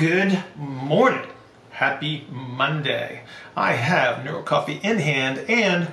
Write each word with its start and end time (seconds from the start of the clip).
Good 0.00 0.42
morning. 0.56 1.28
Happy 1.72 2.26
Monday. 2.30 3.20
I 3.54 3.74
have 3.74 4.24
Neuro 4.24 4.42
Coffee 4.42 4.80
in 4.82 4.98
hand 4.98 5.44
and 5.46 5.92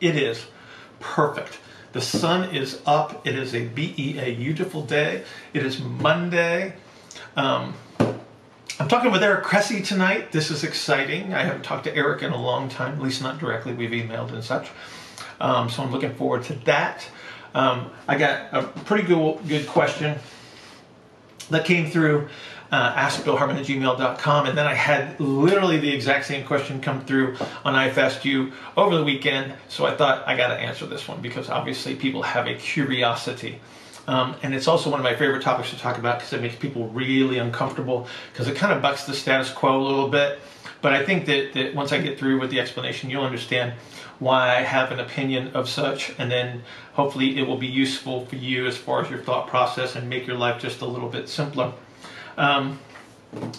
it 0.00 0.16
is 0.16 0.46
perfect. 1.00 1.58
The 1.92 2.00
sun 2.00 2.56
is 2.56 2.80
up. 2.86 3.26
It 3.26 3.34
is 3.34 3.54
a 3.54 3.66
BEA 3.66 4.36
beautiful 4.36 4.80
day. 4.80 5.22
It 5.52 5.66
is 5.66 5.82
Monday. 5.82 6.72
Um, 7.36 7.74
I'm 8.00 8.88
talking 8.88 9.12
with 9.12 9.22
Eric 9.22 9.44
Cressey 9.44 9.84
tonight. 9.84 10.32
This 10.32 10.50
is 10.50 10.64
exciting. 10.64 11.34
I 11.34 11.42
haven't 11.42 11.64
talked 11.64 11.84
to 11.84 11.94
Eric 11.94 12.22
in 12.22 12.32
a 12.32 12.40
long 12.40 12.70
time, 12.70 12.94
at 12.94 13.02
least 13.02 13.20
not 13.20 13.38
directly. 13.38 13.74
We've 13.74 13.90
emailed 13.90 14.32
and 14.32 14.42
such. 14.42 14.70
Um, 15.42 15.68
so 15.68 15.82
I'm 15.82 15.92
looking 15.92 16.14
forward 16.14 16.44
to 16.44 16.54
that. 16.64 17.06
Um, 17.54 17.90
I 18.06 18.16
got 18.16 18.48
a 18.52 18.62
pretty 18.62 19.06
good, 19.06 19.46
good 19.46 19.66
question 19.66 20.18
that 21.50 21.64
came 21.64 21.90
through 21.90 22.28
uh, 22.70 22.94
askbillhartman 22.94 23.56
at 23.56 23.66
gmail.com. 23.66 24.46
And 24.46 24.56
then 24.56 24.66
I 24.66 24.74
had 24.74 25.18
literally 25.20 25.78
the 25.78 25.92
exact 25.92 26.26
same 26.26 26.44
question 26.46 26.80
come 26.80 27.04
through 27.04 27.36
on 27.64 27.74
iFastU 27.74 28.52
over 28.76 28.96
the 28.96 29.04
weekend. 29.04 29.54
So 29.68 29.86
I 29.86 29.96
thought 29.96 30.26
I 30.26 30.36
got 30.36 30.48
to 30.48 30.54
answer 30.54 30.86
this 30.86 31.08
one 31.08 31.20
because 31.20 31.48
obviously 31.48 31.94
people 31.94 32.22
have 32.22 32.46
a 32.46 32.54
curiosity. 32.54 33.60
Um, 34.06 34.34
and 34.42 34.54
it's 34.54 34.68
also 34.68 34.90
one 34.90 35.00
of 35.00 35.04
my 35.04 35.14
favorite 35.14 35.42
topics 35.42 35.70
to 35.70 35.78
talk 35.78 35.98
about 35.98 36.18
because 36.18 36.32
it 36.32 36.40
makes 36.40 36.56
people 36.56 36.88
really 36.88 37.38
uncomfortable 37.38 38.08
because 38.32 38.48
it 38.48 38.56
kind 38.56 38.72
of 38.72 38.80
bucks 38.80 39.04
the 39.04 39.12
status 39.12 39.50
quo 39.50 39.80
a 39.80 39.84
little 39.84 40.08
bit. 40.08 40.38
But 40.80 40.92
I 40.92 41.04
think 41.04 41.26
that, 41.26 41.52
that 41.54 41.74
once 41.74 41.92
I 41.92 41.98
get 41.98 42.18
through 42.18 42.40
with 42.40 42.50
the 42.50 42.60
explanation, 42.60 43.10
you'll 43.10 43.24
understand 43.24 43.74
why 44.18 44.56
I 44.56 44.62
have 44.62 44.90
an 44.90 44.98
opinion 44.98 45.48
of 45.54 45.68
such, 45.68 46.12
and 46.18 46.30
then 46.30 46.62
hopefully 46.94 47.38
it 47.38 47.46
will 47.46 47.56
be 47.58 47.66
useful 47.66 48.26
for 48.26 48.36
you 48.36 48.66
as 48.66 48.76
far 48.76 49.02
as 49.02 49.10
your 49.10 49.20
thought 49.20 49.46
process 49.46 49.94
and 49.94 50.08
make 50.08 50.26
your 50.26 50.36
life 50.36 50.60
just 50.60 50.80
a 50.80 50.86
little 50.86 51.08
bit 51.08 51.28
simpler. 51.28 51.72
Um, 52.36 52.80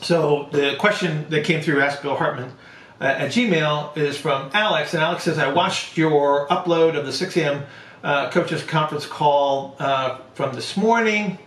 so 0.01 0.49
the 0.51 0.75
question 0.79 1.25
that 1.29 1.45
came 1.45 1.61
through 1.61 1.81
Ask 1.81 2.01
Bill 2.01 2.15
Hartman 2.15 2.51
uh, 2.99 3.05
at 3.05 3.31
Gmail 3.31 3.95
is 3.97 4.17
from 4.17 4.49
Alex, 4.53 4.93
and 4.93 5.01
Alex 5.01 5.23
says, 5.23 5.37
I 5.37 5.51
watched 5.51 5.97
your 5.97 6.47
upload 6.47 6.97
of 6.97 7.05
the 7.05 7.13
6 7.13 7.37
a.m. 7.37 7.63
Uh, 8.03 8.29
coaches 8.29 8.63
conference 8.63 9.05
call 9.05 9.75
uh, 9.79 10.17
from 10.33 10.55
this 10.55 10.75
morning, 10.75 11.37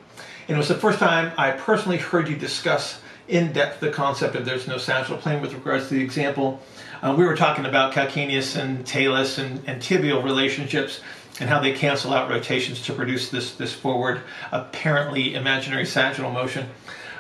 and 0.48 0.56
it 0.56 0.56
was 0.56 0.68
the 0.68 0.74
first 0.74 0.98
time 0.98 1.32
I 1.36 1.50
personally 1.50 1.98
heard 1.98 2.28
you 2.28 2.36
discuss 2.36 3.00
in 3.28 3.52
depth 3.52 3.80
the 3.80 3.90
concept 3.90 4.34
of 4.34 4.44
there's 4.44 4.68
no 4.68 4.78
sagittal 4.78 5.16
plane 5.16 5.40
with 5.40 5.54
regards 5.54 5.88
to 5.88 5.94
the 5.94 6.02
example. 6.02 6.60
Uh, 7.02 7.12
we 7.18 7.24
were 7.24 7.34
talking 7.34 7.66
about 7.66 7.92
calcaneus 7.92 8.56
and 8.56 8.86
talus 8.86 9.38
and, 9.38 9.60
and 9.66 9.82
tibial 9.82 10.22
relationships 10.22 11.00
and 11.40 11.50
how 11.50 11.58
they 11.58 11.72
cancel 11.72 12.14
out 12.14 12.30
rotations 12.30 12.80
to 12.82 12.92
produce 12.92 13.28
this, 13.28 13.56
this 13.56 13.72
forward, 13.72 14.20
apparently 14.52 15.34
imaginary 15.34 15.84
sagittal 15.84 16.30
motion. 16.30 16.68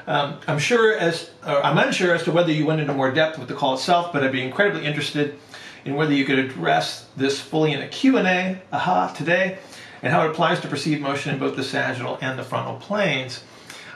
Um, 0.06 0.38
I'm 0.46 0.60
sure 0.60 0.96
as 0.96 1.30
I'm 1.42 1.78
unsure 1.78 2.14
as 2.14 2.22
to 2.24 2.32
whether 2.32 2.52
you 2.52 2.64
went 2.64 2.80
into 2.80 2.94
more 2.94 3.10
depth 3.10 3.40
with 3.40 3.48
the 3.48 3.54
call 3.54 3.74
itself, 3.74 4.12
but 4.12 4.22
I'd 4.22 4.30
be 4.30 4.42
incredibly 4.42 4.86
interested 4.86 5.36
in 5.84 5.96
whether 5.96 6.12
you 6.12 6.24
could 6.24 6.38
address 6.38 7.08
this 7.16 7.40
fully 7.40 7.72
in 7.72 7.82
a 7.82 7.88
Q&A, 7.88 8.62
aha, 8.72 9.12
today, 9.16 9.58
and 10.00 10.12
how 10.12 10.24
it 10.24 10.30
applies 10.30 10.60
to 10.60 10.68
perceived 10.68 11.00
motion 11.00 11.32
in 11.34 11.40
both 11.40 11.56
the 11.56 11.64
sagittal 11.64 12.18
and 12.20 12.38
the 12.38 12.44
frontal 12.44 12.76
planes. 12.76 13.42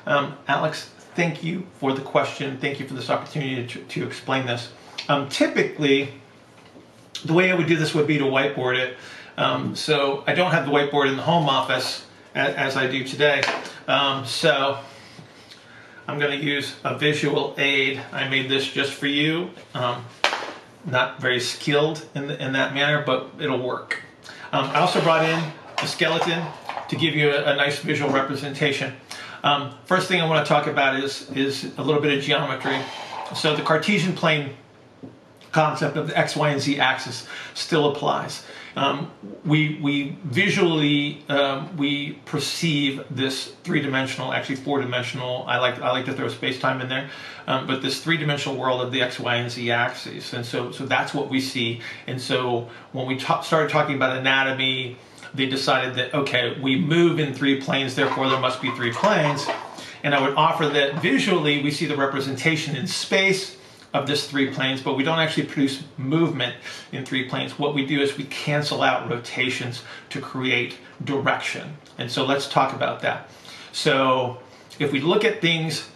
Um, 0.05 0.37
Alex, 0.49 0.91
thank 1.15 1.45
you 1.45 1.65
for 1.75 1.93
the 1.93 2.03
question. 2.03 2.59
Thank 2.59 2.81
you 2.81 2.89
for 2.89 2.95
this 2.95 3.09
opportunity 3.09 3.67
to, 3.69 3.81
to 3.85 4.05
explain 4.05 4.47
this. 4.47 4.71
Um, 5.09 5.29
typically, 5.29 6.13
the 7.25 7.33
way 7.33 7.51
I 7.51 7.55
would 7.55 7.67
do 7.67 7.77
this 7.77 7.95
would 7.95 8.07
be 8.07 8.19
to 8.19 8.25
whiteboard 8.25 8.77
it. 8.79 8.97
Um, 9.37 9.77
so 9.77 10.25
I 10.27 10.35
don't 10.35 10.51
have 10.51 10.67
the 10.67 10.73
whiteboard 10.73 11.09
in 11.09 11.17
the 11.17 11.23
home 11.23 11.49
office 11.49 12.07
as, 12.35 12.55
as 12.55 12.77
I 12.77 12.87
do 12.87 13.05
today. 13.05 13.43
Um, 13.87 14.25
so 14.25 14.79
I'm 16.09 16.19
going 16.19 16.39
to 16.39 16.45
use 16.45 16.75
a 16.85 16.97
visual 16.97 17.55
aid. 17.59 18.01
I 18.13 18.29
made 18.29 18.49
this 18.49 18.67
just 18.67 18.93
for 18.93 19.07
you. 19.07 19.51
Um, 19.75 20.05
not 20.85 21.21
very 21.21 21.41
skilled 21.41 22.07
in, 22.15 22.29
the, 22.29 22.43
in 22.43 22.53
that 22.53 22.75
manner, 22.75 23.03
but 23.05 23.31
it'll 23.41 23.63
work. 23.63 24.01
Um, 24.53 24.67
I 24.67 24.79
also 24.79 25.01
brought 25.01 25.25
in 25.25 25.53
the 25.81 25.87
skeleton 25.87 26.45
to 26.89 26.97
give 26.97 27.15
you 27.15 27.31
a, 27.31 27.53
a 27.53 27.57
nice 27.57 27.81
visual 27.81 28.11
representation. 28.11 28.95
Um, 29.43 29.75
first 29.85 30.09
thing 30.09 30.21
I 30.21 30.29
want 30.29 30.45
to 30.47 30.49
talk 30.49 30.67
about 30.67 30.99
is, 31.03 31.31
is 31.33 31.73
a 31.77 31.83
little 31.83 32.01
bit 32.01 32.17
of 32.17 32.25
geometry. 32.25 32.79
So 33.35 33.57
the 33.57 33.63
Cartesian 33.63 34.15
plane 34.15 34.55
concept 35.57 35.97
of 35.97 36.05
the 36.09 36.17
X, 36.27 36.37
Y, 36.37 36.49
and 36.55 36.61
Z 36.61 36.79
axis 36.93 37.27
still 37.55 37.85
applies. 37.93 38.45
Um, 38.77 39.11
we, 39.53 39.79
we 39.81 40.19
visually, 40.25 41.25
um, 41.31 41.75
we 41.79 42.21
perceive 42.27 43.03
this 43.11 43.55
three-dimensional, 43.65 44.35
actually 44.35 44.57
four-dimensional, 44.57 45.45
I 45.49 45.57
like, 45.59 45.81
I 45.81 45.91
like 45.97 46.05
to 46.05 46.13
throw 46.13 46.29
space-time 46.29 46.83
in 46.83 46.89
there, 46.91 47.09
um, 47.47 47.67
but 47.67 47.81
this 47.81 48.05
three-dimensional 48.05 48.59
world 48.59 48.83
of 48.83 48.93
the 48.93 49.01
X, 49.01 49.19
Y, 49.19 49.35
and 49.37 49.51
Z 49.51 49.71
axes. 49.71 50.35
And 50.35 50.45
so, 50.45 50.73
so 50.73 50.85
that's 50.85 51.15
what 51.15 51.31
we 51.31 51.41
see. 51.41 51.81
And 52.07 52.21
so 52.21 52.69
when 52.93 53.07
we 53.07 53.17
ta 53.17 53.41
started 53.41 53.71
talking 53.71 53.97
about 53.97 54.13
anatomy, 54.19 54.99
they 55.33 55.47
decided 55.47 55.95
that, 55.95 56.13
okay, 56.13 56.45
we 56.61 56.77
move 56.77 57.19
in 57.19 57.33
three 57.33 57.57
planes, 57.67 57.95
therefore 57.95 58.29
there 58.29 58.41
must 58.41 58.61
be 58.61 58.71
three 58.73 58.93
planes. 58.93 59.47
And 60.03 60.15
I 60.15 60.21
would 60.21 60.37
offer 60.37 60.69
that 60.69 61.01
visually 61.01 61.63
we 61.63 61.71
see 61.71 61.87
the 61.87 61.97
representation 62.07 62.77
in 62.77 62.87
space 62.87 63.57
of 63.97 64.07
this 64.07 64.29
three 64.29 64.51
planes, 64.51 64.83
but 64.83 64.95
we 64.95 65.03
don't 65.03 65.19
actually 65.19 65.47
produce 65.47 65.83
movement 65.97 66.55
in 66.93 67.05
three 67.05 67.29
planes. 67.29 67.59
What 67.59 67.75
we 67.75 67.87
do 67.87 68.01
is 68.01 68.17
we 68.17 68.25
cancel 68.25 68.83
out 68.83 69.11
rotations 69.11 69.83
to 70.11 70.21
create 70.21 70.79
direction. 71.05 71.77
And 71.99 72.11
so 72.11 72.25
let's 72.25 72.49
talk 72.49 72.75
about 72.75 73.01
that. 73.01 73.31
So 73.73 74.39
if 74.79 74.93
we 74.93 75.01
look 75.01 75.25
at 75.25 75.41
things 75.41 75.89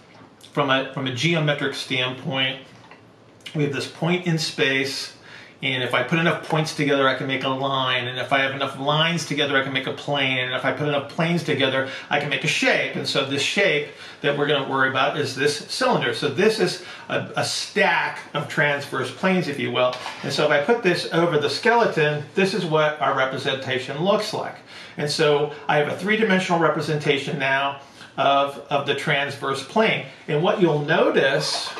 from 0.53 0.71
a, 0.71 0.93
from 0.95 1.07
a 1.07 1.15
geometric 1.15 1.75
standpoint, 1.75 2.63
we 3.55 3.65
have 3.65 3.73
this 3.73 3.89
point 3.89 4.27
in 4.27 4.39
space, 4.39 5.15
and 5.63 5.83
if 5.83 5.93
I 5.93 6.03
put 6.03 6.19
enough 6.19 6.49
points 6.49 6.75
together, 6.75 7.07
I 7.07 7.15
can 7.15 7.27
make 7.27 7.45
a 7.45 7.49
line. 7.49 8.09
And 8.09 8.19
if 8.19 8.33
I 8.33 8.39
have 8.39 8.53
enough 8.53 8.79
lines 8.79 9.27
together, 9.27 9.59
I 9.59 9.63
can 9.63 9.75
make 9.75 9.87
a 9.87 9.93
plane. 9.93 10.39
And 10.39 10.55
if 10.55 10.65
I 10.65 10.73
put 10.73 10.89
enough 10.89 11.11
planes 11.11 11.45
together, 11.45 11.91
I 12.09 12.19
can 12.19 12.31
make 12.31 12.45
a 12.45 12.49
shape. 12.49 12.97
And 12.97 13.07
so 13.07 13.27
this 13.27 13.43
shape 13.43 13.89
that 14.23 14.39
we're 14.39 14.47
going 14.47 14.65
to 14.65 14.71
worry 14.71 14.89
about 14.89 15.19
is 15.19 15.37
this 15.37 15.59
cylinder. 15.71 16.15
So 16.15 16.29
this 16.29 16.61
is 16.61 16.83
a, 17.11 17.31
a 17.37 17.45
stack 17.45 18.21
of 18.33 18.49
transverse 18.49 19.11
planes, 19.15 19.49
if 19.49 19.59
you 19.59 19.71
will. 19.71 19.95
And 20.23 20.33
so 20.33 20.47
if 20.47 20.51
I 20.51 20.63
put 20.63 20.83
this 20.83 21.13
over 21.13 21.39
the 21.39 21.51
skeleton, 21.51 22.25
this 22.35 22.55
is 22.55 22.65
what 22.65 22.99
our 23.03 23.15
representation 23.15 24.03
looks 24.03 24.33
like. 24.33 24.57
And 24.97 25.11
so 25.11 25.53
I 25.69 25.77
have 25.77 25.89
a 25.89 25.97
three-dimensional 25.97 26.59
representation 26.59 27.39
now 27.39 27.83
of, 28.17 28.59
of 28.71 28.87
the 28.87 28.95
transverse 28.95 29.63
plane. 29.63 30.07
And 30.27 30.43
what 30.43 30.63
you'll 30.63 30.87
notice 30.87 31.71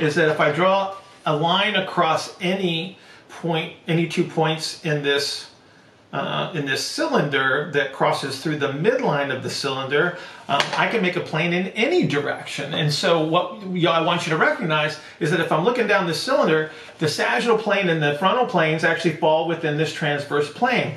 is 0.00 0.16
that 0.16 0.28
if 0.28 0.40
I 0.40 0.50
draw 0.50 0.96
a 1.26 1.36
line 1.36 1.74
across 1.74 2.36
any 2.40 2.98
point, 3.28 3.74
any 3.86 4.08
two 4.08 4.24
points 4.24 4.84
in 4.84 5.02
this 5.02 5.50
uh, 6.12 6.50
in 6.54 6.64
this 6.64 6.82
cylinder 6.82 7.70
that 7.74 7.92
crosses 7.92 8.40
through 8.40 8.56
the 8.56 8.68
midline 8.68 9.34
of 9.34 9.42
the 9.42 9.50
cylinder, 9.50 10.16
um, 10.48 10.62
I 10.76 10.88
can 10.88 11.02
make 11.02 11.16
a 11.16 11.20
plane 11.20 11.52
in 11.52 11.66
any 11.68 12.06
direction. 12.06 12.72
And 12.72 12.90
so 12.90 13.22
what 13.22 13.62
I 13.64 14.00
want 14.00 14.24
you 14.24 14.30
to 14.30 14.38
recognize 14.38 14.98
is 15.20 15.30
that 15.30 15.40
if 15.40 15.52
I'm 15.52 15.64
looking 15.64 15.86
down 15.86 16.06
this 16.06 16.22
cylinder, 16.22 16.70
the 17.00 17.08
sagittal 17.08 17.58
plane 17.58 17.90
and 17.90 18.02
the 18.02 18.16
frontal 18.18 18.46
planes 18.46 18.82
actually 18.82 19.16
fall 19.16 19.46
within 19.46 19.76
this 19.76 19.92
transverse 19.92 20.50
plane. 20.50 20.94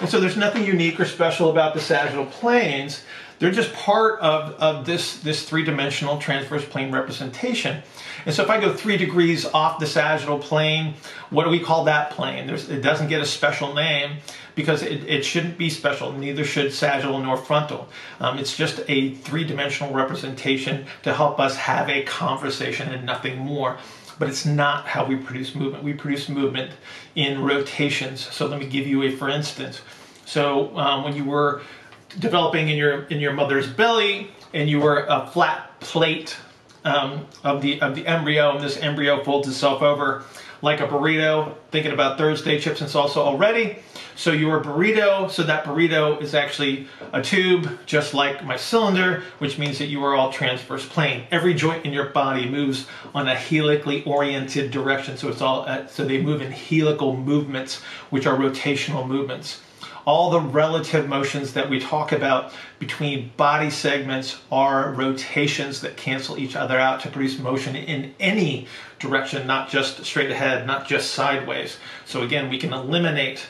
And 0.00 0.08
so 0.08 0.20
there's 0.20 0.36
nothing 0.36 0.64
unique 0.64 1.00
or 1.00 1.04
special 1.04 1.50
about 1.50 1.74
the 1.74 1.80
sagittal 1.80 2.26
planes. 2.26 3.02
They're 3.38 3.50
just 3.50 3.72
part 3.72 4.20
of, 4.20 4.52
of 4.60 4.86
this, 4.86 5.18
this 5.20 5.48
three-dimensional 5.48 6.18
transverse 6.18 6.64
plane 6.64 6.92
representation. 6.92 7.82
And 8.26 8.34
so 8.34 8.42
if 8.42 8.50
I 8.50 8.60
go 8.60 8.72
three 8.72 8.96
degrees 8.96 9.44
off 9.46 9.78
the 9.78 9.86
sagittal 9.86 10.38
plane, 10.38 10.94
what 11.30 11.44
do 11.44 11.50
we 11.50 11.60
call 11.60 11.84
that 11.84 12.10
plane? 12.10 12.46
There's, 12.46 12.68
it 12.68 12.82
doesn't 12.82 13.08
get 13.08 13.20
a 13.20 13.26
special 13.26 13.74
name 13.74 14.18
because 14.54 14.82
it, 14.82 15.04
it 15.04 15.24
shouldn't 15.24 15.56
be 15.56 15.70
special. 15.70 16.12
Neither 16.12 16.44
should 16.44 16.72
sagittal 16.72 17.18
nor 17.20 17.36
frontal. 17.36 17.88
Um, 18.18 18.38
it's 18.38 18.56
just 18.56 18.80
a 18.88 19.14
three-dimensional 19.14 19.92
representation 19.92 20.86
to 21.02 21.14
help 21.14 21.40
us 21.40 21.56
have 21.56 21.88
a 21.88 22.02
conversation 22.04 22.88
and 22.92 23.06
nothing 23.06 23.38
more 23.38 23.78
but 24.18 24.28
it's 24.28 24.44
not 24.44 24.86
how 24.86 25.02
we 25.06 25.16
produce 25.16 25.54
movement. 25.54 25.82
We 25.82 25.94
produce 25.94 26.28
movement 26.28 26.72
in 27.14 27.42
rotations. 27.42 28.20
So 28.20 28.46
let 28.46 28.60
me 28.60 28.66
give 28.66 28.86
you 28.86 29.02
a 29.04 29.10
for 29.10 29.30
instance. 29.30 29.80
So 30.26 30.76
um, 30.76 31.04
when 31.04 31.16
you 31.16 31.24
were 31.24 31.62
developing 32.18 32.68
in 32.68 32.76
your 32.76 33.04
in 33.04 33.18
your 33.18 33.32
mother's 33.32 33.66
belly 33.66 34.30
and 34.52 34.68
you 34.68 34.78
were 34.78 35.06
a 35.08 35.26
flat 35.26 35.80
plate 35.80 36.36
um, 36.84 37.26
of 37.44 37.62
the 37.62 37.80
of 37.80 37.94
the 37.94 38.06
embryo, 38.06 38.52
and 38.54 38.64
this 38.64 38.76
embryo 38.78 39.22
folds 39.22 39.48
itself 39.48 39.82
over 39.82 40.24
like 40.62 40.80
a 40.80 40.86
burrito. 40.86 41.54
Thinking 41.70 41.92
about 41.92 42.18
Thursday 42.18 42.58
chips 42.58 42.80
and 42.80 42.90
salsa 42.90 43.16
already. 43.16 43.78
So 44.16 44.32
your 44.32 44.62
burrito, 44.62 45.30
so 45.30 45.42
that 45.44 45.64
burrito 45.64 46.20
is 46.20 46.34
actually 46.34 46.88
a 47.12 47.22
tube, 47.22 47.78
just 47.86 48.12
like 48.12 48.44
my 48.44 48.56
cylinder, 48.56 49.22
which 49.38 49.58
means 49.58 49.78
that 49.78 49.86
you 49.86 50.04
are 50.04 50.14
all 50.14 50.30
transverse 50.30 50.86
plane. 50.86 51.26
Every 51.30 51.54
joint 51.54 51.86
in 51.86 51.94
your 51.94 52.10
body 52.10 52.46
moves 52.46 52.86
on 53.14 53.28
a 53.28 53.34
helically 53.34 54.04
oriented 54.04 54.72
direction, 54.72 55.16
so 55.16 55.28
it's 55.28 55.40
all 55.40 55.62
uh, 55.62 55.86
so 55.86 56.04
they 56.04 56.20
move 56.20 56.42
in 56.42 56.52
helical 56.52 57.16
movements, 57.16 57.80
which 58.10 58.26
are 58.26 58.36
rotational 58.36 59.06
movements. 59.06 59.62
All 60.06 60.30
the 60.30 60.40
relative 60.40 61.08
motions 61.08 61.52
that 61.52 61.68
we 61.68 61.80
talk 61.80 62.12
about 62.12 62.52
between 62.78 63.30
body 63.36 63.70
segments 63.70 64.40
are 64.50 64.92
rotations 64.92 65.80
that 65.80 65.96
cancel 65.96 66.38
each 66.38 66.56
other 66.56 66.78
out 66.78 67.00
to 67.00 67.08
produce 67.08 67.38
motion 67.38 67.76
in 67.76 68.14
any 68.18 68.66
direction, 68.98 69.46
not 69.46 69.68
just 69.68 70.04
straight 70.04 70.30
ahead, 70.30 70.66
not 70.66 70.86
just 70.86 71.12
sideways. 71.12 71.78
So 72.06 72.22
again, 72.22 72.48
we 72.48 72.58
can 72.58 72.72
eliminate 72.72 73.46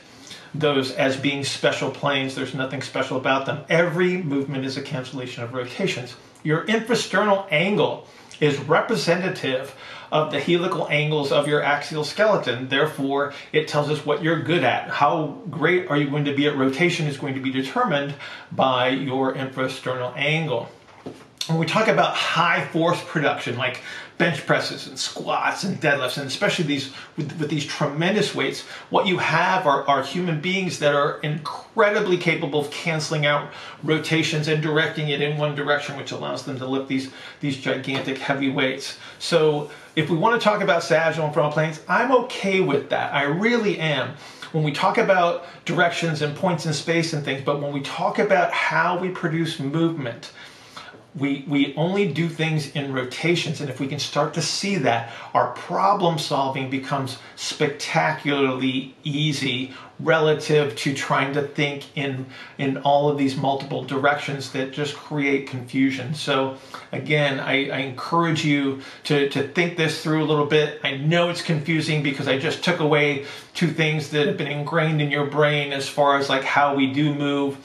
those 0.55 0.93
as 0.93 1.17
being 1.17 1.45
special 1.45 1.91
planes. 1.91 2.35
There's 2.35 2.55
nothing 2.55 2.83
special 2.83 3.17
about 3.17 3.47
them. 3.47 3.65
Every 3.69 4.17
movement 4.17 4.65
is 4.65 4.77
a 4.77 4.83
cancellation 4.83 5.45
of 5.45 5.53
rotations. 5.53 6.15
Your 6.43 6.67
infrasternal 6.67 7.47
angle 7.51 8.07
is 8.41 8.59
representative 8.61 9.75
of 10.11 10.33
the 10.33 10.41
helical 10.41 10.89
angles 10.89 11.33
of 11.33 11.47
your 11.47 11.63
axial 11.63 12.05
skeleton. 12.05 12.69
Therefore, 12.69 13.33
it 13.53 13.69
tells 13.69 13.91
us 13.91 14.05
what 14.05 14.23
you're 14.23 14.43
good 14.43 14.65
at. 14.65 14.89
How 14.89 15.39
great 15.51 15.89
are 15.89 15.97
you 15.97 16.11
going 16.11 16.25
to 16.25 16.35
be 16.35 16.47
at 16.47 16.57
rotation 16.57 17.07
is 17.07 17.17
going 17.17 17.35
to 17.35 17.41
be 17.41 17.51
determined 17.51 18.15
by 18.53 18.89
your 18.89 19.35
infrasternal 19.35 20.17
angle. 20.17 20.69
When 21.51 21.59
we 21.59 21.67
talk 21.67 21.89
about 21.89 22.15
high 22.15 22.65
force 22.67 23.03
production, 23.03 23.59
like 23.59 23.81
bench 24.19 24.47
presses 24.47 24.87
and 24.87 24.97
squats 24.97 25.65
and 25.65 25.81
deadlifts, 25.81 26.17
and 26.17 26.29
especially 26.29 26.65
these 26.65 26.93
with, 27.17 27.37
with 27.41 27.51
these 27.51 27.67
tremendous 27.67 28.37
weights, 28.37 28.61
what 28.91 29.09
you 29.09 29.19
have 29.19 29.67
are, 29.67 29.85
are 29.89 30.01
human 30.05 30.41
beings 30.41 30.79
that 30.79 30.95
are 30.95 31.19
incredibly 31.25 32.17
capable 32.17 32.61
of 32.61 32.71
canceling 32.71 33.27
out 33.27 33.51
rotations 33.83 34.47
and 34.47 34.63
directing 34.63 35.09
it 35.09 35.21
in 35.21 35.39
one 35.39 35.57
direction, 35.57 35.97
which 35.97 36.13
allows 36.13 36.45
them 36.45 36.57
to 36.57 36.67
lift 36.67 36.87
these 36.87 37.11
these 37.41 37.57
gigantic 37.57 38.19
heavy 38.19 38.49
weights. 38.49 38.99
So 39.19 39.73
if 39.97 40.09
we 40.09 40.17
want 40.17 40.41
to 40.41 40.45
talk 40.45 40.63
about 40.63 40.85
sagittal 40.85 41.25
and 41.25 41.35
frontal 41.35 41.53
planes, 41.53 41.81
I'm 41.89 42.13
okay 42.13 42.61
with 42.61 42.91
that. 42.91 43.13
I 43.13 43.25
really 43.25 43.77
am 43.81 44.15
when 44.53 44.63
we 44.63 44.71
talk 44.71 44.99
about 44.99 45.47
directions 45.65 46.23
and 46.23 46.37
points 46.37 46.65
in 46.67 46.73
space 46.73 47.13
and 47.13 47.25
things, 47.25 47.43
but 47.43 47.61
when 47.61 47.73
we 47.73 47.81
talk 47.81 48.21
about 48.21 48.53
how 48.53 48.99
we 48.99 49.09
produce 49.09 49.59
movement, 49.59 50.31
we, 51.15 51.45
we 51.49 51.75
only 51.75 52.13
do 52.13 52.29
things 52.29 52.75
in 52.77 52.93
rotations. 52.93 53.61
And 53.61 53.69
if 53.69 53.81
we 53.81 53.89
can 53.89 53.99
start 53.99 54.35
to 54.35 54.43
see 54.43 54.77
that, 54.77 55.13
our 55.35 55.49
problem 55.53 56.19
solving 56.19 56.71
becomes 56.71 57.19
spectacularly 57.37 58.95
easy 59.03 59.75
relative 59.99 60.75
to 60.77 60.95
trying 60.95 61.35
to 61.35 61.43
think 61.43 61.85
in, 61.97 62.25
in 62.59 62.79
all 62.79 63.11
of 63.11 63.19
these 63.19 63.37
multiple 63.37 63.85
directions 63.85 64.51
that 64.53 64.73
just 64.73 64.97
create 64.97 65.47
confusion. 65.47 66.15
So 66.15 66.57
again, 66.93 67.39
I, 67.41 67.69
I 67.69 67.79
encourage 67.79 68.45
you 68.45 68.81
to, 69.05 69.29
to 69.31 69.49
think 69.49 69.77
this 69.77 70.03
through 70.03 70.23
a 70.23 70.27
little 70.27 70.47
bit. 70.47 70.81
I 70.85 70.97
know 70.97 71.29
it's 71.29 71.43
confusing 71.43 72.03
because 72.03 72.29
I 72.29 72.39
just 72.39 72.65
took 72.65 72.81
away 72.81 73.27
two 73.53 73.69
things 73.69 74.11
that 74.11 74.27
have 74.27 74.39
been 74.39 74.47
ingrained 74.47 75.03
in 75.03 75.11
your 75.11 75.27
brain 75.27 75.73
as 75.73 75.89
far 75.89 76.17
as 76.19 76.29
like 76.29 76.45
how 76.45 76.75
we 76.75 76.93
do 76.93 77.13
move 77.15 77.59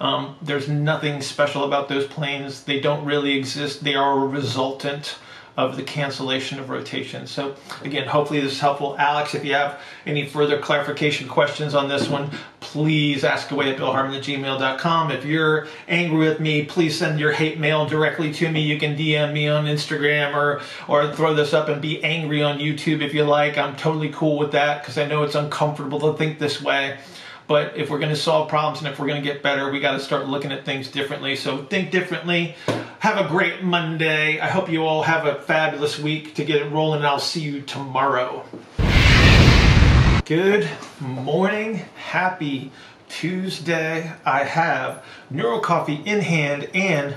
um, 0.00 0.36
there's 0.40 0.68
nothing 0.68 1.20
special 1.20 1.64
about 1.64 1.88
those 1.88 2.06
planes. 2.06 2.64
They 2.64 2.80
don't 2.80 3.04
really 3.04 3.36
exist. 3.36 3.84
They 3.84 3.94
are 3.94 4.24
a 4.24 4.26
resultant 4.26 5.16
of 5.56 5.76
the 5.76 5.82
cancellation 5.82 6.58
of 6.58 6.70
rotation. 6.70 7.26
So 7.26 7.54
again, 7.82 8.08
hopefully 8.08 8.40
this 8.40 8.52
is 8.52 8.60
helpful. 8.60 8.96
Alex, 8.98 9.34
if 9.34 9.44
you 9.44 9.52
have 9.52 9.80
any 10.06 10.26
further 10.26 10.58
clarification 10.58 11.28
questions 11.28 11.74
on 11.74 11.88
this 11.88 12.08
one, 12.08 12.30
please 12.60 13.24
ask 13.24 13.50
away 13.50 13.70
at 13.70 13.78
billhartman 13.78 14.16
at 14.16 14.22
gmail.com. 14.22 15.10
If 15.10 15.24
you're 15.24 15.66
angry 15.88 16.28
with 16.28 16.40
me, 16.40 16.64
please 16.64 16.96
send 16.96 17.20
your 17.20 17.32
hate 17.32 17.58
mail 17.58 17.84
directly 17.84 18.32
to 18.34 18.50
me. 18.50 18.62
You 18.62 18.78
can 18.78 18.96
DM 18.96 19.32
me 19.34 19.48
on 19.48 19.66
Instagram 19.66 20.34
or, 20.34 20.62
or 20.88 21.12
throw 21.14 21.34
this 21.34 21.52
up 21.52 21.68
and 21.68 21.82
be 21.82 22.02
angry 22.02 22.42
on 22.42 22.58
YouTube 22.58 23.02
if 23.02 23.12
you 23.12 23.24
like. 23.24 23.58
I'm 23.58 23.76
totally 23.76 24.10
cool 24.10 24.38
with 24.38 24.52
that 24.52 24.82
because 24.82 24.96
I 24.96 25.06
know 25.06 25.24
it's 25.24 25.34
uncomfortable 25.34 26.00
to 26.00 26.16
think 26.16 26.38
this 26.38 26.62
way. 26.62 26.98
But 27.50 27.76
if 27.76 27.90
we're 27.90 27.98
going 27.98 28.14
to 28.14 28.16
solve 28.16 28.48
problems 28.48 28.78
and 28.78 28.86
if 28.86 29.00
we're 29.00 29.08
going 29.08 29.20
to 29.20 29.28
get 29.28 29.42
better, 29.42 29.72
we 29.72 29.80
got 29.80 29.94
to 29.94 29.98
start 29.98 30.28
looking 30.28 30.52
at 30.52 30.64
things 30.64 30.86
differently. 30.86 31.34
So 31.34 31.64
think 31.64 31.90
differently. 31.90 32.54
Have 33.00 33.18
a 33.18 33.28
great 33.28 33.64
Monday. 33.64 34.38
I 34.38 34.46
hope 34.46 34.70
you 34.70 34.86
all 34.86 35.02
have 35.02 35.26
a 35.26 35.34
fabulous 35.34 35.98
week 35.98 36.36
to 36.36 36.44
get 36.44 36.62
it 36.62 36.70
rolling. 36.70 36.98
And 36.98 37.08
I'll 37.08 37.18
see 37.18 37.40
you 37.40 37.62
tomorrow. 37.62 38.44
Good 40.26 40.70
morning. 41.00 41.82
Happy 41.96 42.70
Tuesday. 43.08 44.12
I 44.24 44.44
have 44.44 45.04
Neuro 45.28 45.58
Coffee 45.58 46.00
in 46.06 46.20
hand 46.20 46.70
and 46.72 47.16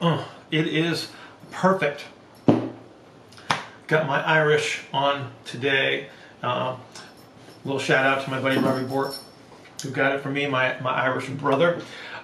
uh, 0.00 0.24
it 0.50 0.66
is 0.66 1.08
perfect. 1.50 2.06
Got 3.86 4.06
my 4.06 4.22
Irish 4.24 4.80
on 4.94 5.30
today. 5.44 6.08
Uh, 6.42 6.76
little 7.64 7.80
shout 7.80 8.04
out 8.04 8.24
to 8.24 8.30
my 8.30 8.40
buddy 8.40 8.58
Robbie 8.58 8.86
Bork, 8.86 9.14
who 9.82 9.90
got 9.90 10.14
it 10.14 10.20
for 10.20 10.30
me, 10.30 10.46
my, 10.46 10.78
my 10.80 10.90
Irish 10.90 11.28
brother. 11.28 11.80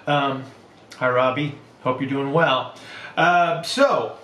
Um, 0.07 0.43
hi, 0.95 1.09
Robbie. 1.09 1.55
Hope 1.81 1.99
you're 1.99 2.09
doing 2.09 2.31
well. 2.31 2.75
Uh, 3.17 3.61
so, 3.63 4.17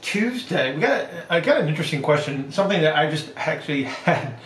Tuesday, 0.00 0.74
we 0.74 0.80
got 0.80 1.08
I 1.28 1.40
got 1.40 1.60
an 1.60 1.68
interesting 1.68 2.02
question, 2.02 2.52
something 2.52 2.80
that 2.82 2.96
I 2.96 3.10
just 3.10 3.30
actually 3.36 3.82
had 4.04 4.38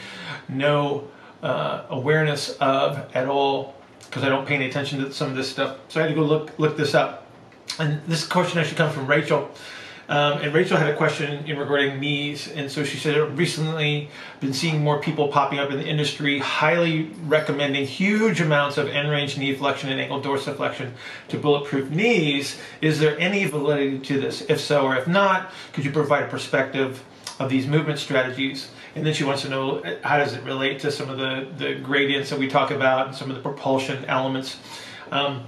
no 0.49 1.09
uh, 1.43 1.85
awareness 1.91 2.57
of 2.57 3.15
at 3.15 3.29
all 3.29 3.75
because 4.07 4.25
I 4.25 4.29
don't 4.29 4.47
pay 4.47 4.55
any 4.55 4.67
attention 4.67 5.05
to 5.05 5.13
some 5.13 5.29
of 5.29 5.37
this 5.37 5.51
stuff. 5.51 5.79
So 5.89 6.01
I 6.01 6.05
had 6.05 6.09
to 6.09 6.15
go 6.15 6.23
look 6.23 6.59
look 6.59 6.77
this 6.77 6.95
up. 6.95 7.27
And 7.79 8.01
this 8.07 8.27
question 8.27 8.59
actually 8.59 8.77
comes 8.77 8.95
from 8.95 9.07
Rachel. 9.07 9.51
Um, 10.09 10.39
and 10.41 10.55
Rachel 10.55 10.79
had 10.79 10.89
a 10.89 10.97
question 10.97 11.45
in 11.45 11.59
regarding 11.59 12.01
knees, 12.01 12.51
and 12.51 12.71
so 12.71 12.83
she 12.83 12.97
said, 12.97 13.37
recently 13.37 14.09
been 14.41 14.55
seeing 14.55 14.83
more 14.83 15.01
people 15.03 15.29
popping 15.29 15.59
up 15.59 15.71
in 15.71 15.77
the 15.77 15.87
industry, 15.87 16.39
highly 16.39 17.11
recommending 17.27 17.87
huge 17.87 18.41
amounts 18.41 18.79
of 18.79 18.89
end 18.89 19.11
range 19.11 19.37
knee 19.37 19.55
flexion 19.55 19.91
and 19.91 20.01
ankle 20.01 20.23
dorsiflexion 20.23 20.93
to 21.29 21.37
bulletproof 21.37 21.91
knees. 21.91 22.59
Is 22.81 22.99
there 22.99 23.19
any 23.19 23.45
validity 23.45 23.99
to 23.99 24.19
this? 24.19 24.41
If 24.49 24.61
so, 24.61 24.87
or 24.87 24.97
if 24.97 25.07
not, 25.07 25.51
could 25.75 25.85
you 25.85 25.91
provide 25.91 26.25
a 26.25 26.29
perspective 26.29 27.05
of 27.39 27.51
these 27.51 27.67
movement 27.67 27.99
strategies? 27.99 28.71
And 28.95 29.05
then 29.05 29.13
she 29.13 29.25
wants 29.25 29.43
to 29.43 29.51
know 29.51 29.83
how 30.03 30.17
does 30.17 30.33
it 30.33 30.43
relate 30.43 30.81
to 30.81 30.91
some 30.91 31.11
of 31.11 31.19
the, 31.19 31.47
the 31.59 31.75
gradients 31.75 32.31
that 32.31 32.39
we 32.39 32.49
talk 32.49 32.71
about 32.71 33.09
and 33.09 33.15
some 33.15 33.29
of 33.29 33.37
the 33.37 33.43
propulsion 33.43 34.07
elements. 34.07 34.57
Um, 35.13 35.45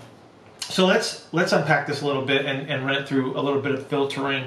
so 0.70 0.86
let's 0.86 1.26
let's 1.32 1.52
unpack 1.52 1.86
this 1.86 2.00
a 2.00 2.06
little 2.06 2.24
bit 2.24 2.46
and, 2.46 2.70
and 2.70 2.86
run 2.86 2.94
it 2.94 3.08
through 3.08 3.38
a 3.38 3.42
little 3.42 3.60
bit 3.60 3.72
of 3.72 3.86
filtering. 3.86 4.46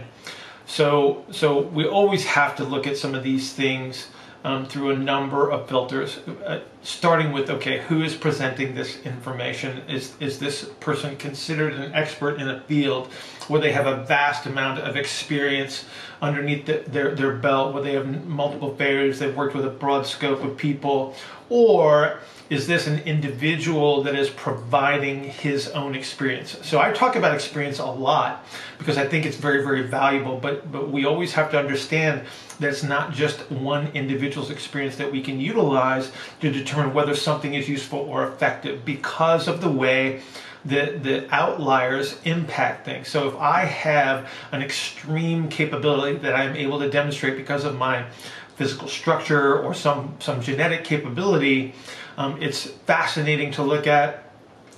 So 0.66 1.26
so 1.32 1.62
we 1.62 1.86
always 1.86 2.26
have 2.26 2.56
to 2.58 2.64
look 2.64 2.88
at 2.88 2.98
some 2.98 3.14
of 3.14 3.24
these 3.24 3.54
things 3.54 4.08
um, 4.46 4.66
through 4.66 4.92
a 4.92 4.98
number 4.98 5.50
of 5.50 5.70
filters, 5.70 6.18
uh, 6.46 6.60
starting 6.82 7.32
with 7.32 7.50
okay, 7.50 7.80
who 7.80 8.04
is 8.04 8.14
presenting 8.14 8.76
this 8.76 9.02
information? 9.04 9.82
Is 9.88 10.14
is 10.20 10.40
this 10.40 10.66
person 10.80 11.16
considered 11.18 11.74
an 11.74 11.94
expert 11.94 12.40
in 12.40 12.50
a 12.50 12.62
field 12.62 13.08
where 13.48 13.62
they 13.62 13.72
have 13.72 13.88
a 13.88 14.04
vast 14.04 14.46
amount 14.46 14.80
of 14.80 14.96
experience 14.96 15.86
underneath 16.22 16.66
the, 16.66 16.84
their 16.88 17.16
their 17.16 17.36
belt, 17.36 17.74
where 17.74 17.84
they 17.84 17.94
have 17.94 18.26
multiple 18.28 18.76
failures, 18.76 19.20
they've 19.20 19.36
worked 19.36 19.56
with 19.56 19.66
a 19.66 19.70
broad 19.70 20.06
scope 20.06 20.44
of 20.44 20.58
people, 20.58 21.16
or 21.50 22.20
is 22.50 22.68
this 22.68 22.88
an 22.88 23.00
individual 23.00 24.04
that 24.04 24.16
is 24.16 24.30
providing 24.30 25.24
his 25.24 25.70
own 25.70 25.96
experience? 25.96 26.58
So 26.62 26.80
I 26.80 26.92
talk 26.92 27.16
about 27.16 27.34
experience 27.34 27.80
a 27.80 27.86
lot 27.86 28.46
because 28.78 28.98
I 28.98 29.08
think 29.08 29.26
it's 29.26 29.38
very, 29.38 29.64
very 29.64 29.84
valuable, 29.84 30.38
but, 30.38 30.72
but 30.72 30.90
we 30.90 31.06
always 31.06 31.34
have 31.34 31.52
to 31.52 31.60
understand 31.60 32.24
that 32.60 32.70
it's 32.70 32.84
not 32.84 33.14
just 33.14 33.50
one 33.52 33.88
individual's 33.94 34.52
experience 34.52 34.98
that 34.98 35.12
we 35.12 35.22
can 35.22 35.40
utilize 35.40 36.12
to 36.42 36.52
determine 36.52 36.94
whether 36.94 37.16
something 37.16 37.54
is 37.54 37.68
useful 37.70 38.00
or 38.00 38.28
effective 38.28 38.86
because 38.86 39.48
of 39.48 39.62
the 39.62 39.70
way 39.70 40.22
the, 40.66 40.98
the 41.02 41.28
outliers 41.34 42.20
impact 42.24 42.86
things. 42.86 43.10
So 43.10 43.28
if 43.28 43.36
I 43.36 43.66
have 43.66 44.30
an 44.52 44.62
extreme 44.62 45.50
capability 45.50 46.18
that 46.20 46.36
I'm 46.36 46.56
able 46.56 46.80
to 46.80 46.90
demonstrate 46.90 47.36
because 47.36 47.66
of 47.66 47.78
my 47.78 48.06
physical 48.56 48.88
structure 48.88 49.60
or 49.60 49.74
some, 49.74 50.16
some 50.20 50.42
genetic 50.42 50.84
capability, 50.84 51.74
um, 52.18 52.42
it's 52.42 52.66
fascinating 52.66 53.52
to 53.52 53.64
look 53.64 53.88
at. 53.88 54.32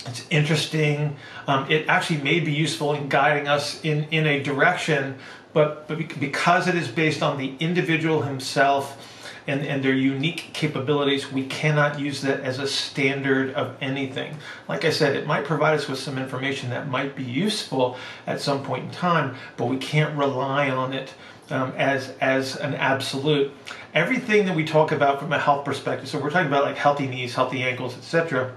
It's 0.05 0.25
interesting. 0.29 1.15
Um, 1.47 1.69
it 1.69 1.87
actually 1.87 2.21
may 2.21 2.39
be 2.39 2.51
useful 2.51 2.93
in 2.93 3.09
guiding 3.09 3.47
us 3.47 3.83
in, 3.83 4.03
in 4.11 4.27
a 4.27 4.41
direction, 4.41 5.17
but, 5.53 5.87
but 5.87 5.97
because 6.19 6.67
it 6.67 6.75
is 6.75 6.87
based 6.87 7.23
on 7.23 7.37
the 7.37 7.55
individual 7.59 8.21
himself 8.21 9.11
and, 9.47 9.65
and 9.65 9.83
their 9.83 9.93
unique 9.93 10.51
capabilities, 10.53 11.31
we 11.31 11.45
cannot 11.45 11.99
use 11.99 12.21
that 12.21 12.41
as 12.41 12.59
a 12.59 12.67
standard 12.67 13.53
of 13.53 13.75
anything. 13.81 14.35
Like 14.67 14.85
I 14.85 14.89
said, 14.89 15.15
it 15.15 15.27
might 15.27 15.45
provide 15.45 15.75
us 15.75 15.87
with 15.87 15.99
some 15.99 16.17
information 16.17 16.69
that 16.71 16.87
might 16.89 17.15
be 17.15 17.23
useful 17.23 17.97
at 18.25 18.41
some 18.41 18.63
point 18.63 18.85
in 18.85 18.91
time, 18.91 19.35
but 19.57 19.65
we 19.65 19.77
can't 19.77 20.17
rely 20.17 20.69
on 20.69 20.93
it 20.93 21.13
um, 21.49 21.73
as 21.77 22.13
as 22.21 22.55
an 22.57 22.73
absolute. 22.75 23.51
Everything 23.93 24.45
that 24.45 24.55
we 24.55 24.65
talk 24.65 24.91
about 24.91 25.19
from 25.19 25.31
a 25.31 25.39
health 25.39 25.63
perspective, 25.63 26.09
so 26.09 26.19
we're 26.19 26.29
talking 26.29 26.47
about 26.47 26.65
like 26.65 26.77
healthy 26.77 27.07
knees, 27.07 27.33
healthy 27.33 27.63
ankles, 27.63 27.97
etc. 27.97 28.53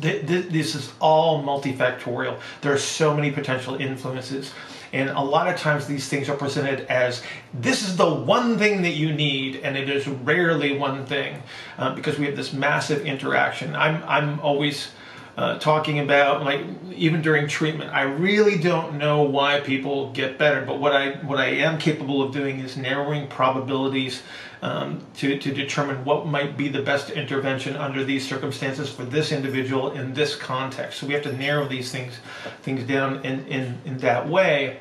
th- 0.00 0.26
th- 0.26 0.46
this 0.46 0.74
is 0.74 0.92
all 1.00 1.42
multifactorial. 1.42 2.38
There 2.60 2.72
are 2.72 2.78
so 2.78 3.14
many 3.14 3.30
potential 3.30 3.76
influences. 3.76 4.52
And 4.92 5.08
a 5.08 5.20
lot 5.20 5.48
of 5.48 5.58
times 5.58 5.86
these 5.86 6.08
things 6.08 6.28
are 6.28 6.36
presented 6.36 6.80
as 6.88 7.22
this 7.54 7.82
is 7.82 7.96
the 7.96 8.14
one 8.14 8.58
thing 8.58 8.82
that 8.82 8.90
you 8.90 9.10
need, 9.12 9.56
and 9.56 9.74
it 9.76 9.88
is 9.88 10.06
rarely 10.06 10.76
one 10.76 11.06
thing 11.06 11.42
uh, 11.78 11.94
because 11.94 12.18
we 12.18 12.26
have 12.26 12.36
this 12.36 12.52
massive 12.52 13.06
interaction. 13.06 13.74
I'm, 13.74 14.02
I'm 14.06 14.38
always 14.40 14.88
uh, 15.36 15.58
talking 15.58 15.98
about 15.98 16.44
like 16.44 16.60
even 16.94 17.22
during 17.22 17.48
treatment. 17.48 17.90
I 17.92 18.02
really 18.02 18.58
don't 18.58 18.98
know 18.98 19.22
why 19.22 19.60
people 19.60 20.12
get 20.12 20.38
better 20.38 20.64
but 20.64 20.78
what 20.78 20.92
i 20.92 21.12
what 21.24 21.38
i 21.38 21.46
am 21.46 21.78
capable 21.78 22.22
of 22.22 22.32
doing 22.32 22.60
is 22.60 22.76
narrowing 22.76 23.26
probabilities 23.28 24.22
um, 24.62 25.04
to, 25.16 25.38
to 25.38 25.52
determine 25.52 26.04
what 26.04 26.26
might 26.26 26.56
be 26.56 26.68
the 26.68 26.82
best 26.82 27.10
intervention 27.10 27.76
under 27.76 28.04
these 28.04 28.26
circumstances 28.26 28.88
for 28.88 29.04
this 29.04 29.32
individual 29.32 29.90
in 29.90 30.14
this 30.14 30.36
context. 30.36 31.00
So 31.00 31.06
we 31.06 31.14
have 31.14 31.24
to 31.24 31.32
narrow 31.32 31.66
these 31.66 31.90
things 31.90 32.14
things 32.62 32.84
down 32.84 33.24
in 33.24 33.44
in, 33.46 33.78
in 33.84 33.98
that 33.98 34.28
way. 34.28 34.78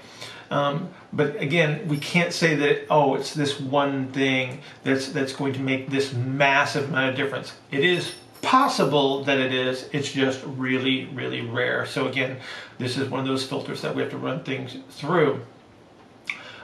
Um, 0.51 0.89
but 1.13 1.41
again, 1.41 1.87
we 1.87 1.97
can't 1.97 2.31
say 2.31 2.55
that 2.55 2.85
oh, 2.91 3.15
it's 3.15 3.33
this 3.33 3.59
one 3.59 4.11
thing 4.11 4.61
that's 4.83 5.09
that's 5.09 5.33
going 5.33 5.53
to 5.53 5.59
make 5.59 5.89
this 5.89 6.13
massive 6.13 6.89
amount 6.89 7.09
of 7.09 7.15
difference. 7.15 7.53
It 7.71 7.83
is 7.83 8.13
possible 8.41 9.23
that 9.23 9.39
it 9.39 9.53
is. 9.53 9.89
It's 9.91 10.11
just 10.11 10.43
really, 10.45 11.05
really 11.05 11.41
rare. 11.41 11.85
So 11.85 12.07
again, 12.07 12.37
this 12.77 12.97
is 12.97 13.09
one 13.09 13.19
of 13.19 13.27
those 13.27 13.45
filters 13.45 13.81
that 13.81 13.95
we 13.95 14.01
have 14.01 14.11
to 14.11 14.17
run 14.17 14.43
things 14.43 14.77
through. 14.89 15.41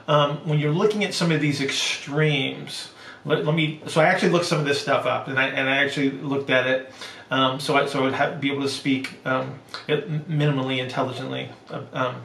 Um, 0.06 0.38
when 0.48 0.58
you're 0.58 0.72
looking 0.72 1.04
at 1.04 1.14
some 1.14 1.30
of 1.30 1.40
these 1.40 1.60
extremes, 1.60 2.90
let, 3.24 3.44
let, 3.44 3.54
me. 3.54 3.82
So 3.86 4.00
I 4.00 4.06
actually 4.06 4.30
looked 4.30 4.46
some 4.46 4.58
of 4.58 4.64
this 4.64 4.80
stuff 4.80 5.04
up, 5.04 5.28
and 5.28 5.38
I 5.38 5.48
and 5.48 5.68
I 5.68 5.84
actually 5.84 6.10
looked 6.10 6.50
at 6.50 6.66
it. 6.66 6.92
Um, 7.30 7.60
so 7.60 7.76
I 7.76 7.86
so 7.86 8.00
I 8.00 8.02
would 8.04 8.14
have, 8.14 8.40
be 8.40 8.50
able 8.50 8.62
to 8.62 8.68
speak 8.68 9.18
um, 9.26 9.58
minimally 9.86 10.78
intelligently 10.78 11.50
um, 11.92 12.22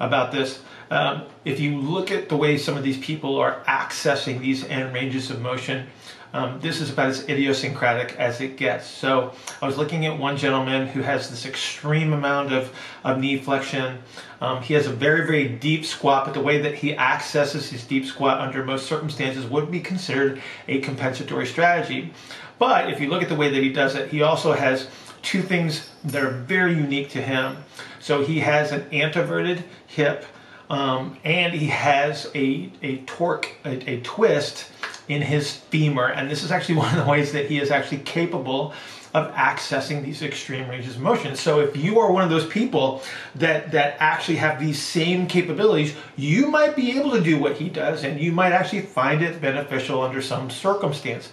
about 0.00 0.32
this. 0.32 0.60
Um, 0.90 1.22
if 1.46 1.60
you 1.60 1.78
look 1.78 2.10
at 2.10 2.28
the 2.28 2.36
way 2.36 2.58
some 2.58 2.76
of 2.76 2.82
these 2.82 2.98
people 2.98 3.38
are 3.38 3.62
accessing 3.64 4.38
these 4.38 4.64
end 4.64 4.92
ranges 4.92 5.30
of 5.30 5.40
motion, 5.40 5.86
um, 6.34 6.58
this 6.60 6.80
is 6.80 6.90
about 6.90 7.10
as 7.10 7.28
idiosyncratic 7.28 8.16
as 8.18 8.40
it 8.40 8.56
gets. 8.56 8.86
So 8.86 9.32
I 9.62 9.66
was 9.66 9.78
looking 9.78 10.04
at 10.04 10.18
one 10.18 10.36
gentleman 10.36 10.88
who 10.88 11.00
has 11.00 11.30
this 11.30 11.46
extreme 11.46 12.12
amount 12.12 12.52
of, 12.52 12.76
of 13.04 13.20
knee 13.20 13.38
flexion. 13.38 13.98
Um, 14.40 14.60
he 14.60 14.74
has 14.74 14.88
a 14.88 14.92
very, 14.92 15.24
very 15.28 15.46
deep 15.48 15.84
squat, 15.86 16.24
but 16.24 16.34
the 16.34 16.40
way 16.40 16.60
that 16.60 16.74
he 16.74 16.96
accesses 16.96 17.70
his 17.70 17.84
deep 17.84 18.04
squat 18.04 18.40
under 18.40 18.64
most 18.64 18.86
circumstances 18.86 19.46
would 19.46 19.70
be 19.70 19.78
considered 19.78 20.42
a 20.66 20.80
compensatory 20.80 21.46
strategy. 21.46 22.12
But 22.58 22.90
if 22.90 23.00
you 23.00 23.08
look 23.08 23.22
at 23.22 23.28
the 23.28 23.36
way 23.36 23.50
that 23.50 23.62
he 23.62 23.72
does 23.72 23.94
it, 23.94 24.10
he 24.10 24.22
also 24.22 24.54
has 24.54 24.88
two 25.22 25.40
things 25.40 25.88
that 26.02 26.22
are 26.22 26.32
very 26.32 26.74
unique 26.74 27.10
to 27.10 27.22
him. 27.22 27.58
So 28.00 28.24
he 28.24 28.40
has 28.40 28.72
an 28.72 28.86
anteverted 28.92 29.64
hip 29.86 30.26
um, 30.68 31.16
and 31.22 31.54
he 31.54 31.66
has 31.66 32.28
a, 32.34 32.72
a 32.82 32.96
torque, 33.06 33.54
a, 33.64 33.90
a 33.90 34.00
twist 34.00 34.70
in 35.08 35.22
his 35.22 35.52
femur. 35.52 36.08
And 36.08 36.30
this 36.30 36.42
is 36.42 36.50
actually 36.50 36.76
one 36.84 36.96
of 36.96 37.04
the 37.04 37.10
ways 37.10 37.32
that 37.32 37.46
he 37.46 37.58
is 37.58 37.70
actually 37.70 37.98
capable 37.98 38.74
of 39.14 39.32
accessing 39.34 40.04
these 40.04 40.22
extreme 40.22 40.68
ranges 40.68 40.96
of 40.96 41.00
motion. 41.00 41.36
So 41.36 41.60
if 41.60 41.76
you 41.76 42.00
are 42.00 42.10
one 42.10 42.24
of 42.24 42.30
those 42.30 42.46
people 42.48 43.00
that 43.36 43.70
that 43.70 43.96
actually 44.00 44.36
have 44.36 44.58
these 44.58 44.82
same 44.82 45.28
capabilities, 45.28 45.94
you 46.16 46.48
might 46.48 46.74
be 46.74 46.98
able 46.98 47.12
to 47.12 47.20
do 47.20 47.38
what 47.38 47.56
he 47.56 47.68
does 47.68 48.02
and 48.02 48.20
you 48.20 48.32
might 48.32 48.50
actually 48.50 48.82
find 48.82 49.22
it 49.22 49.40
beneficial 49.40 50.02
under 50.02 50.20
some 50.20 50.50
circumstance. 50.50 51.30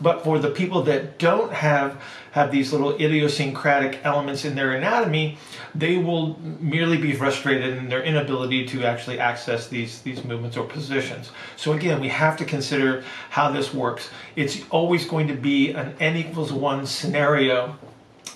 But 0.00 0.24
for 0.24 0.38
the 0.38 0.50
people 0.50 0.82
that 0.82 1.18
don't 1.18 1.52
have 1.52 2.00
have 2.32 2.50
these 2.50 2.72
little 2.72 2.94
idiosyncratic 2.96 4.00
elements 4.04 4.44
in 4.44 4.56
their 4.56 4.72
anatomy, 4.72 5.38
they 5.72 5.98
will 5.98 6.36
merely 6.40 6.96
be 6.96 7.12
frustrated 7.12 7.76
in 7.76 7.88
their 7.88 8.02
inability 8.02 8.66
to 8.66 8.84
actually 8.84 9.20
access 9.20 9.68
these, 9.68 10.02
these 10.02 10.24
movements 10.24 10.56
or 10.56 10.66
positions. 10.66 11.30
So 11.54 11.74
again, 11.74 12.00
we 12.00 12.08
have 12.08 12.36
to 12.38 12.44
consider 12.44 13.04
how 13.30 13.52
this 13.52 13.72
works. 13.72 14.10
It's 14.34 14.62
always 14.70 15.06
going 15.06 15.28
to 15.28 15.34
be 15.34 15.70
an 15.70 15.94
n 16.00 16.16
equals 16.16 16.52
one 16.52 16.86
scenario. 16.86 17.78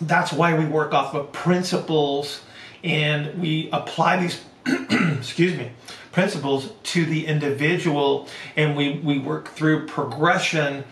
That's 0.00 0.32
why 0.32 0.56
we 0.56 0.64
work 0.64 0.94
off 0.94 1.14
of 1.14 1.32
principles 1.32 2.42
and 2.84 3.36
we 3.40 3.68
apply 3.72 4.18
these, 4.18 4.44
excuse 5.18 5.58
me, 5.58 5.72
principles 6.12 6.72
to 6.84 7.04
the 7.04 7.26
individual 7.26 8.28
and 8.56 8.76
we, 8.76 9.00
we 9.00 9.18
work 9.18 9.48
through 9.48 9.86
progression 9.86 10.84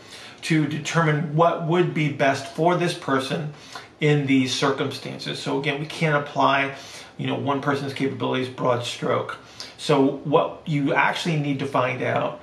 to 0.46 0.64
determine 0.64 1.34
what 1.34 1.66
would 1.66 1.92
be 1.92 2.08
best 2.08 2.54
for 2.54 2.76
this 2.76 2.94
person 2.94 3.52
in 4.00 4.26
these 4.26 4.54
circumstances. 4.54 5.40
So 5.40 5.58
again, 5.58 5.80
we 5.80 5.86
can't 5.86 6.14
apply, 6.14 6.76
you 7.18 7.26
know, 7.26 7.34
one 7.34 7.60
person's 7.60 7.92
capabilities 7.92 8.48
broad 8.48 8.84
stroke. 8.84 9.38
So 9.76 10.18
what 10.18 10.62
you 10.64 10.94
actually 10.94 11.40
need 11.40 11.58
to 11.58 11.66
find 11.66 12.00
out 12.00 12.40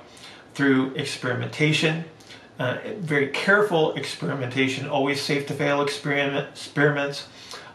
through 0.52 0.92
experimentation, 0.96 2.04
uh, 2.58 2.76
very 2.98 3.28
careful 3.28 3.94
experimentation, 3.94 4.86
always 4.86 5.22
safe 5.22 5.46
to 5.46 5.54
fail 5.54 5.80
experiment, 5.80 6.48
experiments 6.50 7.26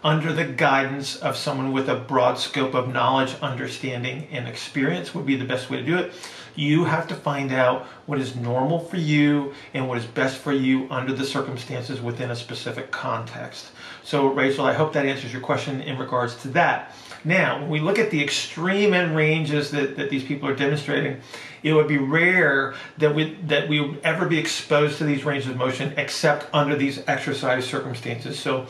under 0.04 0.32
the 0.32 0.46
guidance 0.46 1.18
of 1.18 1.36
someone 1.36 1.72
with 1.72 1.90
a 1.90 1.96
broad 1.96 2.38
scope 2.38 2.74
of 2.74 2.94
knowledge, 2.94 3.36
understanding, 3.42 4.28
and 4.32 4.48
experience 4.48 5.14
would 5.14 5.26
be 5.26 5.36
the 5.36 5.46
best 5.46 5.70
way 5.70 5.78
to 5.78 5.84
do 5.84 5.98
it. 5.98 6.14
You 6.56 6.86
have 6.86 7.08
to 7.08 7.16
find 7.16 7.54
out 7.54 7.86
what 8.06 8.20
is 8.20 8.36
normal 8.36 8.80
for 8.80 8.98
you 8.98 9.54
and 9.74 9.88
what 9.88 9.98
is 9.98 10.06
best 10.06 10.38
for 10.38 10.52
you 10.52 10.88
under 10.90 11.14
the 11.14 11.26
circumstances 11.26 12.02
within 12.02 12.32
a 12.32 12.36
specific 12.36 12.92
context. 12.92 13.72
So, 14.04 14.28
Rachel, 14.28 14.66
I 14.66 14.74
hope 14.74 14.94
that 14.94 15.06
answers 15.06 15.32
your 15.32 15.42
question 15.42 15.82
in 15.82 15.98
regards 15.98 16.36
to 16.42 16.48
that. 16.50 16.96
Now, 17.24 17.60
when 17.60 17.70
we 17.70 17.80
look 17.80 18.00
at 18.00 18.12
the 18.12 18.24
extreme 18.24 18.94
end 18.94 19.16
ranges 19.16 19.72
that, 19.72 19.98
that 19.98 20.10
these 20.10 20.24
people 20.24 20.48
are 20.50 20.56
demonstrating, 20.56 21.20
it 21.64 21.74
would 21.74 21.88
be 21.88 21.98
rare 21.98 22.76
that 22.98 23.14
we 23.14 23.34
that 23.48 23.68
we 23.68 23.82
would 23.82 24.00
ever 24.04 24.26
be 24.26 24.40
exposed 24.40 24.98
to 25.00 25.04
these 25.04 25.26
ranges 25.26 25.50
of 25.50 25.58
motion 25.58 25.94
except 25.98 26.48
under 26.54 26.78
these 26.78 27.04
exercise 27.08 27.68
circumstances. 27.68 28.40
So 28.40 28.68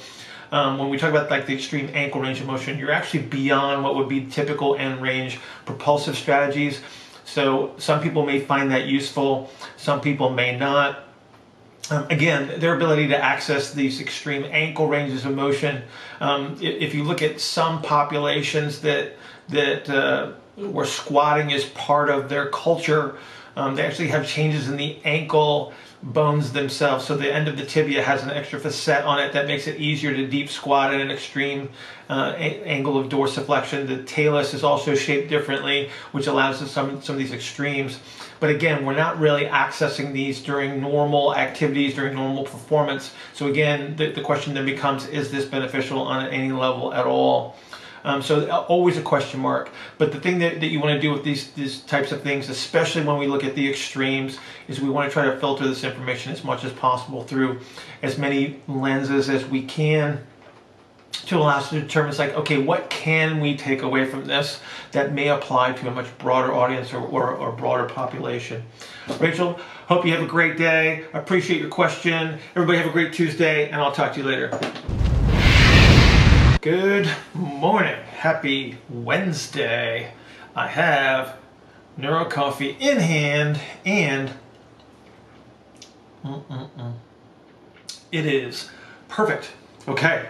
um, 0.51 0.77
when 0.77 0.89
we 0.89 0.97
talk 0.97 1.09
about 1.09 1.29
like 1.29 1.45
the 1.45 1.53
extreme 1.53 1.89
ankle 1.93 2.21
range 2.21 2.39
of 2.41 2.47
motion, 2.47 2.77
you're 2.77 2.91
actually 2.91 3.23
beyond 3.23 3.83
what 3.83 3.95
would 3.95 4.09
be 4.09 4.25
typical 4.25 4.75
end 4.75 5.01
range 5.01 5.39
propulsive 5.65 6.17
strategies. 6.17 6.81
So 7.25 7.75
some 7.77 8.01
people 8.01 8.25
may 8.25 8.39
find 8.39 8.71
that 8.71 8.85
useful, 8.85 9.51
some 9.77 10.01
people 10.01 10.29
may 10.29 10.57
not. 10.57 11.05
Um, 11.91 12.05
again, 12.09 12.59
their 12.59 12.75
ability 12.75 13.07
to 13.07 13.17
access 13.17 13.73
these 13.73 13.99
extreme 13.99 14.45
ankle 14.51 14.87
ranges 14.87 15.25
of 15.25 15.35
motion. 15.35 15.81
Um, 16.19 16.57
if 16.61 16.93
you 16.93 17.03
look 17.03 17.21
at 17.21 17.39
some 17.39 17.81
populations 17.81 18.81
that 18.81 19.13
that 19.49 19.89
uh, 19.89 20.31
where 20.55 20.85
squatting 20.85 21.51
is 21.51 21.65
part 21.65 22.09
of 22.09 22.29
their 22.29 22.49
culture, 22.49 23.17
um, 23.55 23.75
they 23.75 23.83
actually 23.85 24.09
have 24.09 24.27
changes 24.27 24.69
in 24.69 24.77
the 24.77 24.99
ankle 25.03 25.73
bones 26.01 26.53
themselves. 26.53 27.05
So 27.05 27.17
the 27.17 27.33
end 27.33 27.47
of 27.47 27.57
the 27.57 27.65
tibia 27.65 28.01
has 28.01 28.23
an 28.23 28.29
extra 28.29 28.59
facet 28.59 29.03
on 29.03 29.19
it 29.19 29.33
that 29.33 29.47
makes 29.47 29.67
it 29.67 29.79
easier 29.79 30.13
to 30.13 30.27
deep 30.27 30.49
squat 30.49 30.93
at 30.93 31.01
an 31.01 31.11
extreme 31.11 31.69
uh, 32.09 32.33
angle 32.37 32.97
of 32.97 33.09
dorsiflexion. 33.09 33.87
The 33.87 34.03
talus 34.03 34.53
is 34.53 34.63
also 34.63 34.95
shaped 34.95 35.29
differently, 35.29 35.89
which 36.11 36.27
allows 36.27 36.59
some, 36.71 37.01
some 37.01 37.15
of 37.15 37.19
these 37.19 37.33
extremes. 37.33 37.99
But 38.39 38.49
again, 38.49 38.85
we're 38.85 38.95
not 38.95 39.19
really 39.19 39.45
accessing 39.45 40.13
these 40.13 40.41
during 40.41 40.79
normal 40.79 41.35
activities, 41.35 41.95
during 41.95 42.15
normal 42.15 42.45
performance. 42.45 43.13
So 43.33 43.47
again, 43.47 43.97
the, 43.97 44.11
the 44.11 44.21
question 44.21 44.53
then 44.53 44.65
becomes, 44.65 45.05
is 45.07 45.29
this 45.29 45.45
beneficial 45.45 45.99
on 45.99 46.27
any 46.27 46.51
level 46.51 46.93
at 46.93 47.05
all? 47.05 47.57
Um, 48.03 48.21
so 48.21 48.47
uh, 48.47 48.65
always 48.67 48.97
a 48.97 49.01
question 49.01 49.39
mark. 49.39 49.71
But 49.97 50.11
the 50.11 50.19
thing 50.19 50.39
that, 50.39 50.59
that 50.59 50.67
you 50.67 50.79
want 50.79 50.93
to 50.93 50.99
do 50.99 51.11
with 51.11 51.23
these, 51.23 51.51
these 51.51 51.81
types 51.81 52.11
of 52.11 52.21
things, 52.21 52.49
especially 52.49 53.03
when 53.03 53.17
we 53.17 53.27
look 53.27 53.43
at 53.43 53.55
the 53.55 53.69
extremes, 53.69 54.37
is 54.67 54.79
we 54.79 54.89
want 54.89 55.09
to 55.09 55.13
try 55.13 55.25
to 55.25 55.37
filter 55.37 55.67
this 55.67 55.83
information 55.83 56.31
as 56.31 56.43
much 56.43 56.63
as 56.63 56.71
possible 56.73 57.23
through 57.23 57.59
as 58.01 58.17
many 58.17 58.61
lenses 58.67 59.29
as 59.29 59.45
we 59.45 59.63
can 59.63 60.25
to 61.11 61.37
allow 61.37 61.57
us 61.57 61.69
to 61.69 61.79
determine 61.79 62.09
it's 62.09 62.19
like, 62.19 62.33
okay, 62.33 62.57
what 62.57 62.89
can 62.89 63.39
we 63.39 63.55
take 63.55 63.81
away 63.81 64.05
from 64.05 64.25
this 64.25 64.61
that 64.91 65.13
may 65.13 65.29
apply 65.29 65.73
to 65.73 65.87
a 65.87 65.91
much 65.91 66.05
broader 66.17 66.53
audience 66.53 66.93
or, 66.93 67.01
or, 67.01 67.31
or 67.35 67.51
broader 67.51 67.85
population. 67.85 68.63
Rachel, 69.19 69.59
hope 69.87 70.05
you 70.05 70.11
have 70.13 70.23
a 70.23 70.27
great 70.27 70.57
day. 70.57 71.05
I 71.13 71.19
appreciate 71.19 71.61
your 71.61 71.69
question. 71.69 72.39
Everybody 72.55 72.77
have 72.79 72.87
a 72.87 72.91
great 72.91 73.13
Tuesday, 73.13 73.69
and 73.69 73.75
I'll 73.75 73.91
talk 73.91 74.13
to 74.13 74.19
you 74.19 74.25
later. 74.25 74.49
Good 76.61 77.09
morning. 77.33 78.03
Happy 78.03 78.77
Wednesday. 78.89 80.11
I 80.53 80.67
have 80.67 81.37
Neuro 81.95 82.25
Coffee 82.25 82.75
in 82.81 82.97
hand 82.97 83.61
and 83.85 84.33
mm 86.21 86.43
-mm 86.49 86.69
-mm. 86.77 86.93
it 88.11 88.25
is 88.25 88.69
perfect. 89.07 89.53
Okay. 89.87 90.25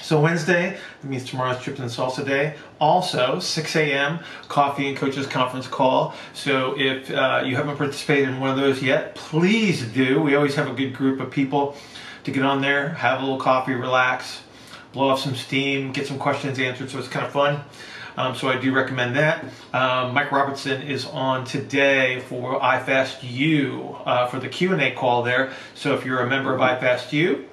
So 0.00 0.18
Wednesday, 0.18 0.78
that 1.02 1.10
means 1.10 1.30
tomorrow's 1.30 1.62
Chips 1.62 1.80
and 1.80 1.90
Salsa 1.90 2.24
Day. 2.24 2.54
Also, 2.78 3.38
6 3.38 3.76
a.m. 3.76 4.18
Coffee 4.48 4.88
and 4.88 4.96
Coaches 4.96 5.26
Conference 5.26 5.68
call. 5.68 6.14
So 6.32 6.74
if 6.78 7.10
uh, 7.10 7.42
you 7.44 7.56
haven't 7.56 7.76
participated 7.76 8.28
in 8.28 8.40
one 8.40 8.50
of 8.50 8.56
those 8.56 8.86
yet, 8.86 9.14
please 9.30 9.82
do. 9.94 10.22
We 10.22 10.36
always 10.36 10.54
have 10.54 10.70
a 10.70 10.74
good 10.74 10.96
group 10.96 11.20
of 11.20 11.30
people 11.30 11.76
to 12.24 12.30
get 12.32 12.44
on 12.44 12.62
there, 12.62 12.88
have 12.94 13.18
a 13.18 13.20
little 13.20 13.44
coffee, 13.52 13.74
relax, 13.74 14.42
blow 14.92 15.08
off 15.08 15.20
some 15.20 15.34
steam, 15.34 15.92
get 15.92 16.06
some 16.06 16.18
questions 16.18 16.58
answered. 16.58 16.90
So 16.90 16.98
it's 16.98 17.08
kind 17.08 17.26
of 17.26 17.32
fun. 17.32 17.62
Um, 18.16 18.34
so 18.34 18.48
I 18.48 18.58
do 18.58 18.74
recommend 18.74 19.16
that. 19.16 19.44
Um, 19.72 20.12
Mike 20.12 20.30
Robertson 20.30 20.82
is 20.82 21.06
on 21.06 21.44
today 21.46 22.20
for 22.20 22.60
iFastU 22.60 24.02
uh, 24.06 24.26
for 24.26 24.38
the 24.38 24.48
Q&A 24.48 24.90
call 24.92 25.22
there. 25.22 25.52
So 25.74 25.94
if 25.94 26.04
you're 26.04 26.20
a 26.20 26.28
member 26.28 26.54
of 26.54 26.60
iFastU, 26.60 27.46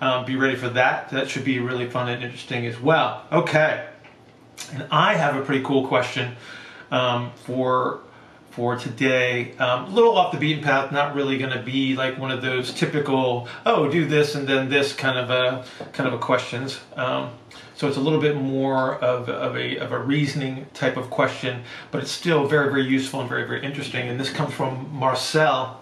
um, 0.00 0.24
be 0.24 0.36
ready 0.36 0.54
for 0.54 0.68
that. 0.70 1.10
That 1.10 1.28
should 1.28 1.44
be 1.44 1.58
really 1.58 1.88
fun 1.88 2.08
and 2.08 2.22
interesting 2.22 2.66
as 2.66 2.78
well. 2.78 3.24
Okay, 3.32 3.86
and 4.72 4.86
I 4.90 5.14
have 5.14 5.36
a 5.36 5.42
pretty 5.42 5.64
cool 5.64 5.86
question 5.86 6.36
um, 6.90 7.32
for 7.44 8.00
for 8.54 8.76
today. 8.76 9.52
Um, 9.58 9.86
a 9.86 9.90
little 9.90 10.16
off 10.16 10.32
the 10.32 10.38
beaten 10.38 10.62
path, 10.62 10.92
not 10.92 11.14
really 11.14 11.38
going 11.38 11.50
to 11.50 11.62
be 11.62 11.96
like 11.96 12.18
one 12.18 12.30
of 12.30 12.40
those 12.40 12.72
typical 12.72 13.48
oh 13.66 13.90
do 13.90 14.06
this 14.06 14.36
and 14.36 14.48
then 14.48 14.68
this 14.68 14.92
kind 14.92 15.18
of 15.18 15.30
a 15.30 15.64
kind 15.92 16.06
of 16.06 16.14
a 16.14 16.18
questions. 16.18 16.78
Um, 16.94 17.30
so 17.74 17.88
it's 17.88 17.96
a 17.96 18.00
little 18.00 18.20
bit 18.20 18.36
more 18.36 18.94
of, 19.02 19.28
of, 19.28 19.56
a, 19.56 19.78
of 19.78 19.90
a 19.90 19.98
reasoning 19.98 20.66
type 20.74 20.96
of 20.96 21.10
question, 21.10 21.64
but 21.90 22.00
it's 22.00 22.12
still 22.12 22.46
very, 22.46 22.70
very 22.70 22.84
useful 22.84 23.20
and 23.20 23.28
very, 23.28 23.48
very 23.48 23.64
interesting. 23.64 24.08
And 24.08 24.18
this 24.18 24.30
comes 24.30 24.54
from 24.54 24.88
Marcel. 24.92 25.80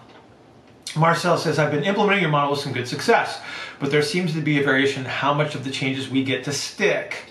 Marcel 0.95 1.37
says, 1.37 1.59
I've 1.59 1.71
been 1.71 1.83
implementing 1.83 2.23
your 2.23 2.31
model 2.31 2.51
with 2.51 2.61
some 2.61 2.73
good 2.73 2.87
success, 2.87 3.39
but 3.79 3.91
there 3.91 4.01
seems 4.01 4.33
to 4.33 4.41
be 4.41 4.59
a 4.59 4.63
variation 4.63 5.03
in 5.03 5.09
how 5.09 5.35
much 5.35 5.53
of 5.53 5.63
the 5.63 5.69
changes 5.69 6.09
we 6.09 6.23
get 6.23 6.43
to 6.45 6.51
stick. 6.51 7.25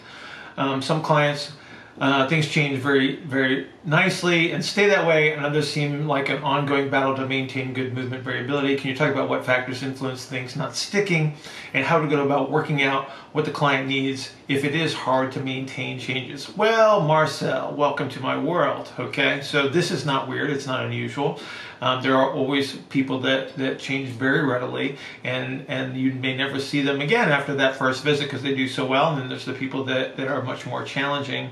Um, 0.56 0.80
some 0.80 1.02
clients 1.02 1.52
uh, 2.00 2.26
things 2.26 2.48
change 2.48 2.78
very, 2.78 3.16
very 3.16 3.68
nicely 3.84 4.52
and 4.52 4.64
stay 4.64 4.88
that 4.88 5.06
way, 5.06 5.32
and 5.32 5.44
others 5.44 5.70
seem 5.70 6.06
like 6.08 6.30
an 6.30 6.42
ongoing 6.42 6.88
battle 6.88 7.14
to 7.14 7.26
maintain 7.26 7.74
good 7.74 7.92
movement 7.92 8.22
variability. 8.22 8.76
Can 8.76 8.88
you 8.90 8.96
talk 8.96 9.12
about 9.12 9.28
what 9.28 9.44
factors 9.44 9.82
influence 9.82 10.24
things 10.24 10.56
not 10.56 10.74
sticking 10.74 11.34
and 11.74 11.84
how 11.84 12.00
to 12.00 12.08
go 12.08 12.24
about 12.24 12.50
working 12.50 12.82
out 12.82 13.10
what 13.32 13.44
the 13.44 13.50
client 13.50 13.88
needs 13.88 14.32
if 14.48 14.64
it 14.64 14.74
is 14.74 14.94
hard 14.94 15.32
to 15.32 15.40
maintain 15.40 15.98
changes? 15.98 16.56
Well, 16.56 17.02
Marcel, 17.02 17.74
welcome 17.74 18.08
to 18.10 18.20
my 18.20 18.38
world. 18.38 18.90
Okay, 18.98 19.42
so 19.42 19.68
this 19.68 19.90
is 19.90 20.06
not 20.06 20.28
weird, 20.28 20.50
it's 20.50 20.66
not 20.66 20.84
unusual. 20.84 21.40
Um, 21.82 22.00
there 22.00 22.14
are 22.16 22.30
always 22.32 22.74
people 22.90 23.18
that, 23.22 23.56
that 23.56 23.80
change 23.80 24.10
very 24.10 24.46
readily, 24.46 24.96
and, 25.24 25.64
and 25.68 25.96
you 25.96 26.12
may 26.12 26.36
never 26.36 26.60
see 26.60 26.80
them 26.80 27.00
again 27.00 27.28
after 27.28 27.56
that 27.56 27.74
first 27.74 28.04
visit 28.04 28.26
because 28.26 28.40
they 28.40 28.54
do 28.54 28.68
so 28.68 28.86
well. 28.86 29.10
And 29.10 29.20
then 29.20 29.28
there's 29.28 29.44
the 29.44 29.52
people 29.52 29.82
that, 29.86 30.16
that 30.16 30.28
are 30.28 30.42
much 30.42 30.64
more 30.64 30.84
challenging. 30.84 31.50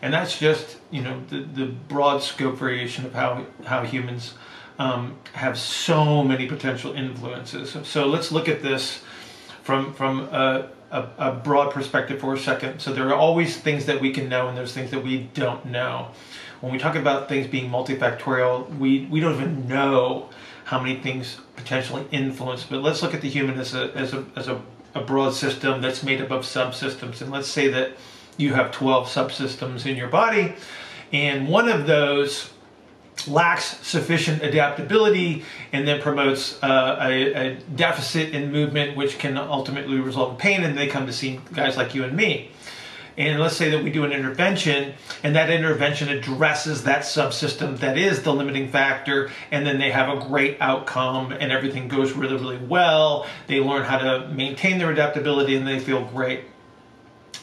And 0.00 0.14
that's 0.14 0.38
just, 0.38 0.76
you 0.92 1.02
know, 1.02 1.20
the, 1.30 1.40
the 1.40 1.66
broad 1.66 2.22
scope 2.22 2.58
variation 2.58 3.04
of 3.06 3.12
how, 3.12 3.44
how 3.64 3.82
humans 3.82 4.34
um, 4.78 5.18
have 5.32 5.58
so 5.58 6.22
many 6.22 6.46
potential 6.46 6.92
influences. 6.92 7.76
So 7.82 8.06
let's 8.06 8.30
look 8.30 8.48
at 8.48 8.62
this 8.62 9.02
from, 9.64 9.94
from 9.94 10.20
a, 10.32 10.68
a, 10.92 11.08
a 11.18 11.32
broad 11.32 11.72
perspective 11.72 12.20
for 12.20 12.34
a 12.34 12.38
second. 12.38 12.80
So 12.80 12.92
there 12.92 13.08
are 13.08 13.14
always 13.14 13.56
things 13.56 13.86
that 13.86 14.00
we 14.00 14.12
can 14.12 14.28
know, 14.28 14.48
and 14.48 14.56
there's 14.56 14.72
things 14.72 14.90
that 14.92 15.02
we 15.02 15.24
don't 15.34 15.64
know 15.66 16.08
when 16.62 16.72
we 16.72 16.78
talk 16.78 16.94
about 16.94 17.28
things 17.28 17.48
being 17.48 17.68
multifactorial, 17.68 18.78
we, 18.78 19.06
we 19.06 19.18
don't 19.18 19.34
even 19.34 19.66
know 19.66 20.30
how 20.64 20.78
many 20.78 21.00
things 21.00 21.38
potentially 21.56 22.06
influence. 22.12 22.62
But 22.62 22.82
let's 22.82 23.02
look 23.02 23.14
at 23.14 23.20
the 23.20 23.28
human 23.28 23.58
as 23.58 23.74
a, 23.74 23.92
as 23.96 24.14
a, 24.14 24.24
as 24.36 24.46
a, 24.46 24.62
a 24.94 25.02
broad 25.02 25.34
system 25.34 25.82
that's 25.82 26.04
made 26.04 26.20
up 26.20 26.30
of 26.30 26.42
subsystems. 26.42 27.20
And 27.20 27.32
let's 27.32 27.48
say 27.48 27.66
that 27.66 27.96
you 28.36 28.54
have 28.54 28.70
12 28.70 29.08
subsystems 29.08 29.86
in 29.86 29.96
your 29.96 30.06
body, 30.06 30.54
and 31.12 31.48
one 31.48 31.68
of 31.68 31.86
those 31.88 32.50
lacks 33.28 33.86
sufficient 33.86 34.42
adaptability 34.42 35.44
and 35.72 35.86
then 35.86 36.00
promotes 36.00 36.62
uh, 36.62 36.98
a, 37.00 37.32
a, 37.32 37.54
deficit 37.74 38.34
in 38.34 38.52
movement, 38.52 38.96
which 38.96 39.18
can 39.18 39.36
ultimately 39.36 39.98
result 39.98 40.32
in 40.32 40.36
pain, 40.36 40.64
and 40.64 40.76
they 40.76 40.86
come 40.86 41.06
to 41.06 41.12
see 41.12 41.40
guys 41.52 41.76
like 41.76 41.94
you 41.94 42.04
and 42.04 42.16
me. 42.16 42.50
And 43.16 43.38
let's 43.40 43.56
say 43.56 43.70
that 43.70 43.84
we 43.84 43.90
do 43.90 44.04
an 44.04 44.12
intervention 44.12 44.94
and 45.22 45.36
that 45.36 45.50
intervention 45.50 46.08
addresses 46.08 46.84
that 46.84 47.02
subsystem 47.02 47.78
that 47.80 47.98
is 47.98 48.22
the 48.22 48.32
limiting 48.32 48.68
factor 48.68 49.30
and 49.50 49.66
then 49.66 49.78
they 49.78 49.90
have 49.90 50.16
a 50.16 50.26
great 50.26 50.56
outcome 50.60 51.32
and 51.32 51.52
everything 51.52 51.88
goes 51.88 52.12
really 52.12 52.36
really 52.36 52.56
well. 52.56 53.26
They 53.48 53.60
learn 53.60 53.84
how 53.84 53.98
to 53.98 54.28
maintain 54.28 54.78
their 54.78 54.90
adaptability 54.90 55.56
and 55.56 55.66
they 55.66 55.78
feel 55.78 56.04
great 56.06 56.44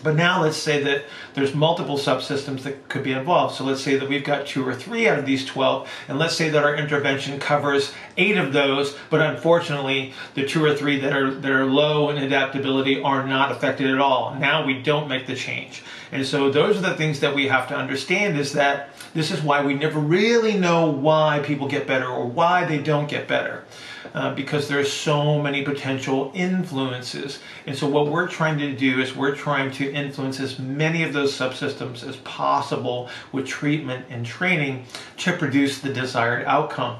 but 0.03 0.15
now 0.15 0.41
let's 0.41 0.58
say 0.58 0.82
that 0.84 1.06
there's 1.34 1.53
multiple 1.53 1.98
subsystems 1.98 2.63
that 2.63 2.88
could 2.88 3.03
be 3.03 3.12
involved. 3.12 3.56
So 3.56 3.63
let's 3.63 3.81
say 3.81 3.98
that 3.98 4.07
we've 4.07 4.24
got 4.24 4.48
two 4.48 4.66
or 4.66 4.74
three 4.74 5.07
out 5.07 5.20
of 5.20 5.25
these 5.25 5.46
12, 5.46 5.90
and 6.07 6.20
let's 6.20 6.35
say 6.35 6.50
that 6.50 6.64
our 6.64 6.75
intervention 6.75 7.40
covers 7.40 7.92
eight 8.18 8.38
of 8.38 8.53
those, 8.53 8.98
but 9.09 9.22
unfortunately 9.22 10.14
the 10.35 10.46
two 10.46 10.64
or 10.64 10.74
three 10.75 11.00
that 11.00 11.14
are, 11.14 11.31
that 11.31 11.51
are 11.51 11.66
low 11.66 12.09
in 12.09 12.18
adaptability 12.18 13.01
are 13.01 13.27
not 13.27 13.51
affected 13.51 13.90
at 13.90 14.00
all. 14.00 14.35
Now 14.35 14.66
we 14.66 14.81
don't 14.81 15.09
make 15.09 15.27
the 15.27 15.35
change. 15.35 15.83
And 16.12 16.25
so 16.25 16.50
those 16.50 16.77
are 16.77 16.81
the 16.81 16.96
things 16.96 17.20
that 17.20 17.35
we 17.35 17.48
have 17.48 17.68
to 17.68 17.75
understand 17.75 18.38
is 18.38 18.53
that 18.53 18.90
this 19.14 19.31
is 19.31 19.42
why 19.42 19.64
we 19.64 19.74
never 19.74 20.00
really 20.00 20.57
know 20.57 20.90
why 20.90 21.40
people 21.40 21.68
get 21.68 21.85
better 21.85 22.07
or 22.07 22.25
why 22.25 22.66
they 22.66 22.79
don't 22.79 23.09
get 23.09 23.27
better 23.27 23.64
uh, 24.13 24.33
because 24.33 24.67
there's 24.67 24.91
so 24.91 25.41
many 25.41 25.63
potential 25.63 26.31
influences. 26.33 27.39
And 27.65 27.77
so 27.77 27.87
what 27.87 28.07
we're 28.07 28.27
trying 28.27 28.57
to 28.59 28.75
do 28.75 29.00
is 29.00 29.15
we're 29.15 29.35
trying 29.35 29.72
to 29.72 29.91
influence 29.91 30.39
as 30.39 30.59
many 30.59 31.03
of 31.03 31.13
those 31.13 31.37
subsystems 31.37 32.07
as 32.07 32.17
possible 32.17 33.09
with 33.31 33.45
treatment 33.45 34.05
and 34.09 34.25
training 34.25 34.85
to 35.17 35.33
produce 35.33 35.79
the 35.79 35.93
desired 35.93 36.45
outcome. 36.45 36.98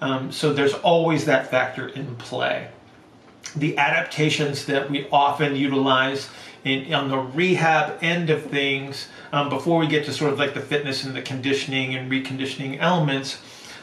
Um, 0.00 0.32
so 0.32 0.52
there's 0.52 0.74
always 0.74 1.24
that 1.26 1.50
factor 1.50 1.88
in 1.88 2.16
play. 2.16 2.68
The 3.54 3.78
adaptations 3.78 4.66
that 4.66 4.90
we 4.90 5.08
often 5.10 5.54
utilize 5.54 6.28
in, 6.64 6.92
on 6.94 7.08
the 7.08 7.18
rehab 7.18 7.98
end 8.02 8.30
of 8.30 8.44
things, 8.44 9.08
um, 9.32 9.48
before 9.48 9.78
we 9.78 9.86
get 9.86 10.04
to 10.06 10.12
sort 10.12 10.32
of 10.32 10.38
like 10.38 10.54
the 10.54 10.60
fitness 10.60 11.04
and 11.04 11.14
the 11.14 11.22
conditioning 11.22 11.94
and 11.94 12.10
reconditioning 12.10 12.78
elements, 12.80 13.38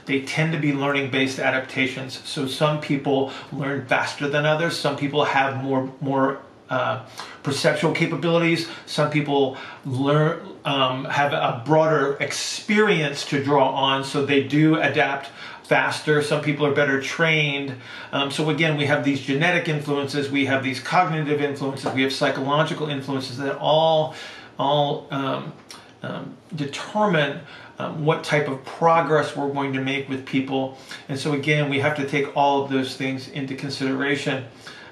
they 0.09 0.21
tend 0.21 0.51
to 0.53 0.59
be 0.59 0.73
learning 0.73 1.11
based 1.11 1.37
adaptations. 1.37 2.19
So 2.27 2.47
some 2.47 2.81
people 2.81 3.31
learn 3.53 3.85
faster 3.85 4.27
than 4.27 4.43
others. 4.43 4.75
Some 4.75 4.97
people 4.97 5.23
have 5.23 5.63
more 5.63 5.93
more 6.01 6.41
uh, 6.67 7.05
perceptual 7.43 7.93
capabilities. 7.93 8.67
Some 8.87 9.11
people 9.11 9.55
learn 9.85 10.41
um, 10.65 11.05
have 11.05 11.31
a 11.31 11.61
broader 11.63 12.17
experience 12.19 13.23
to 13.27 13.43
draw 13.43 13.69
on, 13.69 14.03
so 14.03 14.25
they 14.25 14.43
do 14.43 14.79
adapt 14.79 15.29
faster. 15.63 16.23
Some 16.23 16.41
people 16.41 16.65
are 16.65 16.73
better 16.73 16.99
trained. 16.99 17.75
Um, 18.11 18.31
so 18.31 18.49
again, 18.49 18.77
we 18.77 18.87
have 18.87 19.05
these 19.05 19.21
genetic 19.21 19.67
influences, 19.69 20.31
we 20.31 20.47
have 20.47 20.63
these 20.63 20.79
cognitive 20.79 21.39
influences, 21.39 21.93
we 21.93 22.01
have 22.01 22.11
psychological 22.11 22.89
influences 22.89 23.37
that 23.37 23.57
all 23.59 24.15
all 24.57 25.07
um, 25.11 25.53
um 26.01 26.35
determine 26.55 27.41
um, 27.79 28.03
what 28.05 28.23
type 28.23 28.47
of 28.47 28.63
progress 28.65 29.35
we're 29.35 29.51
going 29.51 29.73
to 29.73 29.81
make 29.81 30.09
with 30.09 30.25
people. 30.25 30.77
And 31.07 31.17
so, 31.17 31.33
again, 31.33 31.69
we 31.69 31.79
have 31.79 31.95
to 31.95 32.07
take 32.07 32.35
all 32.35 32.63
of 32.63 32.69
those 32.69 32.95
things 32.95 33.29
into 33.29 33.55
consideration. 33.55 34.45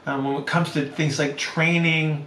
Um, 0.06 0.24
when 0.24 0.38
it 0.38 0.48
comes 0.48 0.72
to 0.72 0.90
things 0.90 1.20
like 1.20 1.38
training, 1.38 2.26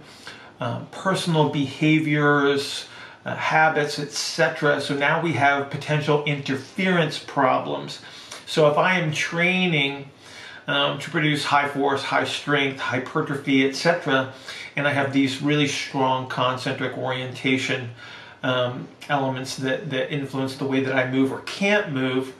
um, 0.59 0.85
personal 0.91 1.49
behaviors, 1.49 2.85
uh, 3.25 3.35
habits, 3.35 3.97
etc. 3.97 4.79
So 4.79 4.95
now 4.95 5.21
we 5.21 5.33
have 5.33 5.71
potential 5.71 6.23
interference 6.25 7.17
problems. 7.17 7.99
So 8.45 8.69
if 8.69 8.77
I 8.77 8.99
am 8.99 9.11
training 9.11 10.09
um, 10.67 10.99
to 10.99 11.09
produce 11.09 11.43
high 11.43 11.67
force, 11.67 12.03
high 12.03 12.25
strength, 12.25 12.79
hypertrophy, 12.79 13.67
etc., 13.67 14.33
and 14.75 14.87
I 14.87 14.93
have 14.93 15.11
these 15.11 15.41
really 15.41 15.67
strong 15.67 16.29
concentric 16.29 16.97
orientation 16.97 17.89
um, 18.43 18.87
elements 19.09 19.55
that, 19.57 19.89
that 19.89 20.11
influence 20.11 20.55
the 20.55 20.65
way 20.65 20.81
that 20.81 20.95
I 20.95 21.09
move 21.09 21.31
or 21.31 21.39
can't 21.41 21.91
move, 21.91 22.33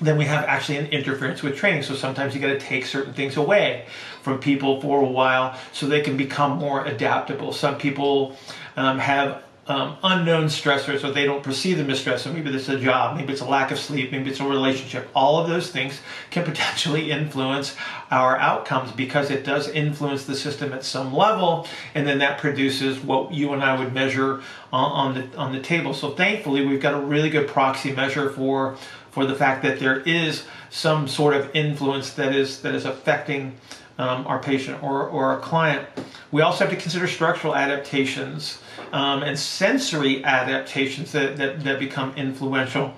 then 0.00 0.16
we 0.16 0.24
have 0.24 0.44
actually 0.44 0.78
an 0.78 0.86
interference 0.86 1.42
with 1.42 1.56
training. 1.56 1.82
So 1.82 1.94
sometimes 1.94 2.34
you 2.34 2.40
got 2.40 2.48
to 2.48 2.58
take 2.58 2.86
certain 2.86 3.12
things 3.12 3.36
away 3.36 3.86
from 4.22 4.38
people 4.38 4.80
for 4.80 5.02
a 5.02 5.06
while 5.06 5.58
so 5.72 5.86
they 5.86 6.00
can 6.00 6.16
become 6.16 6.58
more 6.58 6.86
adaptable. 6.86 7.52
Some 7.52 7.76
people 7.76 8.36
um, 8.76 8.98
have 8.98 9.42
um, 9.70 9.96
unknown 10.02 10.46
stressors 10.46 11.04
or 11.04 11.12
they 11.12 11.24
don't 11.24 11.44
perceive 11.44 11.78
them 11.78 11.88
as 11.90 12.04
stressors. 12.04 12.34
Maybe 12.34 12.50
it's 12.50 12.68
a 12.68 12.78
job, 12.78 13.16
maybe 13.16 13.32
it's 13.32 13.40
a 13.40 13.46
lack 13.46 13.70
of 13.70 13.78
sleep, 13.78 14.10
maybe 14.10 14.28
it's 14.28 14.40
a 14.40 14.44
relationship. 14.44 15.08
All 15.14 15.38
of 15.38 15.48
those 15.48 15.70
things 15.70 16.00
can 16.30 16.44
potentially 16.50 17.12
influence 17.12 17.76
our 18.10 18.36
outcomes 18.36 18.90
because 18.90 19.30
it 19.30 19.44
does 19.44 19.68
influence 19.68 20.24
the 20.24 20.34
system 20.34 20.72
at 20.72 20.84
some 20.84 21.14
level, 21.14 21.68
and 21.94 22.04
then 22.04 22.18
that 22.18 22.38
produces 22.38 22.98
what 22.98 23.32
you 23.32 23.52
and 23.52 23.62
I 23.62 23.78
would 23.78 23.94
measure 23.94 24.42
on, 24.72 24.92
on 24.92 25.14
the 25.14 25.38
on 25.38 25.52
the 25.52 25.60
table. 25.60 25.94
So 25.94 26.10
thankfully, 26.10 26.66
we've 26.66 26.82
got 26.82 26.94
a 26.94 27.00
really 27.00 27.30
good 27.30 27.46
proxy 27.46 27.92
measure 27.92 28.30
for 28.30 28.76
for 29.12 29.24
the 29.24 29.36
fact 29.36 29.62
that 29.62 29.78
there 29.78 30.00
is 30.00 30.44
some 30.70 31.06
sort 31.06 31.34
of 31.34 31.48
influence 31.54 32.14
that 32.14 32.34
is 32.34 32.62
that 32.62 32.74
is 32.74 32.84
affecting 32.84 33.56
um, 34.00 34.26
our 34.26 34.38
patient 34.38 34.82
or, 34.82 35.06
or 35.08 35.26
our 35.26 35.38
client. 35.40 35.86
We 36.32 36.42
also 36.42 36.64
have 36.64 36.74
to 36.74 36.80
consider 36.80 37.06
structural 37.06 37.54
adaptations 37.54 38.60
um, 38.92 39.22
and 39.22 39.38
sensory 39.38 40.24
adaptations 40.24 41.12
that, 41.12 41.36
that, 41.36 41.62
that 41.64 41.78
become 41.78 42.14
influential. 42.16 42.94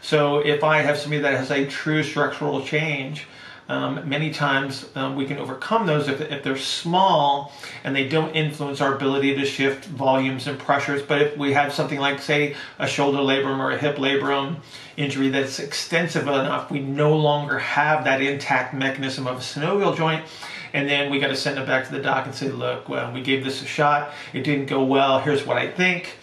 So 0.00 0.38
if 0.38 0.64
I 0.64 0.80
have 0.80 0.96
somebody 0.96 1.20
that 1.22 1.34
has 1.34 1.50
a 1.50 1.66
true 1.66 2.02
structural 2.02 2.64
change, 2.64 3.26
Um, 3.68 4.08
many 4.08 4.30
times 4.30 4.88
um, 4.94 5.16
we 5.16 5.26
can 5.26 5.38
overcome 5.38 5.86
those 5.86 6.06
if, 6.06 6.20
if 6.20 6.44
they're 6.44 6.56
small 6.56 7.52
and 7.82 7.96
they 7.96 8.08
don't 8.08 8.34
influence 8.34 8.80
our 8.80 8.94
ability 8.94 9.34
to 9.34 9.44
shift 9.44 9.86
volumes 9.86 10.46
and 10.46 10.56
pressures. 10.58 11.02
But 11.02 11.22
if 11.22 11.36
we 11.36 11.52
have 11.52 11.72
something 11.72 11.98
like, 11.98 12.20
say, 12.20 12.54
a 12.78 12.86
shoulder 12.86 13.18
labrum 13.18 13.58
or 13.58 13.72
a 13.72 13.78
hip 13.78 13.96
labrum 13.96 14.58
injury 14.96 15.30
that's 15.30 15.58
extensive 15.58 16.22
enough, 16.28 16.70
we 16.70 16.78
no 16.78 17.16
longer 17.16 17.58
have 17.58 18.04
that 18.04 18.20
intact 18.22 18.72
mechanism 18.72 19.26
of 19.26 19.38
a 19.38 19.40
synovial 19.40 19.96
joint. 19.96 20.24
And 20.72 20.88
then 20.88 21.10
we 21.10 21.18
got 21.18 21.28
to 21.28 21.36
send 21.36 21.58
it 21.58 21.66
back 21.66 21.86
to 21.86 21.92
the 21.92 22.00
doc 22.00 22.26
and 22.26 22.34
say, 22.34 22.50
look, 22.50 22.88
well, 22.88 23.12
we 23.12 23.20
gave 23.20 23.44
this 23.44 23.62
a 23.62 23.66
shot. 23.66 24.12
It 24.32 24.42
didn't 24.42 24.66
go 24.66 24.84
well. 24.84 25.18
Here's 25.18 25.44
what 25.44 25.56
I 25.56 25.70
think. 25.70 26.18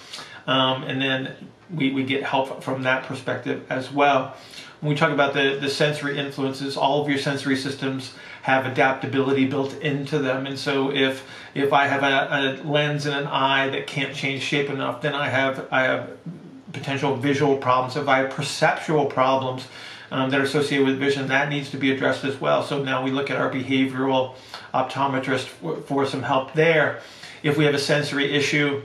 Um, 0.48 0.84
and 0.84 1.02
then 1.02 1.36
we, 1.74 1.92
we 1.92 2.04
get 2.04 2.24
help 2.24 2.64
from 2.64 2.84
that 2.84 3.04
perspective 3.04 3.66
as 3.70 3.92
well 3.92 4.36
when 4.84 4.90
we 4.90 4.96
talk 4.98 5.12
about 5.12 5.34
the, 5.34 5.58
the 5.62 5.70
sensory 5.70 6.18
influences, 6.20 6.76
all 6.76 7.02
of 7.02 7.08
your 7.08 7.18
sensory 7.18 7.56
systems 7.56 8.14
have 8.42 8.66
adaptability 8.66 9.46
built 9.46 9.74
into 9.80 10.20
them. 10.20 10.46
And 10.46 10.60
so 10.60 10.92
if 10.92 11.26
if 11.56 11.72
I 11.72 11.88
have 11.88 12.04
a, 12.04 12.64
a 12.66 12.68
lens 12.68 13.06
and 13.06 13.16
an 13.16 13.28
eye 13.28 13.70
that 13.70 13.88
can't 13.88 14.14
change 14.14 14.44
shape 14.44 14.70
enough, 14.70 15.02
then 15.02 15.16
I 15.16 15.30
have 15.30 15.70
I 15.72 15.84
have 15.84 16.10
potential 16.74 17.16
visual 17.16 17.56
problems. 17.56 17.96
If 17.96 18.10
I 18.10 18.18
have 18.18 18.32
perceptual 18.32 19.06
problems 19.06 19.70
um, 20.12 20.30
that 20.32 20.42
are 20.42 20.44
associated 20.44 20.86
with 20.86 21.00
vision, 21.00 21.30
that 21.30 21.48
needs 21.48 21.70
to 21.70 21.78
be 21.78 21.92
addressed 21.92 22.26
as 22.26 22.42
well. 22.42 22.62
So 22.62 22.84
now 22.84 23.02
we 23.02 23.12
look 23.12 23.32
at 23.32 23.38
our 23.38 23.50
behavioral 23.50 24.36
optometrist 24.74 25.46
for, 25.46 25.78
for 25.78 26.06
some 26.06 26.24
help 26.24 26.54
there. 26.56 27.00
If 27.42 27.58
we 27.58 27.64
have 27.64 27.74
a 27.74 27.80
sensory 27.80 28.34
issue, 28.34 28.82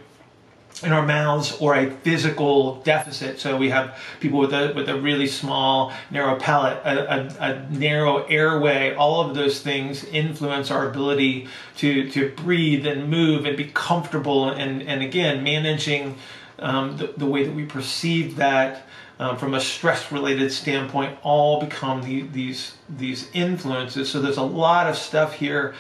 in 0.82 0.92
our 0.92 1.04
mouths 1.04 1.56
or 1.60 1.74
a 1.74 1.90
physical 1.90 2.76
deficit. 2.82 3.40
So 3.40 3.56
we 3.56 3.70
have 3.70 3.98
people 4.20 4.38
with 4.38 4.52
a 4.52 4.72
with 4.74 4.88
a 4.88 5.00
really 5.00 5.26
small, 5.26 5.92
narrow 6.10 6.36
palate, 6.36 6.78
a, 6.84 7.14
a, 7.14 7.36
a, 7.40 7.70
narrow 7.70 8.24
airway. 8.24 8.94
All 8.94 9.20
of 9.28 9.34
those 9.34 9.60
things 9.60 10.04
influence 10.04 10.70
our 10.70 10.88
ability 10.88 11.48
to 11.78 12.08
to 12.10 12.30
breathe 12.30 12.86
and 12.86 13.08
move 13.08 13.44
and 13.44 13.56
be 13.56 13.70
comfortable. 13.74 14.50
And 14.50 14.82
and 14.82 15.02
again, 15.02 15.42
managing 15.42 16.16
um, 16.58 16.96
the, 16.96 17.12
the 17.16 17.26
way 17.26 17.44
that 17.44 17.54
we 17.54 17.64
perceive 17.64 18.36
that. 18.36 18.84
Um, 19.20 19.36
from 19.36 19.54
a 19.54 19.60
stress 19.60 20.12
related 20.12 20.52
standpoint, 20.52 21.18
all 21.24 21.58
become 21.58 22.04
the, 22.04 22.22
these 22.28 22.76
these 22.88 23.28
influences. 23.32 24.08
So 24.08 24.20
there's 24.20 24.36
a 24.36 24.42
lot 24.44 24.86
of 24.86 24.96
stuff 24.96 25.32
here 25.32 25.74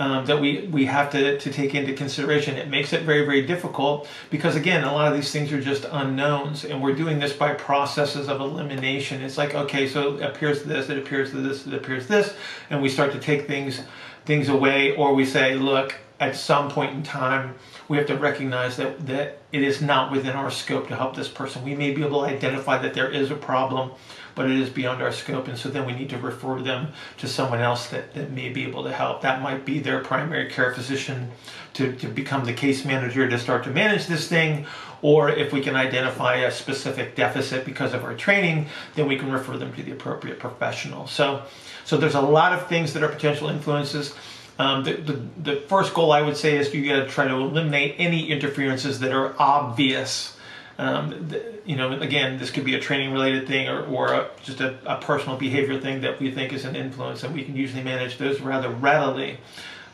um, 0.00 0.24
that 0.24 0.40
we, 0.40 0.66
we 0.72 0.86
have 0.86 1.10
to, 1.10 1.38
to 1.38 1.52
take 1.52 1.74
into 1.74 1.92
consideration. 1.92 2.56
It 2.56 2.68
makes 2.68 2.94
it 2.94 3.02
very, 3.02 3.24
very 3.26 3.42
difficult 3.46 4.08
because, 4.30 4.56
again, 4.56 4.82
a 4.82 4.92
lot 4.92 5.08
of 5.08 5.14
these 5.14 5.30
things 5.30 5.52
are 5.52 5.60
just 5.60 5.84
unknowns, 5.92 6.64
and 6.64 6.82
we're 6.82 6.94
doing 6.94 7.18
this 7.18 7.34
by 7.34 7.52
processes 7.52 8.26
of 8.26 8.40
elimination. 8.40 9.20
It's 9.20 9.36
like, 9.36 9.54
okay, 9.54 9.86
so 9.86 10.16
it 10.16 10.22
appears 10.22 10.64
this, 10.64 10.88
it 10.88 10.96
appears 10.96 11.32
this, 11.32 11.66
it 11.66 11.74
appears 11.74 12.06
this, 12.06 12.34
and 12.70 12.80
we 12.80 12.88
start 12.88 13.12
to 13.12 13.20
take 13.20 13.46
things 13.46 13.82
things 14.26 14.48
away, 14.48 14.94
or 14.96 15.14
we 15.14 15.24
say, 15.24 15.54
look, 15.54 15.94
at 16.20 16.36
some 16.36 16.70
point 16.70 16.92
in 16.92 17.02
time, 17.02 17.54
we 17.88 17.96
have 17.96 18.06
to 18.06 18.16
recognize 18.16 18.76
that, 18.76 19.06
that 19.06 19.40
it 19.52 19.62
is 19.62 19.80
not 19.80 20.12
within 20.12 20.36
our 20.36 20.50
scope 20.50 20.86
to 20.88 20.94
help 20.94 21.16
this 21.16 21.28
person. 21.28 21.64
We 21.64 21.74
may 21.74 21.92
be 21.92 22.04
able 22.04 22.20
to 22.20 22.26
identify 22.26 22.76
that 22.78 22.92
there 22.92 23.10
is 23.10 23.30
a 23.30 23.34
problem, 23.34 23.92
but 24.34 24.50
it 24.50 24.58
is 24.58 24.68
beyond 24.68 25.02
our 25.02 25.12
scope. 25.12 25.48
And 25.48 25.56
so 25.56 25.68
then 25.68 25.86
we 25.86 25.92
need 25.92 26.10
to 26.10 26.18
refer 26.18 26.60
them 26.60 26.88
to 27.18 27.26
someone 27.26 27.60
else 27.60 27.88
that, 27.88 28.14
that 28.14 28.30
may 28.30 28.48
be 28.48 28.64
able 28.64 28.84
to 28.84 28.92
help. 28.92 29.22
That 29.22 29.42
might 29.42 29.64
be 29.64 29.78
their 29.78 30.00
primary 30.00 30.50
care 30.50 30.72
physician 30.74 31.30
to, 31.74 31.92
to 31.96 32.08
become 32.08 32.44
the 32.44 32.52
case 32.52 32.84
manager 32.84 33.28
to 33.28 33.38
start 33.38 33.64
to 33.64 33.70
manage 33.70 34.06
this 34.06 34.28
thing. 34.28 34.66
Or 35.02 35.30
if 35.30 35.52
we 35.52 35.60
can 35.60 35.76
identify 35.76 36.36
a 36.36 36.50
specific 36.50 37.16
deficit 37.16 37.64
because 37.64 37.94
of 37.94 38.04
our 38.04 38.14
training, 38.14 38.66
then 38.94 39.08
we 39.08 39.16
can 39.16 39.32
refer 39.32 39.56
them 39.56 39.72
to 39.74 39.82
the 39.82 39.92
appropriate 39.92 40.38
professional. 40.38 41.06
So, 41.06 41.42
so 41.84 41.96
there's 41.96 42.14
a 42.14 42.20
lot 42.20 42.52
of 42.52 42.66
things 42.68 42.92
that 42.92 43.02
are 43.02 43.08
potential 43.08 43.48
influences. 43.48 44.14
Um, 44.58 44.84
the, 44.84 44.92
the, 44.92 45.22
the, 45.42 45.60
first 45.62 45.94
goal 45.94 46.12
I 46.12 46.20
would 46.20 46.36
say 46.36 46.58
is 46.58 46.74
you 46.74 46.86
got 46.86 46.96
to 46.96 47.08
try 47.08 47.26
to 47.26 47.34
eliminate 47.34 47.94
any 47.96 48.28
interferences 48.28 49.00
that 49.00 49.10
are 49.10 49.34
obvious 49.38 50.36
um, 50.80 51.28
the, 51.28 51.60
you 51.66 51.76
know, 51.76 51.92
again, 52.00 52.38
this 52.38 52.50
could 52.50 52.64
be 52.64 52.74
a 52.74 52.80
training 52.80 53.12
related 53.12 53.46
thing 53.46 53.68
or, 53.68 53.84
or 53.84 54.14
a, 54.14 54.30
just 54.42 54.62
a, 54.62 54.78
a, 54.86 54.98
personal 54.98 55.36
behavior 55.36 55.78
thing 55.78 56.00
that 56.00 56.18
we 56.18 56.30
think 56.30 56.54
is 56.54 56.64
an 56.64 56.74
influence, 56.74 57.22
and 57.22 57.34
we 57.34 57.44
can 57.44 57.54
usually 57.54 57.82
manage 57.82 58.16
those 58.16 58.40
rather 58.40 58.70
readily. 58.70 59.36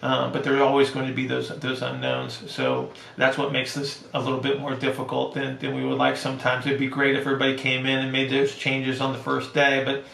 Um, 0.00 0.32
but 0.32 0.44
there 0.44 0.56
are 0.56 0.62
always 0.62 0.90
going 0.90 1.08
to 1.08 1.12
be 1.12 1.26
those 1.26 1.48
those 1.58 1.82
unknowns. 1.82 2.48
So 2.52 2.92
that's 3.16 3.36
what 3.36 3.50
makes 3.50 3.74
this 3.74 4.04
a 4.14 4.20
little 4.20 4.38
bit 4.38 4.60
more 4.60 4.76
difficult 4.76 5.34
than, 5.34 5.58
than 5.58 5.74
we 5.74 5.84
would 5.84 5.98
like. 5.98 6.16
Sometimes 6.16 6.66
it'd 6.66 6.78
be 6.78 6.86
great 6.86 7.16
if 7.16 7.22
everybody 7.22 7.56
came 7.56 7.84
in 7.84 7.98
and 7.98 8.12
made 8.12 8.30
those 8.30 8.54
changes 8.54 9.00
on 9.00 9.12
the 9.12 9.18
first 9.18 9.54
day, 9.54 9.82
but 9.84 10.04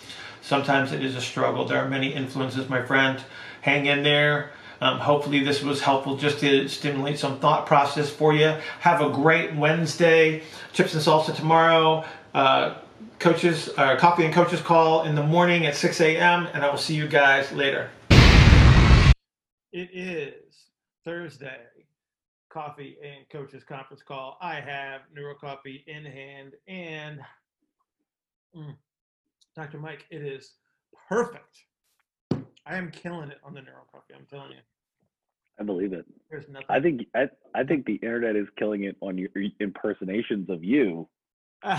sometimes 0.40 0.92
it 0.92 1.04
is 1.04 1.16
a 1.16 1.20
struggle. 1.20 1.66
There 1.66 1.84
are 1.84 1.88
many 1.88 2.14
influences, 2.14 2.70
my 2.70 2.80
friend. 2.80 3.22
Hang 3.60 3.84
in 3.84 4.02
there. 4.04 4.52
Um, 4.82 4.98
hopefully, 4.98 5.44
this 5.44 5.62
was 5.62 5.80
helpful 5.80 6.16
just 6.16 6.40
to 6.40 6.66
stimulate 6.66 7.16
some 7.16 7.38
thought 7.38 7.66
process 7.66 8.10
for 8.10 8.34
you. 8.34 8.56
Have 8.80 9.00
a 9.00 9.10
great 9.10 9.54
Wednesday. 9.54 10.42
Chips 10.72 10.92
and 10.94 11.00
salsa 11.00 11.32
tomorrow. 11.36 12.04
Uh, 12.34 12.78
coaches, 13.20 13.70
uh, 13.76 13.94
coffee 13.94 14.24
and 14.24 14.34
coaches 14.34 14.60
call 14.60 15.04
in 15.04 15.14
the 15.14 15.22
morning 15.22 15.66
at 15.66 15.76
6 15.76 16.00
a.m. 16.00 16.48
And 16.52 16.64
I 16.64 16.68
will 16.68 16.78
see 16.78 16.96
you 16.96 17.06
guys 17.06 17.52
later. 17.52 17.90
It 19.72 19.88
is 19.92 20.34
Thursday. 21.04 21.60
Coffee 22.48 22.96
and 23.04 23.24
coaches 23.30 23.62
conference 23.62 24.02
call. 24.02 24.36
I 24.42 24.56
have 24.56 25.02
NeuroCoffee 25.16 25.86
in 25.86 26.04
hand 26.04 26.54
and 26.66 27.20
mm, 28.56 28.74
Dr. 29.54 29.78
Mike, 29.78 30.06
it 30.10 30.22
is 30.22 30.54
perfect. 31.08 31.66
I 32.66 32.76
am 32.76 32.90
killing 32.90 33.30
it 33.30 33.38
on 33.44 33.54
the 33.54 33.60
NeuroCoffee. 33.60 34.16
I'm 34.16 34.26
telling 34.30 34.52
you. 34.52 34.58
I 35.60 35.64
believe 35.64 35.92
it. 35.92 36.06
There's 36.30 36.48
nothing. 36.48 36.66
I 36.68 36.80
think 36.80 37.02
I, 37.14 37.28
I 37.54 37.64
think 37.64 37.86
the 37.86 37.96
internet 37.96 38.36
is 38.36 38.48
killing 38.58 38.84
it 38.84 38.96
on 39.00 39.18
your 39.18 39.28
impersonations 39.60 40.48
of 40.48 40.64
you, 40.64 41.08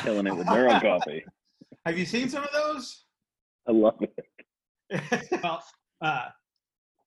killing 0.01 0.27
it 0.27 0.35
with 0.35 0.47
NeuroCoffee. 0.47 1.21
Have 1.85 1.97
you 1.97 2.05
seen 2.05 2.29
some 2.29 2.43
of 2.43 2.51
those? 2.53 3.05
I 3.67 3.71
love 3.71 3.97
it. 4.01 5.31
well, 5.43 5.63
uh, 6.01 6.27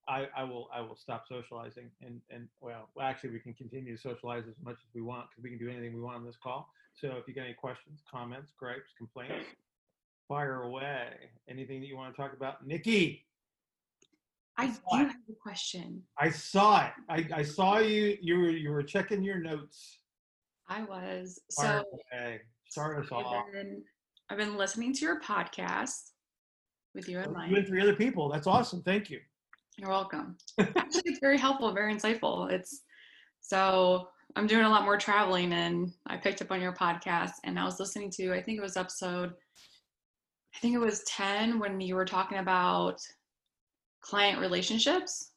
I, 0.09 0.29
I 0.37 0.45
will 0.45 0.69
I 0.75 0.81
will 0.81 0.97
stop 0.97 1.25
socializing 1.29 1.91
and 2.03 2.21
and 2.31 2.49
well, 2.61 2.89
well 2.95 3.07
actually 3.07 3.31
we 3.31 3.41
can 3.41 3.55
continue 3.55 3.97
to 3.97 4.03
socialize 4.03 4.45
as 4.49 4.55
much 4.63 4.77
as 4.77 4.95
we 4.95 5.03
want 5.03 5.27
because 5.31 5.45
we 5.45 5.51
can 5.51 5.59
do 5.59 5.69
anything 5.69 5.95
we 5.95 6.01
want 6.01 6.17
on 6.17 6.25
this 6.25 6.37
call. 6.43 6.69
So 6.95 7.09
if 7.19 7.29
you 7.29 7.35
got 7.35 7.45
any 7.45 7.55
questions, 7.55 8.01
comments, 8.11 8.53
gripes, 8.59 8.91
complaints, 8.97 9.47
fire 10.29 10.63
away. 10.63 11.09
Anything 11.49 11.81
that 11.81 11.87
you 11.87 11.97
want 11.97 12.15
to 12.15 12.21
talk 12.21 12.33
about, 12.33 12.67
Nikki? 12.67 13.26
I, 14.59 14.67
do 14.69 14.75
have 14.93 15.11
a 15.29 15.35
question. 15.41 16.03
I 16.19 16.31
saw 16.31 16.87
it. 16.87 16.93
I, 17.11 17.41
I 17.41 17.43
saw 17.43 17.79
you. 17.79 18.17
You 18.21 18.39
were 18.39 18.51
you 18.51 18.71
were 18.71 18.83
checking 18.83 19.23
your 19.23 19.39
notes. 19.39 19.99
I 20.69 20.83
was. 20.85 21.41
So 21.51 21.85
okay. 22.13 22.41
Start 22.69 23.05
us 23.05 23.13
off. 23.13 23.45
I've 23.47 23.53
been, 23.53 23.83
I've 24.31 24.39
been 24.39 24.57
listening 24.57 24.93
to 24.95 25.01
your 25.01 25.21
podcast 25.21 26.11
with 26.95 27.09
you 27.09 27.21
and 27.21 27.33
Mike. 27.33 27.51
You 27.51 27.59
and 27.59 27.67
three 27.67 27.83
other 27.83 27.95
people. 27.95 28.29
That's 28.29 28.47
awesome. 28.47 28.83
Thank 28.83 29.11
you. 29.11 29.21
You're 29.77 29.91
welcome. 29.91 30.37
Actually, 30.59 31.03
it's 31.05 31.21
very 31.21 31.39
helpful, 31.39 31.73
very 31.73 31.95
insightful. 31.95 32.51
It's 32.51 32.83
so 33.41 34.09
I'm 34.35 34.47
doing 34.47 34.65
a 34.65 34.69
lot 34.69 34.85
more 34.85 34.97
traveling, 34.97 35.53
and 35.53 35.93
I 36.07 36.17
picked 36.17 36.43
up 36.43 36.51
on 36.51 36.61
your 36.61 36.73
podcast, 36.73 37.33
and 37.45 37.59
I 37.59 37.65
was 37.65 37.79
listening 37.79 38.11
to. 38.13 38.33
I 38.33 38.43
think 38.43 38.59
it 38.59 38.63
was 38.63 38.77
episode. 38.77 39.33
I 40.55 40.59
think 40.59 40.75
it 40.75 40.79
was 40.79 41.05
ten 41.05 41.59
when 41.59 41.81
you 41.81 41.95
were 41.95 42.07
talking 42.07 42.39
about 42.39 43.01
client 44.07 44.41
relationships. 44.41 45.33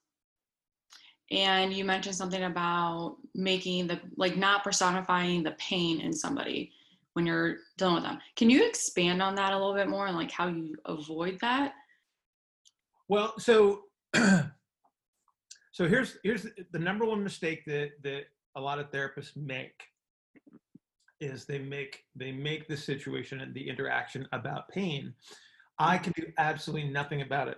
And 1.31 1.73
you 1.73 1.85
mentioned 1.85 2.15
something 2.15 2.43
about 2.43 3.17
making 3.35 3.87
the 3.87 3.99
like 4.15 4.37
not 4.37 4.63
personifying 4.63 5.43
the 5.43 5.51
pain 5.51 6.01
in 6.01 6.13
somebody 6.13 6.71
when 7.13 7.25
you're 7.25 7.57
dealing 7.77 7.95
with 7.95 8.03
them. 8.03 8.19
Can 8.35 8.49
you 8.49 8.67
expand 8.67 9.21
on 9.21 9.35
that 9.35 9.53
a 9.53 9.57
little 9.57 9.73
bit 9.73 9.89
more 9.89 10.07
and 10.07 10.15
like 10.15 10.31
how 10.31 10.47
you 10.47 10.75
avoid 10.85 11.39
that? 11.41 11.73
Well 13.07 13.33
so 13.37 13.81
so 14.15 14.49
here's 15.87 16.17
here's 16.23 16.47
the 16.71 16.79
number 16.79 17.05
one 17.05 17.23
mistake 17.23 17.63
that 17.65 17.91
that 18.03 18.23
a 18.55 18.61
lot 18.61 18.79
of 18.79 18.91
therapists 18.91 19.35
make 19.35 19.83
is 21.19 21.45
they 21.45 21.59
make 21.59 22.05
they 22.15 22.31
make 22.31 22.67
the 22.67 22.77
situation 22.77 23.41
and 23.41 23.53
the 23.53 23.67
interaction 23.69 24.27
about 24.31 24.69
pain. 24.69 25.13
I 25.77 25.97
can 25.97 26.13
do 26.15 26.25
absolutely 26.37 26.89
nothing 26.89 27.21
about 27.21 27.47
it 27.47 27.57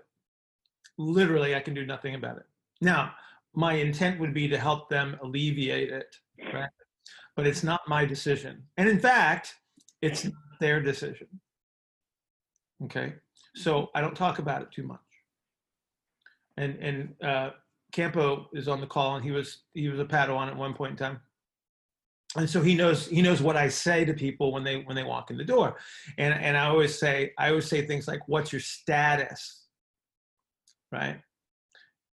literally 1.02 1.56
I 1.56 1.60
can 1.60 1.74
do 1.74 1.86
nothing 1.86 2.16
about 2.16 2.38
it. 2.38 2.46
Now, 2.80 3.14
my 3.54 3.74
intent 3.74 4.20
would 4.20 4.34
be 4.34 4.48
to 4.48 4.58
help 4.58 4.90
them 4.90 5.18
alleviate 5.22 5.90
it, 5.90 6.16
right? 6.54 6.70
But 7.36 7.48
it's 7.48 7.64
not 7.64 7.82
my 7.88 8.06
decision. 8.06 8.64
And 8.78 8.88
in 8.88 9.00
fact, 9.00 9.56
it's 10.02 10.28
their 10.60 10.82
decision. 10.82 11.28
Okay? 12.86 13.14
So 13.56 13.90
I 13.94 14.02
don't 14.02 14.16
talk 14.16 14.40
about 14.40 14.62
it 14.62 14.72
too 14.72 14.84
much. 14.84 15.00
And 16.58 16.76
and 16.80 17.14
uh, 17.24 17.52
Campo 17.92 18.50
is 18.54 18.68
on 18.68 18.82
the 18.82 18.88
call 18.88 19.16
and 19.16 19.24
he 19.24 19.32
was 19.32 19.64
he 19.74 19.88
was 19.90 20.00
a 20.00 20.06
Padawan 20.06 20.48
at 20.48 20.56
one 20.56 20.74
point 20.74 20.92
in 20.92 20.98
time. 20.98 21.20
And 22.38 22.50
so 22.50 22.62
he 22.62 22.76
knows 22.76 23.08
he 23.08 23.22
knows 23.22 23.42
what 23.42 23.58
I 23.58 23.68
say 23.68 24.06
to 24.06 24.14
people 24.14 24.54
when 24.54 24.64
they 24.64 24.82
when 24.84 24.96
they 24.96 25.04
walk 25.04 25.32
in 25.32 25.38
the 25.38 25.44
door. 25.44 25.78
And 26.18 26.34
and 26.34 26.58
I 26.58 26.68
always 26.68 26.98
say 26.98 27.34
I 27.38 27.50
always 27.50 27.68
say 27.68 27.86
things 27.86 28.08
like 28.08 28.22
what's 28.28 28.52
your 28.52 28.62
status? 28.62 29.61
Right? 30.92 31.22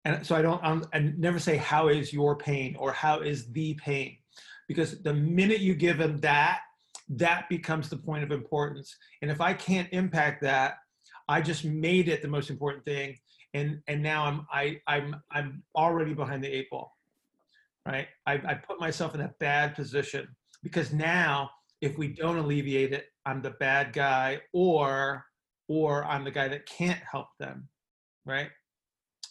And 0.04 0.26
so 0.26 0.34
I 0.34 0.42
don't, 0.42 0.62
um, 0.64 0.84
I'm, 0.92 1.10
I 1.10 1.12
never 1.16 1.38
say, 1.38 1.56
how 1.56 1.88
is 1.88 2.12
your 2.12 2.36
pain 2.36 2.74
or 2.76 2.92
how 2.92 3.20
is 3.20 3.50
the 3.52 3.74
pain? 3.74 4.16
Because 4.68 5.00
the 5.02 5.14
minute 5.14 5.60
you 5.60 5.74
give 5.74 5.98
them 5.98 6.18
that, 6.18 6.60
that 7.08 7.48
becomes 7.48 7.88
the 7.88 7.96
point 7.96 8.24
of 8.24 8.32
importance. 8.32 8.96
And 9.20 9.30
if 9.30 9.40
I 9.40 9.54
can't 9.54 9.88
impact 9.92 10.42
that, 10.42 10.78
I 11.28 11.40
just 11.40 11.64
made 11.64 12.08
it 12.08 12.22
the 12.22 12.28
most 12.28 12.50
important 12.50 12.84
thing. 12.84 13.18
And, 13.54 13.80
and 13.86 14.02
now 14.02 14.24
I'm, 14.24 14.46
I, 14.50 14.80
I'm, 14.86 15.16
I'm 15.30 15.62
already 15.76 16.14
behind 16.14 16.42
the 16.42 16.48
eight 16.48 16.70
ball, 16.70 16.96
right? 17.86 18.08
I, 18.26 18.34
I 18.34 18.54
put 18.54 18.80
myself 18.80 19.14
in 19.14 19.20
a 19.20 19.32
bad 19.38 19.74
position 19.74 20.26
because 20.62 20.92
now 20.92 21.50
if 21.80 21.98
we 21.98 22.08
don't 22.08 22.38
alleviate 22.38 22.92
it, 22.92 23.06
I'm 23.26 23.42
the 23.42 23.50
bad 23.50 23.92
guy 23.92 24.40
or, 24.52 25.24
or 25.68 26.04
I'm 26.04 26.24
the 26.24 26.30
guy 26.30 26.48
that 26.48 26.66
can't 26.66 27.00
help 27.08 27.28
them, 27.38 27.68
right? 28.24 28.48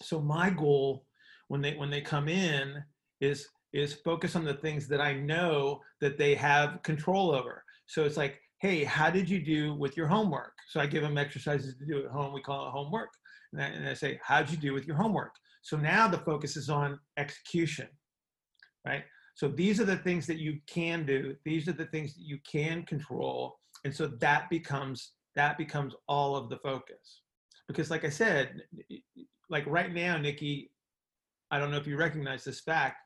So 0.02 0.22
my 0.22 0.50
goal 0.50 1.06
when 1.48 1.62
they, 1.62 1.76
when 1.76 1.90
they 1.90 2.02
come 2.02 2.28
in 2.28 2.84
is, 3.20 3.48
is 3.74 3.94
focus 3.94 4.36
on 4.36 4.46
the 4.46 4.54
things 4.54 4.88
that 4.88 5.02
I 5.02 5.14
know 5.14 5.82
that 6.00 6.18
they 6.18 6.36
have 6.36 6.82
control 6.84 7.32
over. 7.32 7.64
So 7.88 8.06
it's 8.06 8.18
like, 8.18 8.40
hey, 8.60 8.84
how 8.84 9.10
did 9.10 9.30
you 9.30 9.40
do 9.40 9.74
with 9.74 9.98
your 9.98 10.08
homework? 10.08 10.54
So 10.68 10.80
I 10.80 10.86
give 10.86 11.04
them 11.04 11.18
exercises 11.18 11.76
to 11.78 11.86
do 11.86 12.06
at 12.06 12.12
home. 12.12 12.34
We 12.34 12.42
call 12.42 12.68
it 12.68 12.72
homework. 12.72 13.10
And 13.54 13.62
I, 13.62 13.66
and 13.66 13.88
I 13.88 13.94
say, 13.94 14.20
how'd 14.24 14.50
you 14.50 14.58
do 14.58 14.74
with 14.74 14.86
your 14.86 14.96
homework? 14.96 15.34
So 15.62 15.78
now 15.78 16.08
the 16.08 16.20
focus 16.20 16.58
is 16.58 16.70
on 16.70 17.00
execution, 17.18 17.88
right? 18.86 19.04
So 19.36 19.48
these 19.48 19.80
are 19.80 19.86
the 19.86 19.98
things 19.98 20.28
that 20.28 20.40
you 20.40 20.60
can 20.68 21.06
do. 21.06 21.36
These 21.46 21.68
are 21.68 21.74
the 21.74 21.86
things 21.86 22.14
that 22.16 22.24
you 22.24 22.40
can 22.50 22.84
control. 22.84 23.58
And 23.86 23.94
so 23.94 24.08
that 24.08 24.50
becomes 24.50 25.14
that 25.36 25.58
becomes 25.58 25.96
all 26.08 26.36
of 26.36 26.50
the 26.50 26.58
focus. 26.58 27.22
Because 27.68 27.90
like 27.90 28.04
I 28.04 28.10
said, 28.10 28.62
like 29.52 29.68
right 29.68 29.94
now, 29.94 30.18
Nikki, 30.18 30.72
I 31.52 31.60
don't 31.60 31.70
know 31.70 31.78
if 31.78 31.86
you 31.86 31.98
recognize 31.98 32.44
this 32.44 32.62
fact, 32.62 32.98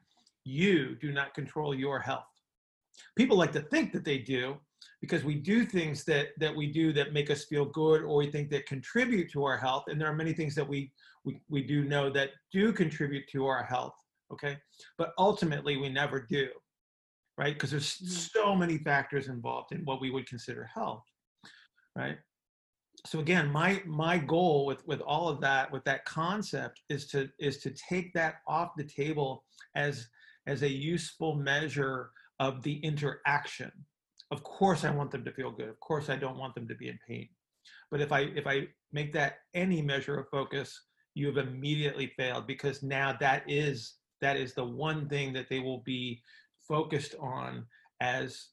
you 0.45 0.95
do 0.95 1.11
not 1.11 1.33
control 1.33 1.73
your 1.75 1.99
health. 1.99 2.23
People 3.17 3.35
like 3.35 3.51
to 3.53 3.61
think 3.61 3.91
that 3.91 4.05
they 4.05 4.19
do, 4.19 4.55
because 5.01 5.23
we 5.23 5.35
do 5.35 5.65
things 5.65 6.03
that 6.05 6.29
that 6.37 6.55
we 6.55 6.67
do 6.67 6.93
that 6.93 7.13
make 7.13 7.29
us 7.29 7.45
feel 7.45 7.65
good 7.65 8.01
or 8.01 8.15
we 8.15 8.31
think 8.31 8.49
that 8.49 8.65
contribute 8.65 9.31
to 9.31 9.43
our 9.43 9.57
health 9.57 9.83
and 9.87 9.99
there 9.99 10.07
are 10.07 10.15
many 10.15 10.33
things 10.33 10.55
that 10.55 10.67
we 10.67 10.91
we, 11.23 11.39
we 11.49 11.61
do 11.61 11.83
know 11.83 12.09
that 12.09 12.29
do 12.51 12.71
contribute 12.71 13.27
to 13.31 13.45
our 13.45 13.63
health 13.63 13.95
okay 14.31 14.57
but 14.97 15.13
ultimately 15.17 15.77
we 15.77 15.89
never 15.89 16.19
do 16.19 16.47
right 17.37 17.53
because 17.53 17.71
there's 17.71 17.97
mm-hmm. 17.97 18.39
so 18.39 18.55
many 18.55 18.77
factors 18.77 19.27
involved 19.27 19.71
in 19.71 19.81
what 19.85 20.01
we 20.01 20.11
would 20.11 20.27
consider 20.27 20.63
health 20.73 21.03
right 21.95 22.17
so 23.05 23.19
again 23.19 23.51
my 23.51 23.81
my 23.85 24.17
goal 24.17 24.65
with 24.65 24.85
with 24.87 25.01
all 25.01 25.29
of 25.29 25.39
that 25.41 25.71
with 25.71 25.83
that 25.83 26.05
concept 26.05 26.81
is 26.89 27.07
to 27.07 27.29
is 27.39 27.57
to 27.57 27.71
take 27.89 28.13
that 28.13 28.35
off 28.47 28.71
the 28.77 28.83
table 28.83 29.43
as 29.75 30.07
as 30.47 30.63
a 30.63 30.69
useful 30.69 31.35
measure 31.35 32.11
of 32.39 32.61
the 32.63 32.77
interaction 32.77 33.71
of 34.31 34.43
course 34.43 34.83
I 34.83 34.91
want 34.91 35.11
them 35.11 35.23
to 35.25 35.31
feel 35.31 35.51
good. 35.51 35.69
Of 35.69 35.79
course 35.79 36.09
I 36.09 36.15
don't 36.15 36.37
want 36.37 36.55
them 36.55 36.67
to 36.67 36.75
be 36.75 36.89
in 36.89 36.99
pain. 37.07 37.29
But 37.91 38.01
if 38.01 38.11
I 38.11 38.21
if 38.35 38.47
I 38.47 38.67
make 38.91 39.13
that 39.13 39.39
any 39.53 39.81
measure 39.81 40.19
of 40.19 40.29
focus, 40.29 40.81
you 41.13 41.27
have 41.27 41.37
immediately 41.37 42.11
failed 42.17 42.47
because 42.47 42.83
now 42.83 43.15
that 43.19 43.43
is 43.47 43.95
that 44.21 44.37
is 44.37 44.53
the 44.53 44.65
one 44.65 45.07
thing 45.07 45.33
that 45.33 45.49
they 45.49 45.59
will 45.59 45.83
be 45.85 46.21
focused 46.67 47.15
on 47.19 47.65
as 48.01 48.47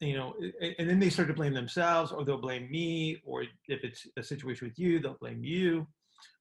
you 0.00 0.16
know 0.16 0.34
and 0.78 0.88
then 0.88 1.00
they 1.00 1.10
start 1.10 1.28
to 1.28 1.34
blame 1.34 1.54
themselves 1.54 2.12
or 2.12 2.24
they'll 2.24 2.40
blame 2.40 2.70
me 2.70 3.20
or 3.24 3.42
if 3.42 3.82
it's 3.82 4.06
a 4.16 4.22
situation 4.22 4.68
with 4.68 4.78
you 4.78 5.00
they'll 5.00 5.18
blame 5.20 5.42
you 5.42 5.86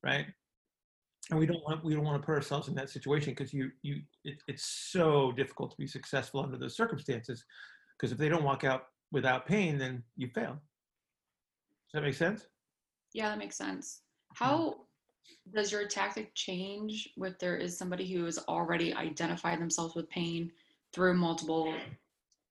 right 0.04 0.28
and 1.32 1.40
we 1.40 1.46
don't 1.46 1.64
want 1.64 1.84
we 1.84 1.94
don't 1.94 2.04
want 2.04 2.22
to 2.22 2.26
put 2.26 2.36
ourselves 2.36 2.68
in 2.68 2.76
that 2.76 2.90
situation 2.90 3.34
because 3.34 3.54
you 3.54 3.72
you 3.82 4.02
it, 4.24 4.38
it's 4.48 4.64
so 4.64 5.32
difficult 5.32 5.72
to 5.72 5.78
be 5.78 5.88
successful 5.88 6.42
under 6.42 6.58
those 6.58 6.76
circumstances 6.76 7.44
because 7.98 8.12
if 8.12 8.18
they 8.18 8.30
don't 8.30 8.44
walk 8.44 8.64
out 8.64 8.84
without 9.12 9.46
pain, 9.46 9.78
then 9.78 10.04
you 10.16 10.30
fail. 10.34 10.54
Does 10.54 11.94
that 11.94 12.04
make 12.04 12.14
sense? 12.14 12.46
Yeah, 13.14 13.30
that 13.30 13.38
makes 13.38 13.56
sense. 13.56 14.02
Hmm. 14.36 14.44
How 14.44 14.76
does 15.54 15.72
your 15.72 15.88
tactic 15.88 16.34
change 16.36 17.10
if 17.18 17.40
there 17.40 17.58
is 17.58 17.78
somebody 17.78 18.12
who 18.12 18.26
has 18.26 18.38
already 18.48 18.94
identified 18.94 19.60
themselves 19.60 19.96
with 19.96 20.10
pain 20.10 20.52
through 20.94 21.16
multiple, 21.16 21.74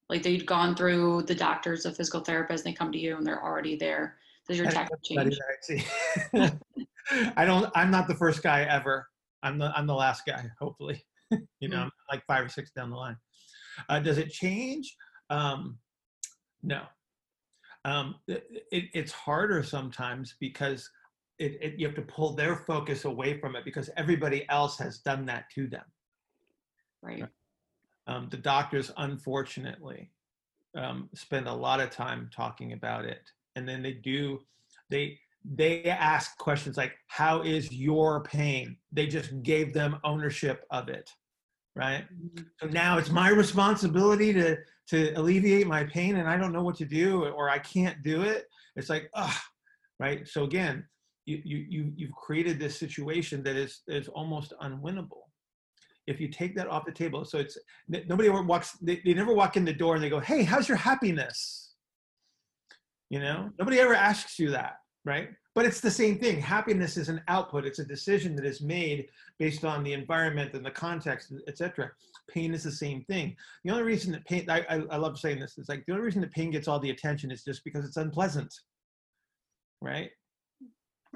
like 0.09 0.23
they'd 0.23 0.47
gone 0.47 0.75
through 0.75 1.23
the 1.23 1.35
doctors, 1.35 1.83
the 1.83 1.93
physical 1.93 2.21
therapist, 2.21 2.65
they 2.65 2.73
come 2.73 2.93
to 2.93 2.99
you 2.99 3.17
and 3.17 3.27
they're 3.27 3.43
already 3.43 3.77
there. 3.77 4.17
Does 4.47 4.59
your 4.59 4.71
tactic 4.71 5.03
change? 5.03 5.37
I 7.37 7.45
don't. 7.45 7.71
I'm 7.75 7.91
not 7.91 8.09
the 8.09 8.15
first 8.15 8.43
guy 8.43 8.63
ever. 8.63 9.09
I'm 9.43 9.59
the 9.59 9.77
I'm 9.77 9.87
the 9.87 9.95
last 9.95 10.23
guy. 10.27 10.49
Hopefully, 10.61 11.05
you 11.61 11.69
know, 11.69 11.79
mm-hmm. 11.79 11.89
like 12.11 12.25
five 12.27 12.45
or 12.45 12.49
six 12.49 12.71
down 12.71 12.91
the 12.91 12.97
line. 12.97 13.17
Uh, 13.89 14.01
does 14.01 14.19
it 14.19 14.31
change? 14.31 14.97
Um, 15.31 15.79
no. 16.63 16.83
Um, 17.85 18.17
it, 18.27 18.45
it's 18.73 19.13
harder 19.13 19.63
sometimes 19.63 20.35
because 20.41 20.91
it, 21.39 21.59
it, 21.61 21.75
you 21.79 21.87
have 21.87 21.95
to 21.97 22.03
pull 22.03 22.35
their 22.35 22.57
focus 22.57 23.05
away 23.05 23.39
from 23.39 23.55
it 23.55 23.65
because 23.65 23.91
everybody 23.97 24.45
else 24.49 24.79
has 24.79 24.99
done 24.99 25.27
that 25.27 25.45
to 25.55 25.69
them. 25.69 25.85
Right. 27.03 27.25
Um, 28.07 28.29
the 28.31 28.37
doctors, 28.37 28.93
unfortunately, 28.97 30.11
um, 30.77 31.09
spend 31.15 31.49
a 31.49 31.55
lot 31.55 31.81
of 31.81 31.91
time 31.91 32.31
talking 32.35 32.73
about 32.73 33.05
it, 33.05 33.23
and 33.57 33.69
then 33.69 33.83
they 33.83 33.93
do 33.93 34.41
they 34.91 35.19
they 35.45 35.85
ask 35.85 36.37
questions 36.39 36.77
like, 36.77 36.93
"How 37.09 37.43
is 37.43 37.73
your 37.73 38.23
pain?" 38.23 38.77
They 38.93 39.07
just 39.07 39.43
gave 39.43 39.73
them 39.73 39.99
ownership 40.05 40.65
of 40.71 40.89
it, 40.89 41.11
right? 41.75 42.05
Mm-hmm. 42.05 42.45
So 42.61 42.67
now 42.69 42.99
it's 42.99 43.11
my 43.11 43.31
responsibility 43.31 44.33
to 44.35 44.57
to 44.89 45.13
alleviate 45.15 45.67
my 45.67 45.85
pain 45.85 46.17
and 46.17 46.29
I 46.29 46.37
don't 46.37 46.53
know 46.53 46.63
what 46.63 46.77
to 46.77 46.85
do 46.85 47.25
or 47.25 47.51
I 47.51 47.59
can't 47.59 48.03
do 48.03 48.23
it. 48.23 48.47
It's 48.77 48.89
like, 48.89 49.11
ah, 49.15 49.45
right? 49.99 50.27
So 50.29 50.45
again, 50.45 50.85
you, 51.25 51.43
you, 51.45 51.67
you, 51.69 51.93
you've 51.97 52.13
created 52.13 52.59
this 52.59 52.79
situation 52.79 53.43
that 53.43 53.57
is, 53.57 53.83
is 53.89 54.09
almost 54.09 54.53
unwinnable. 54.63 55.26
If 56.07 56.21
you 56.21 56.29
take 56.29 56.55
that 56.57 56.69
off 56.69 56.85
the 56.85 56.93
table, 56.93 57.25
so 57.25 57.39
it's, 57.39 57.59
nobody 57.89 58.29
ever 58.29 58.43
walks, 58.43 58.77
they, 58.81 59.01
they 59.05 59.15
never 59.15 59.35
walk 59.35 59.57
in 59.57 59.65
the 59.65 59.73
door 59.73 59.95
and 59.95 60.05
they 60.05 60.09
go, 60.09 60.21
hey, 60.21 60.45
how's 60.45 60.69
your 60.69 60.77
happiness? 60.77 61.75
You 63.11 63.21
know, 63.21 63.51
nobody 63.59 63.79
ever 63.81 63.95
asks 63.95 64.39
you 64.39 64.51
that, 64.51 64.79
right? 65.05 65.31
But 65.55 65.65
it's 65.65 65.81
the 65.81 65.91
same 65.91 66.19
thing. 66.19 66.39
Happiness 66.39 66.97
is 66.97 67.09
an 67.09 67.23
output. 67.29 67.65
It's 67.65 67.79
a 67.79 67.85
decision 67.85 68.37
that 68.37 68.45
is 68.45 68.61
made 68.61 69.09
based 69.39 69.65
on 69.65 69.83
the 69.83 69.95
environment 69.95 70.53
and 70.55 70.65
the 70.65 70.71
context, 70.71 71.33
etc. 71.49 71.91
Pain 72.29 72.53
is 72.53 72.63
the 72.63 72.71
same 72.71 73.05
thing. 73.05 73.35
The 73.65 73.71
only 73.71 73.85
reason 73.85 74.13
that 74.13 74.27
pain, 74.27 74.45
I, 74.51 74.61
I, 74.69 74.83
I 74.91 74.97
love 74.97 75.19
saying 75.19 75.41
this, 75.41 75.57
is 75.57 75.69
like 75.69 75.85
the 75.87 75.93
only 75.93 76.05
reason 76.05 76.21
that 76.21 76.33
pain 76.33 76.51
gets 76.51 76.69
all 76.69 76.79
the 76.79 76.91
attention 76.91 77.31
is 77.31 77.43
just 77.43 77.65
because 77.65 77.87
it's 77.87 77.97
unpleasant, 77.97 78.53
right? 79.81 80.11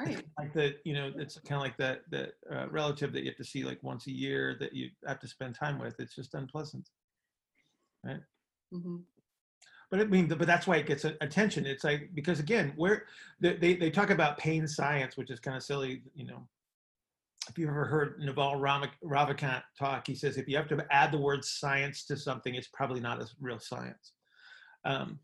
Right. 0.06 0.22
like 0.38 0.52
the, 0.54 0.76
you 0.84 0.94
know, 0.94 1.12
it's 1.16 1.38
kind 1.40 1.60
of 1.60 1.62
like 1.62 1.76
that 1.76 2.02
that 2.10 2.32
uh, 2.50 2.68
relative 2.70 3.12
that 3.12 3.20
you 3.20 3.26
have 3.30 3.36
to 3.36 3.44
see 3.44 3.64
like 3.64 3.82
once 3.82 4.06
a 4.06 4.12
year 4.12 4.56
that 4.60 4.74
you 4.74 4.88
have 5.06 5.20
to 5.20 5.28
spend 5.28 5.54
time 5.54 5.78
with. 5.78 5.98
It's 5.98 6.14
just 6.14 6.34
unpleasant, 6.34 6.88
right? 8.04 8.20
Mm-hmm 8.72 8.96
but 9.90 10.00
I 10.00 10.04
mean, 10.04 10.28
but 10.28 10.46
that's 10.46 10.66
why 10.66 10.76
it 10.76 10.86
gets 10.86 11.04
attention. 11.04 11.66
It's 11.66 11.82
like 11.82 12.10
because 12.14 12.38
again, 12.38 12.72
where 12.76 13.06
they 13.40 13.74
they 13.74 13.90
talk 13.90 14.10
about 14.10 14.38
pain 14.38 14.66
science, 14.68 15.16
which 15.16 15.30
is 15.30 15.40
kind 15.40 15.56
of 15.56 15.62
silly, 15.62 16.02
you 16.14 16.26
know. 16.26 16.46
If 17.48 17.58
you've 17.58 17.70
ever 17.70 17.86
heard 17.86 18.20
Naval 18.20 18.54
Ravikant 18.54 19.62
talk, 19.76 20.06
he 20.06 20.14
says 20.14 20.36
if 20.36 20.46
you 20.46 20.56
have 20.56 20.68
to 20.68 20.86
add 20.90 21.10
the 21.10 21.18
word 21.18 21.44
science 21.44 22.04
to 22.04 22.16
something, 22.16 22.54
it's 22.54 22.68
probably 22.68 23.00
not 23.00 23.20
a 23.20 23.26
real 23.40 23.58
science. 23.58 24.12
Um, 24.84 25.18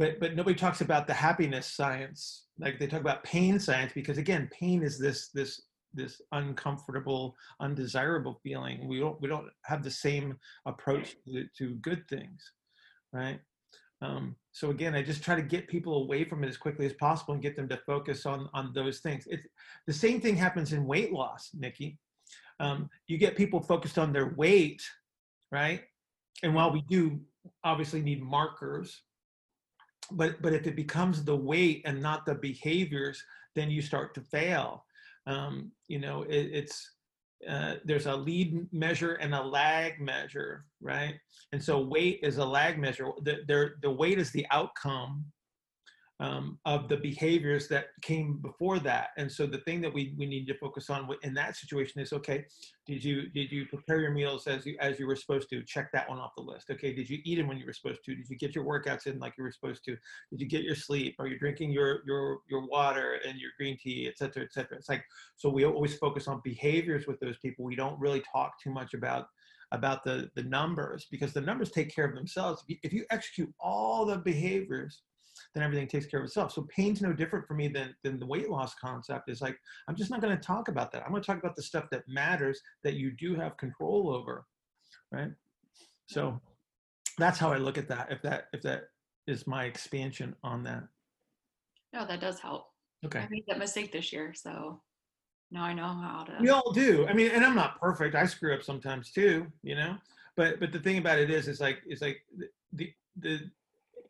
but 0.00 0.18
but 0.18 0.34
nobody 0.34 0.56
talks 0.56 0.80
about 0.80 1.06
the 1.06 1.12
happiness 1.12 1.66
science. 1.66 2.46
Like 2.58 2.78
they 2.78 2.86
talk 2.86 3.02
about 3.02 3.22
pain 3.22 3.60
science 3.60 3.92
because 3.94 4.16
again, 4.16 4.48
pain 4.50 4.82
is 4.82 4.98
this 4.98 5.28
this 5.28 5.60
this 5.92 6.22
uncomfortable, 6.32 7.36
undesirable 7.60 8.40
feeling. 8.42 8.88
We 8.88 8.98
don't 8.98 9.20
we 9.20 9.28
don't 9.28 9.50
have 9.66 9.84
the 9.84 9.90
same 9.90 10.38
approach 10.64 11.16
to, 11.26 11.44
to 11.58 11.74
good 11.74 12.08
things, 12.08 12.40
right? 13.12 13.40
Um, 14.00 14.36
so 14.52 14.70
again, 14.70 14.94
I 14.94 15.02
just 15.02 15.22
try 15.22 15.36
to 15.36 15.42
get 15.42 15.68
people 15.68 16.02
away 16.02 16.24
from 16.24 16.42
it 16.44 16.48
as 16.48 16.56
quickly 16.56 16.86
as 16.86 16.94
possible 16.94 17.34
and 17.34 17.42
get 17.42 17.54
them 17.54 17.68
to 17.68 17.76
focus 17.86 18.24
on 18.24 18.48
on 18.54 18.72
those 18.72 19.00
things. 19.00 19.24
It's 19.28 19.46
the 19.86 19.92
same 19.92 20.18
thing 20.22 20.34
happens 20.34 20.72
in 20.72 20.86
weight 20.86 21.12
loss, 21.12 21.50
Nikki. 21.52 21.98
Um, 22.58 22.88
you 23.06 23.18
get 23.18 23.36
people 23.36 23.60
focused 23.60 23.98
on 23.98 24.14
their 24.14 24.32
weight, 24.34 24.82
right? 25.52 25.82
And 26.42 26.54
while 26.54 26.72
we 26.72 26.80
do 26.88 27.20
obviously 27.64 28.00
need 28.00 28.22
markers, 28.22 29.02
but 30.12 30.40
but 30.42 30.52
if 30.52 30.66
it 30.66 30.76
becomes 30.76 31.24
the 31.24 31.36
weight 31.36 31.82
and 31.84 32.00
not 32.02 32.26
the 32.26 32.34
behaviors, 32.34 33.22
then 33.54 33.70
you 33.70 33.82
start 33.82 34.14
to 34.14 34.20
fail. 34.20 34.84
Um, 35.26 35.72
you 35.88 35.98
know, 35.98 36.22
it, 36.22 36.50
it's 36.52 36.90
uh, 37.48 37.76
there's 37.84 38.06
a 38.06 38.14
lead 38.14 38.66
measure 38.72 39.14
and 39.14 39.34
a 39.34 39.42
lag 39.42 40.00
measure, 40.00 40.66
right? 40.80 41.14
And 41.52 41.62
so 41.62 41.80
weight 41.80 42.20
is 42.22 42.36
a 42.36 42.44
lag 42.44 42.78
measure. 42.78 43.10
The, 43.22 43.38
the, 43.46 43.70
the 43.80 43.90
weight 43.90 44.18
is 44.18 44.30
the 44.30 44.46
outcome 44.50 45.24
um, 46.20 46.58
of 46.66 46.88
the 46.88 46.98
behaviors 46.98 47.66
that 47.68 47.86
came 48.02 48.36
before 48.36 48.78
that. 48.78 49.08
And 49.16 49.32
so 49.32 49.46
the 49.46 49.58
thing 49.58 49.80
that 49.80 49.92
we, 49.92 50.14
we 50.18 50.26
need 50.26 50.46
to 50.48 50.54
focus 50.58 50.90
on 50.90 51.08
in 51.22 51.32
that 51.34 51.56
situation 51.56 52.00
is, 52.00 52.12
okay, 52.12 52.44
did 52.86 53.02
you 53.02 53.30
did 53.30 53.50
you 53.50 53.64
prepare 53.66 54.00
your 54.00 54.10
meals 54.10 54.46
as 54.46 54.66
you 54.66 54.76
as 54.80 54.98
you 54.98 55.06
were 55.06 55.16
supposed 55.16 55.48
to? 55.48 55.62
Check 55.62 55.90
that 55.92 56.08
one 56.08 56.18
off 56.18 56.32
the 56.36 56.42
list. 56.42 56.70
Okay, 56.70 56.92
did 56.92 57.08
you 57.08 57.18
eat 57.24 57.36
them 57.36 57.48
when 57.48 57.56
you 57.56 57.64
were 57.64 57.72
supposed 57.72 58.04
to? 58.04 58.14
Did 58.14 58.28
you 58.28 58.36
get 58.36 58.54
your 58.54 58.64
workouts 58.64 59.06
in 59.06 59.18
like 59.18 59.32
you 59.38 59.44
were 59.44 59.52
supposed 59.52 59.82
to? 59.86 59.96
Did 60.30 60.40
you 60.40 60.46
get 60.46 60.62
your 60.62 60.74
sleep? 60.74 61.16
Are 61.18 61.26
you 61.26 61.38
drinking 61.38 61.70
your 61.70 62.02
your 62.06 62.40
your 62.50 62.66
water 62.66 63.18
and 63.26 63.38
your 63.38 63.50
green 63.56 63.78
tea, 63.78 64.06
et 64.06 64.18
cetera, 64.18 64.42
et 64.42 64.52
cetera? 64.52 64.76
It's 64.76 64.90
like 64.90 65.04
so 65.36 65.48
we 65.48 65.64
always 65.64 65.96
focus 65.96 66.28
on 66.28 66.42
behaviors 66.44 67.06
with 67.06 67.18
those 67.20 67.38
people. 67.38 67.64
We 67.64 67.76
don't 67.76 67.98
really 67.98 68.22
talk 68.30 68.60
too 68.62 68.70
much 68.70 68.92
about 68.92 69.26
about 69.72 70.04
the 70.04 70.28
the 70.34 70.42
numbers 70.42 71.06
because 71.10 71.32
the 71.32 71.40
numbers 71.40 71.70
take 71.70 71.94
care 71.94 72.04
of 72.04 72.14
themselves. 72.14 72.62
If 72.62 72.68
you, 72.68 72.76
if 72.82 72.92
you 72.92 73.04
execute 73.10 73.54
all 73.58 74.04
the 74.04 74.18
behaviors 74.18 75.00
then 75.54 75.62
everything 75.64 75.88
takes 75.88 76.06
care 76.06 76.20
of 76.20 76.26
itself. 76.26 76.52
So 76.52 76.66
pain's 76.74 77.02
no 77.02 77.12
different 77.12 77.46
for 77.46 77.54
me 77.54 77.68
than, 77.68 77.94
than 78.04 78.20
the 78.20 78.26
weight 78.26 78.48
loss 78.48 78.74
concept 78.74 79.28
is 79.28 79.40
like, 79.40 79.58
I'm 79.88 79.96
just 79.96 80.10
not 80.10 80.20
going 80.20 80.36
to 80.36 80.42
talk 80.42 80.68
about 80.68 80.92
that. 80.92 81.02
I'm 81.02 81.10
going 81.10 81.22
to 81.22 81.26
talk 81.26 81.38
about 81.38 81.56
the 81.56 81.62
stuff 81.62 81.86
that 81.90 82.02
matters 82.06 82.60
that 82.84 82.94
you 82.94 83.10
do 83.10 83.34
have 83.34 83.56
control 83.56 84.14
over. 84.14 84.46
Right. 85.10 85.32
So 86.06 86.40
that's 87.18 87.38
how 87.38 87.52
I 87.52 87.56
look 87.56 87.78
at 87.78 87.88
that. 87.88 88.12
If 88.12 88.22
that, 88.22 88.44
if 88.52 88.62
that 88.62 88.84
is 89.26 89.46
my 89.46 89.64
expansion 89.64 90.36
on 90.44 90.62
that. 90.64 90.84
No, 91.92 92.06
that 92.06 92.20
does 92.20 92.38
help. 92.38 92.66
Okay. 93.04 93.18
I 93.18 93.28
made 93.28 93.44
that 93.48 93.58
mistake 93.58 93.90
this 93.90 94.12
year. 94.12 94.32
So 94.34 94.80
now 95.50 95.64
I 95.64 95.72
know 95.72 95.82
how 95.82 96.24
to. 96.28 96.36
We 96.40 96.50
all 96.50 96.70
do. 96.72 97.06
I 97.08 97.12
mean, 97.12 97.32
and 97.32 97.44
I'm 97.44 97.56
not 97.56 97.80
perfect. 97.80 98.14
I 98.14 98.26
screw 98.26 98.54
up 98.54 98.62
sometimes 98.62 99.10
too, 99.10 99.46
you 99.64 99.74
know, 99.74 99.96
but, 100.36 100.60
but 100.60 100.70
the 100.70 100.78
thing 100.78 100.98
about 100.98 101.18
it 101.18 101.28
is, 101.28 101.48
it's 101.48 101.60
like, 101.60 101.78
it's 101.86 102.02
like 102.02 102.18
the, 102.36 102.46
the, 102.72 102.92
the 103.18 103.50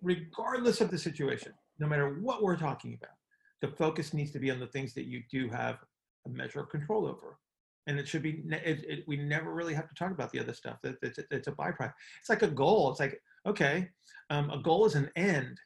regardless 0.02 0.80
of 0.80 0.90
the 0.90 0.98
situation, 0.98 1.52
no 1.78 1.86
matter 1.86 2.18
what 2.20 2.42
we're 2.42 2.56
talking 2.56 2.94
about, 2.94 3.14
the 3.60 3.76
focus 3.76 4.14
needs 4.14 4.30
to 4.32 4.38
be 4.38 4.50
on 4.50 4.60
the 4.60 4.66
things 4.68 4.94
that 4.94 5.06
you 5.06 5.22
do 5.30 5.48
have 5.48 5.78
a 6.26 6.30
measure 6.30 6.60
of 6.60 6.68
control 6.70 7.06
over. 7.06 7.38
And 7.86 7.98
it 7.98 8.06
should 8.06 8.22
be, 8.22 8.42
it, 8.50 8.84
it, 8.86 9.04
we 9.08 9.16
never 9.16 9.52
really 9.52 9.74
have 9.74 9.88
to 9.88 9.94
talk 9.94 10.12
about 10.12 10.30
the 10.30 10.38
other 10.38 10.52
stuff. 10.54 10.78
That 10.82 10.96
it's, 11.02 11.18
it's 11.30 11.48
a 11.48 11.52
byproduct. 11.52 11.94
It's 12.20 12.28
like 12.28 12.42
a 12.42 12.48
goal. 12.48 12.90
It's 12.90 13.00
like, 13.00 13.20
okay, 13.46 13.88
um, 14.28 14.50
a 14.50 14.58
goal 14.58 14.86
is 14.86 14.94
an 14.94 15.10
end. 15.16 15.58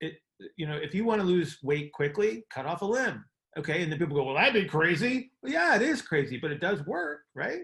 It, 0.00 0.14
you 0.56 0.66
know, 0.66 0.76
if 0.76 0.94
you 0.94 1.04
want 1.04 1.20
to 1.20 1.26
lose 1.26 1.58
weight 1.62 1.92
quickly, 1.92 2.44
cut 2.50 2.66
off 2.66 2.82
a 2.82 2.84
limb. 2.84 3.24
Okay. 3.58 3.82
And 3.82 3.90
then 3.90 3.98
people 3.98 4.16
go, 4.16 4.24
well, 4.24 4.34
that'd 4.34 4.54
be 4.54 4.68
crazy. 4.68 5.32
Well, 5.42 5.52
yeah, 5.52 5.76
it 5.76 5.82
is 5.82 6.02
crazy, 6.02 6.38
but 6.38 6.52
it 6.52 6.60
does 6.60 6.84
work, 6.86 7.20
right? 7.34 7.62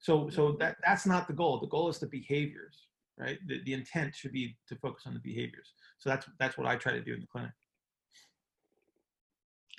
So, 0.00 0.28
so 0.28 0.56
that, 0.60 0.76
that's 0.84 1.06
not 1.06 1.26
the 1.26 1.32
goal. 1.34 1.60
The 1.60 1.68
goal 1.68 1.88
is 1.88 1.98
the 1.98 2.06
behaviors 2.06 2.83
right? 3.18 3.38
The, 3.46 3.60
the 3.64 3.72
intent 3.72 4.14
should 4.14 4.32
be 4.32 4.56
to 4.68 4.76
focus 4.76 5.04
on 5.06 5.14
the 5.14 5.20
behaviors. 5.20 5.72
So 5.98 6.10
that's 6.10 6.26
that's 6.38 6.58
what 6.58 6.66
I 6.66 6.76
try 6.76 6.92
to 6.92 7.00
do 7.00 7.14
in 7.14 7.20
the 7.20 7.26
clinic. 7.26 7.52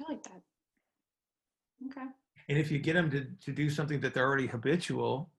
I 0.01 0.11
like 0.11 0.23
that. 0.23 0.41
Okay. 1.87 2.07
And 2.49 2.57
if 2.57 2.71
you 2.71 2.79
get 2.79 2.93
them 2.93 3.09
to, 3.11 3.25
to 3.45 3.51
do 3.51 3.69
something 3.69 3.99
that 4.01 4.13
they're 4.13 4.25
already 4.25 4.47
habitual, 4.47 5.31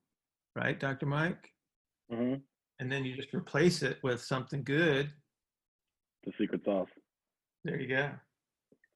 right, 0.54 0.78
Dr. 0.78 1.06
Mike? 1.06 1.52
Mm-hmm. 2.12 2.40
And 2.80 2.92
then 2.92 3.04
you 3.04 3.16
just 3.16 3.32
replace 3.32 3.82
it 3.82 3.98
with 4.02 4.20
something 4.20 4.62
good. 4.64 5.10
The 6.24 6.32
secret 6.38 6.62
sauce. 6.64 6.88
There 7.64 7.80
you 7.80 7.88
go. 7.88 8.10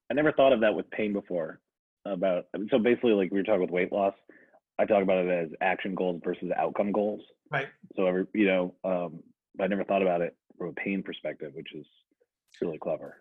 I 0.09 0.13
never 0.13 0.31
thought 0.33 0.53
of 0.53 0.59
that 0.61 0.75
with 0.75 0.89
pain 0.91 1.13
before. 1.13 1.59
About 2.05 2.45
so 2.71 2.79
basically, 2.79 3.11
like 3.11 3.31
we 3.31 3.37
were 3.37 3.43
talking 3.43 3.61
with 3.61 3.69
weight 3.69 3.91
loss, 3.91 4.15
I 4.81 4.85
talk 4.85 5.03
about 5.03 5.25
it 5.25 5.29
as 5.29 5.49
action 5.61 5.93
goals 5.93 6.21
versus 6.23 6.49
outcome 6.57 6.91
goals. 6.91 7.21
Right. 7.51 7.67
So 7.95 8.07
every 8.07 8.25
you 8.33 8.45
know, 8.45 8.75
um, 8.83 9.19
I 9.59 9.67
never 9.67 9.83
thought 9.83 10.01
about 10.01 10.21
it 10.21 10.35
from 10.57 10.69
a 10.69 10.73
pain 10.73 11.03
perspective, 11.03 11.51
which 11.53 11.73
is 11.75 11.85
really 12.61 12.79
clever. 12.79 13.17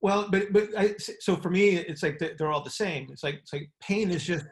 Well, 0.00 0.28
but 0.30 0.52
but 0.52 0.68
I, 0.76 0.94
so 1.20 1.36
for 1.36 1.50
me, 1.50 1.76
it's 1.76 2.02
like 2.02 2.18
they're 2.18 2.50
all 2.50 2.64
the 2.64 2.70
same. 2.70 3.06
It's 3.12 3.22
like 3.22 3.36
it's 3.36 3.52
like 3.52 3.70
pain 3.80 4.10
is 4.10 4.24
just 4.24 4.46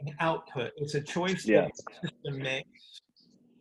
an 0.00 0.14
output. 0.18 0.72
It's 0.78 0.94
a 0.96 1.00
choice 1.00 1.46
yeah. 1.46 1.62
that 1.62 1.70
the 2.02 2.08
system 2.08 2.42
makes, 2.42 3.00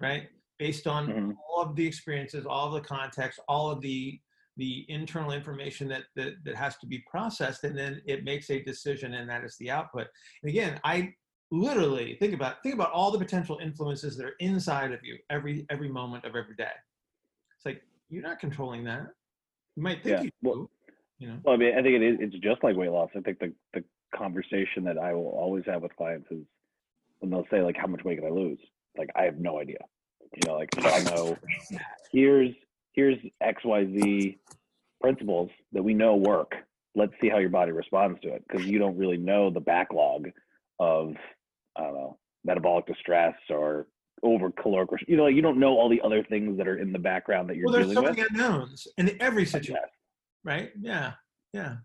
right? 0.02 0.28
Based 0.58 0.88
on 0.88 1.08
mm-hmm. 1.08 1.32
all 1.50 1.62
of 1.64 1.76
the 1.76 1.86
experiences, 1.86 2.46
all 2.48 2.68
of 2.68 2.74
the 2.74 2.88
context, 2.88 3.40
all 3.48 3.70
of 3.70 3.82
the 3.82 4.20
the 4.58 4.86
internal 4.90 5.32
information 5.32 5.88
that, 5.90 6.04
that 6.16 6.34
that 6.46 6.56
has 6.56 6.78
to 6.78 6.88
be 6.88 7.04
processed, 7.10 7.64
and 7.64 7.78
then 7.78 8.02
it 8.06 8.24
makes 8.24 8.50
a 8.50 8.64
decision, 8.64 9.14
and 9.14 9.30
that 9.30 9.44
is 9.44 9.56
the 9.60 9.70
output. 9.70 10.08
And 10.42 10.50
again, 10.50 10.80
I 10.84 11.14
literally 11.52 12.16
think 12.20 12.34
about 12.34 12.62
think 12.62 12.76
about 12.76 12.92
all 12.92 13.12
the 13.12 13.18
potential 13.18 13.60
influences 13.62 14.16
that 14.18 14.26
are 14.26 14.36
inside 14.40 14.92
of 14.92 15.04
you 15.04 15.18
every 15.30 15.66
every 15.70 15.90
moment 15.90 16.26
of 16.26 16.36
every 16.36 16.56
day. 16.56 16.66
It's 17.56 17.66
like 17.66 17.82
you're 18.10 18.24
not 18.24 18.40
controlling 18.40 18.84
that. 18.86 19.08
You 19.76 19.84
might 19.84 20.04
think 20.04 20.18
yeah. 20.18 20.22
you 20.24 20.32
well, 20.42 20.56
do, 20.56 20.70
you 21.18 21.28
know? 21.28 21.38
Well 21.44 21.56
i 21.56 21.58
mean 21.58 21.74
i 21.78 21.82
think 21.82 21.96
it 21.96 22.04
is 22.04 22.18
it's 22.20 22.36
just 22.44 22.64
like 22.64 22.76
weight 22.76 22.92
loss. 22.92 23.10
I 23.16 23.22
think 23.22 23.40
the 23.40 23.54
the 23.74 23.84
conversation 24.16 24.84
that 24.86 24.98
i 24.98 25.14
will 25.14 25.30
always 25.30 25.64
have 25.68 25.84
with 25.84 25.96
clients 25.96 26.28
is 26.32 26.44
when 27.20 27.30
they'll 27.32 27.46
say 27.52 27.62
like 27.62 27.78
how 27.78 27.88
much 27.88 28.04
weight 28.04 28.20
can 28.20 28.28
i 28.28 28.32
lose? 28.32 28.60
Like 28.98 29.10
i 29.16 29.24
have 29.24 29.38
no 29.38 29.60
idea. 29.60 29.80
You 30.34 30.42
know 30.48 30.56
like 30.56 30.70
i 30.78 31.04
know 31.04 31.38
here's 32.12 32.54
here's 32.94 33.18
xyz 33.44 34.38
principles 35.02 35.50
that 35.72 35.84
we 35.84 35.94
know 35.94 36.16
work. 36.16 36.54
Let's 36.96 37.14
see 37.22 37.30
how 37.30 37.38
your 37.38 37.50
body 37.50 37.72
responds 37.72 38.20
to 38.22 38.34
it 38.34 38.44
because 38.48 38.66
you 38.66 38.80
don't 38.80 38.98
really 38.98 39.18
know 39.18 39.50
the 39.50 39.60
backlog 39.60 40.30
of 40.80 41.14
I 41.80 41.84
don't 41.84 41.94
know, 41.94 42.18
metabolic 42.44 42.86
distress 42.86 43.36
or 43.50 43.88
over 44.24 44.52
caloric. 44.52 44.90
You 45.08 45.18
know, 45.18 45.28
you 45.28 45.42
don't 45.42 45.60
know 45.60 45.78
all 45.78 45.90
the 45.90 46.02
other 46.02 46.24
things 46.24 46.58
that 46.58 46.68
are 46.68 46.78
in 46.78 46.92
the 46.92 47.00
background 47.00 47.50
that 47.50 47.56
you're 47.56 47.66
well, 47.66 47.74
there's 47.74 47.88
dealing 47.88 48.08
so 48.08 48.12
many 48.12 48.28
unknowns 48.30 48.88
in 48.98 49.16
every 49.22 49.46
situation, 49.46 49.80
right? 50.44 50.72
Yeah, 50.80 51.14
yeah. 51.54 51.78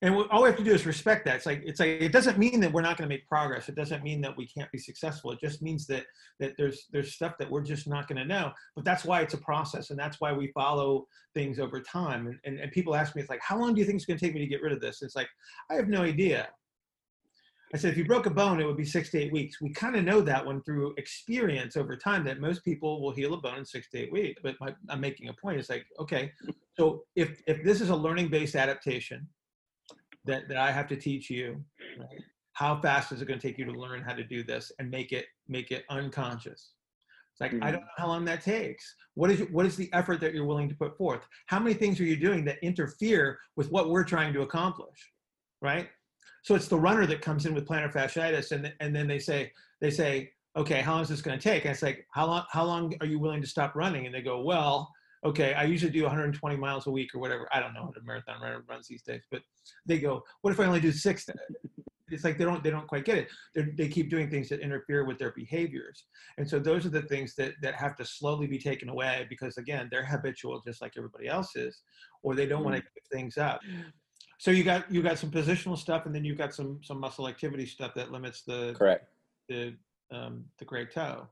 And 0.00 0.14
all 0.30 0.42
we 0.42 0.48
have 0.48 0.56
to 0.58 0.64
do 0.64 0.72
is 0.72 0.86
respect 0.86 1.24
that. 1.24 1.36
It's 1.36 1.46
like 1.46 1.62
it's 1.64 1.80
like 1.80 1.88
it 1.88 2.12
doesn't 2.12 2.38
mean 2.38 2.60
that 2.60 2.72
we're 2.72 2.82
not 2.82 2.96
going 2.96 3.08
to 3.08 3.12
make 3.12 3.26
progress. 3.26 3.68
It 3.68 3.74
doesn't 3.74 4.04
mean 4.04 4.20
that 4.20 4.36
we 4.36 4.46
can't 4.46 4.70
be 4.70 4.78
successful. 4.78 5.32
It 5.32 5.40
just 5.40 5.60
means 5.60 5.88
that 5.88 6.04
that 6.38 6.52
there's 6.56 6.86
there's 6.92 7.14
stuff 7.14 7.34
that 7.40 7.50
we're 7.50 7.62
just 7.62 7.88
not 7.88 8.06
going 8.06 8.18
to 8.18 8.24
know. 8.24 8.52
But 8.76 8.84
that's 8.84 9.04
why 9.04 9.22
it's 9.22 9.34
a 9.34 9.38
process, 9.38 9.90
and 9.90 9.98
that's 9.98 10.20
why 10.20 10.32
we 10.32 10.52
follow 10.52 11.08
things 11.34 11.58
over 11.58 11.80
time. 11.80 12.28
And, 12.28 12.38
and 12.44 12.60
and 12.60 12.70
people 12.70 12.94
ask 12.94 13.16
me, 13.16 13.22
it's 13.22 13.30
like, 13.30 13.42
how 13.42 13.58
long 13.58 13.74
do 13.74 13.80
you 13.80 13.86
think 13.86 13.96
it's 13.96 14.06
going 14.06 14.18
to 14.18 14.24
take 14.24 14.34
me 14.34 14.40
to 14.40 14.46
get 14.46 14.62
rid 14.62 14.72
of 14.72 14.80
this? 14.80 15.02
It's 15.02 15.16
like 15.16 15.28
I 15.68 15.74
have 15.74 15.88
no 15.88 16.02
idea. 16.02 16.48
I 17.74 17.76
said, 17.76 17.92
if 17.92 17.98
you 17.98 18.04
broke 18.06 18.26
a 18.26 18.30
bone, 18.30 18.60
it 18.60 18.66
would 18.66 18.76
be 18.76 18.84
six 18.84 19.10
to 19.10 19.18
eight 19.18 19.32
weeks. 19.32 19.60
We 19.60 19.70
kind 19.70 19.94
of 19.94 20.04
know 20.04 20.20
that 20.22 20.44
one 20.44 20.62
through 20.62 20.94
experience 20.96 21.76
over 21.76 21.96
time 21.96 22.24
that 22.24 22.40
most 22.40 22.64
people 22.64 23.02
will 23.02 23.12
heal 23.12 23.34
a 23.34 23.36
bone 23.36 23.58
in 23.58 23.64
six 23.64 23.90
to 23.90 23.98
eight 23.98 24.12
weeks. 24.12 24.40
But 24.42 24.56
my, 24.60 24.74
I'm 24.88 25.00
making 25.00 25.28
a 25.28 25.34
point. 25.34 25.58
It's 25.58 25.68
like, 25.68 25.84
okay, 26.00 26.32
so 26.78 27.04
if, 27.14 27.42
if 27.46 27.62
this 27.64 27.80
is 27.80 27.90
a 27.90 27.96
learning 27.96 28.28
based 28.28 28.56
adaptation 28.56 29.28
that, 30.24 30.48
that 30.48 30.56
I 30.56 30.70
have 30.70 30.88
to 30.88 30.96
teach 30.96 31.28
you, 31.28 31.62
right, 31.98 32.22
how 32.52 32.80
fast 32.80 33.12
is 33.12 33.20
it 33.22 33.28
going 33.28 33.38
to 33.38 33.46
take 33.46 33.58
you 33.58 33.66
to 33.66 33.72
learn 33.72 34.02
how 34.02 34.14
to 34.14 34.24
do 34.24 34.42
this 34.42 34.72
and 34.78 34.90
make 34.90 35.12
it 35.12 35.26
make 35.46 35.70
it 35.70 35.84
unconscious? 35.90 36.72
It's 37.32 37.40
like, 37.40 37.52
mm-hmm. 37.52 37.62
I 37.62 37.70
don't 37.70 37.82
know 37.82 37.86
how 37.96 38.08
long 38.08 38.24
that 38.24 38.42
takes. 38.42 38.96
What 39.14 39.30
is, 39.30 39.40
what 39.52 39.64
is 39.64 39.76
the 39.76 39.88
effort 39.92 40.20
that 40.22 40.34
you're 40.34 40.44
willing 40.44 40.68
to 40.68 40.74
put 40.74 40.96
forth? 40.96 41.24
How 41.46 41.60
many 41.60 41.74
things 41.74 42.00
are 42.00 42.04
you 42.04 42.16
doing 42.16 42.44
that 42.46 42.58
interfere 42.62 43.38
with 43.56 43.70
what 43.70 43.90
we're 43.90 44.02
trying 44.02 44.32
to 44.32 44.42
accomplish? 44.42 44.98
Right? 45.62 45.88
So 46.42 46.54
it's 46.54 46.68
the 46.68 46.78
runner 46.78 47.06
that 47.06 47.20
comes 47.20 47.46
in 47.46 47.54
with 47.54 47.66
plantar 47.66 47.92
fasciitis, 47.92 48.52
and 48.52 48.72
and 48.80 48.94
then 48.94 49.06
they 49.06 49.18
say 49.18 49.52
they 49.80 49.90
say, 49.90 50.30
okay, 50.56 50.80
how 50.80 50.94
long 50.94 51.02
is 51.02 51.08
this 51.08 51.22
going 51.22 51.38
to 51.38 51.42
take? 51.42 51.64
And 51.64 51.72
it's 51.72 51.82
like, 51.82 52.06
how 52.12 52.26
long 52.26 52.44
how 52.50 52.64
long 52.64 52.94
are 53.00 53.06
you 53.06 53.18
willing 53.18 53.40
to 53.40 53.46
stop 53.46 53.74
running? 53.74 54.06
And 54.06 54.14
they 54.14 54.22
go, 54.22 54.42
well, 54.42 54.90
okay, 55.24 55.54
I 55.54 55.64
usually 55.64 55.92
do 55.92 56.02
120 56.02 56.56
miles 56.56 56.86
a 56.86 56.90
week 56.90 57.14
or 57.14 57.18
whatever. 57.18 57.48
I 57.52 57.60
don't 57.60 57.74
know 57.74 57.84
what 57.84 57.96
a 57.96 58.02
marathon 58.04 58.40
runner 58.40 58.64
runs 58.68 58.86
these 58.88 59.02
days, 59.02 59.22
but 59.30 59.42
they 59.86 59.98
go, 59.98 60.22
what 60.42 60.52
if 60.52 60.60
I 60.60 60.66
only 60.66 60.80
do 60.80 60.92
six? 60.92 61.28
It's 62.10 62.24
like 62.24 62.38
they 62.38 62.44
don't 62.44 62.64
they 62.64 62.70
don't 62.70 62.86
quite 62.86 63.04
get 63.04 63.18
it. 63.18 63.28
They're, 63.54 63.68
they 63.76 63.86
keep 63.86 64.08
doing 64.08 64.30
things 64.30 64.48
that 64.48 64.60
interfere 64.60 65.04
with 65.04 65.18
their 65.18 65.32
behaviors, 65.32 66.06
and 66.38 66.48
so 66.48 66.58
those 66.58 66.86
are 66.86 66.90
the 66.90 67.02
things 67.02 67.34
that 67.34 67.52
that 67.60 67.74
have 67.74 67.96
to 67.96 68.04
slowly 68.06 68.46
be 68.46 68.58
taken 68.58 68.88
away 68.88 69.26
because 69.28 69.58
again 69.58 69.88
they're 69.90 70.06
habitual 70.06 70.62
just 70.66 70.80
like 70.80 70.94
everybody 70.96 71.28
else 71.28 71.54
is, 71.54 71.82
or 72.22 72.34
they 72.34 72.46
don't 72.46 72.64
want 72.64 72.76
to 72.76 72.80
mm. 72.80 72.86
give 72.94 73.04
things 73.12 73.36
up. 73.36 73.60
So 74.38 74.52
you 74.52 74.62
got 74.62 74.90
you 74.90 75.02
got 75.02 75.18
some 75.18 75.30
positional 75.30 75.76
stuff, 75.76 76.06
and 76.06 76.14
then 76.14 76.24
you've 76.24 76.38
got 76.38 76.54
some 76.54 76.80
some 76.82 77.00
muscle 77.00 77.28
activity 77.28 77.66
stuff 77.66 77.92
that 77.94 78.12
limits 78.12 78.42
the 78.42 78.74
correct 78.78 79.10
the 79.48 79.74
um, 80.12 80.44
the 80.58 80.64
great 80.64 80.92
toe. 80.92 81.26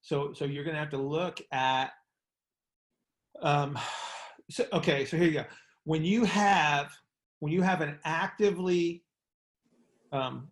So 0.00 0.32
so 0.32 0.44
you're 0.44 0.64
going 0.64 0.74
to 0.74 0.80
have 0.80 0.90
to 0.90 0.98
look 0.98 1.40
at. 1.50 1.90
Um, 3.42 3.76
so 4.48 4.64
okay, 4.72 5.04
so 5.04 5.16
here 5.16 5.26
you 5.26 5.32
go. 5.32 5.44
When 5.84 6.04
you 6.04 6.24
have 6.24 6.92
when 7.40 7.52
you 7.52 7.62
have 7.62 7.80
an 7.80 7.98
actively 8.04 9.02
um, 10.12 10.48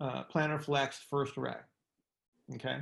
uh, 0.00 0.24
plantar 0.32 0.62
flexed 0.62 1.02
first 1.10 1.36
ray, 1.36 1.56
okay, 2.54 2.78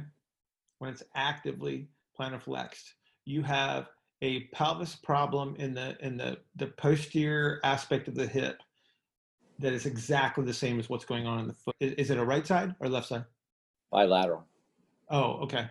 when 0.79 0.91
it's 0.91 1.03
actively 1.15 1.89
plantar 2.19 2.43
flexed, 2.43 2.93
you 3.25 3.43
have 3.43 3.89
a 4.25 4.45
pelvis 4.55 4.97
problem 4.97 5.55
in 5.59 5.75
the 5.75 5.97
in 6.01 6.17
the 6.17 6.39
the 6.57 6.69
posterior 6.69 7.61
aspect 7.63 8.09
of 8.09 8.15
the 8.15 8.27
hip 8.27 8.63
that 9.59 9.75
is 9.75 9.85
exactly 9.85 10.45
the 10.45 10.55
same 10.55 10.81
as 10.81 10.89
what's 10.89 11.05
going 11.05 11.27
on 11.27 11.41
in 11.41 11.47
the 11.47 11.53
foot. 11.53 11.77
Is, 11.79 11.93
is 11.93 12.11
it 12.11 12.17
a 12.17 12.25
right 12.25 12.47
side 12.47 12.75
or 12.81 12.89
left 12.89 13.09
side? 13.09 13.25
Bilateral. 13.93 14.47
Oh, 15.11 15.35
okay. 15.43 15.69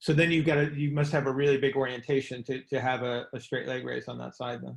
So 0.00 0.12
then 0.12 0.32
you've 0.32 0.44
got 0.44 0.56
to 0.56 0.74
you 0.74 0.90
must 0.90 1.12
have 1.12 1.28
a 1.28 1.32
really 1.32 1.58
big 1.58 1.76
orientation 1.76 2.42
to 2.44 2.60
to 2.64 2.80
have 2.80 3.04
a, 3.04 3.26
a 3.32 3.40
straight 3.40 3.68
leg 3.68 3.84
raise 3.84 4.08
on 4.08 4.18
that 4.18 4.34
side 4.34 4.62
then. 4.62 4.76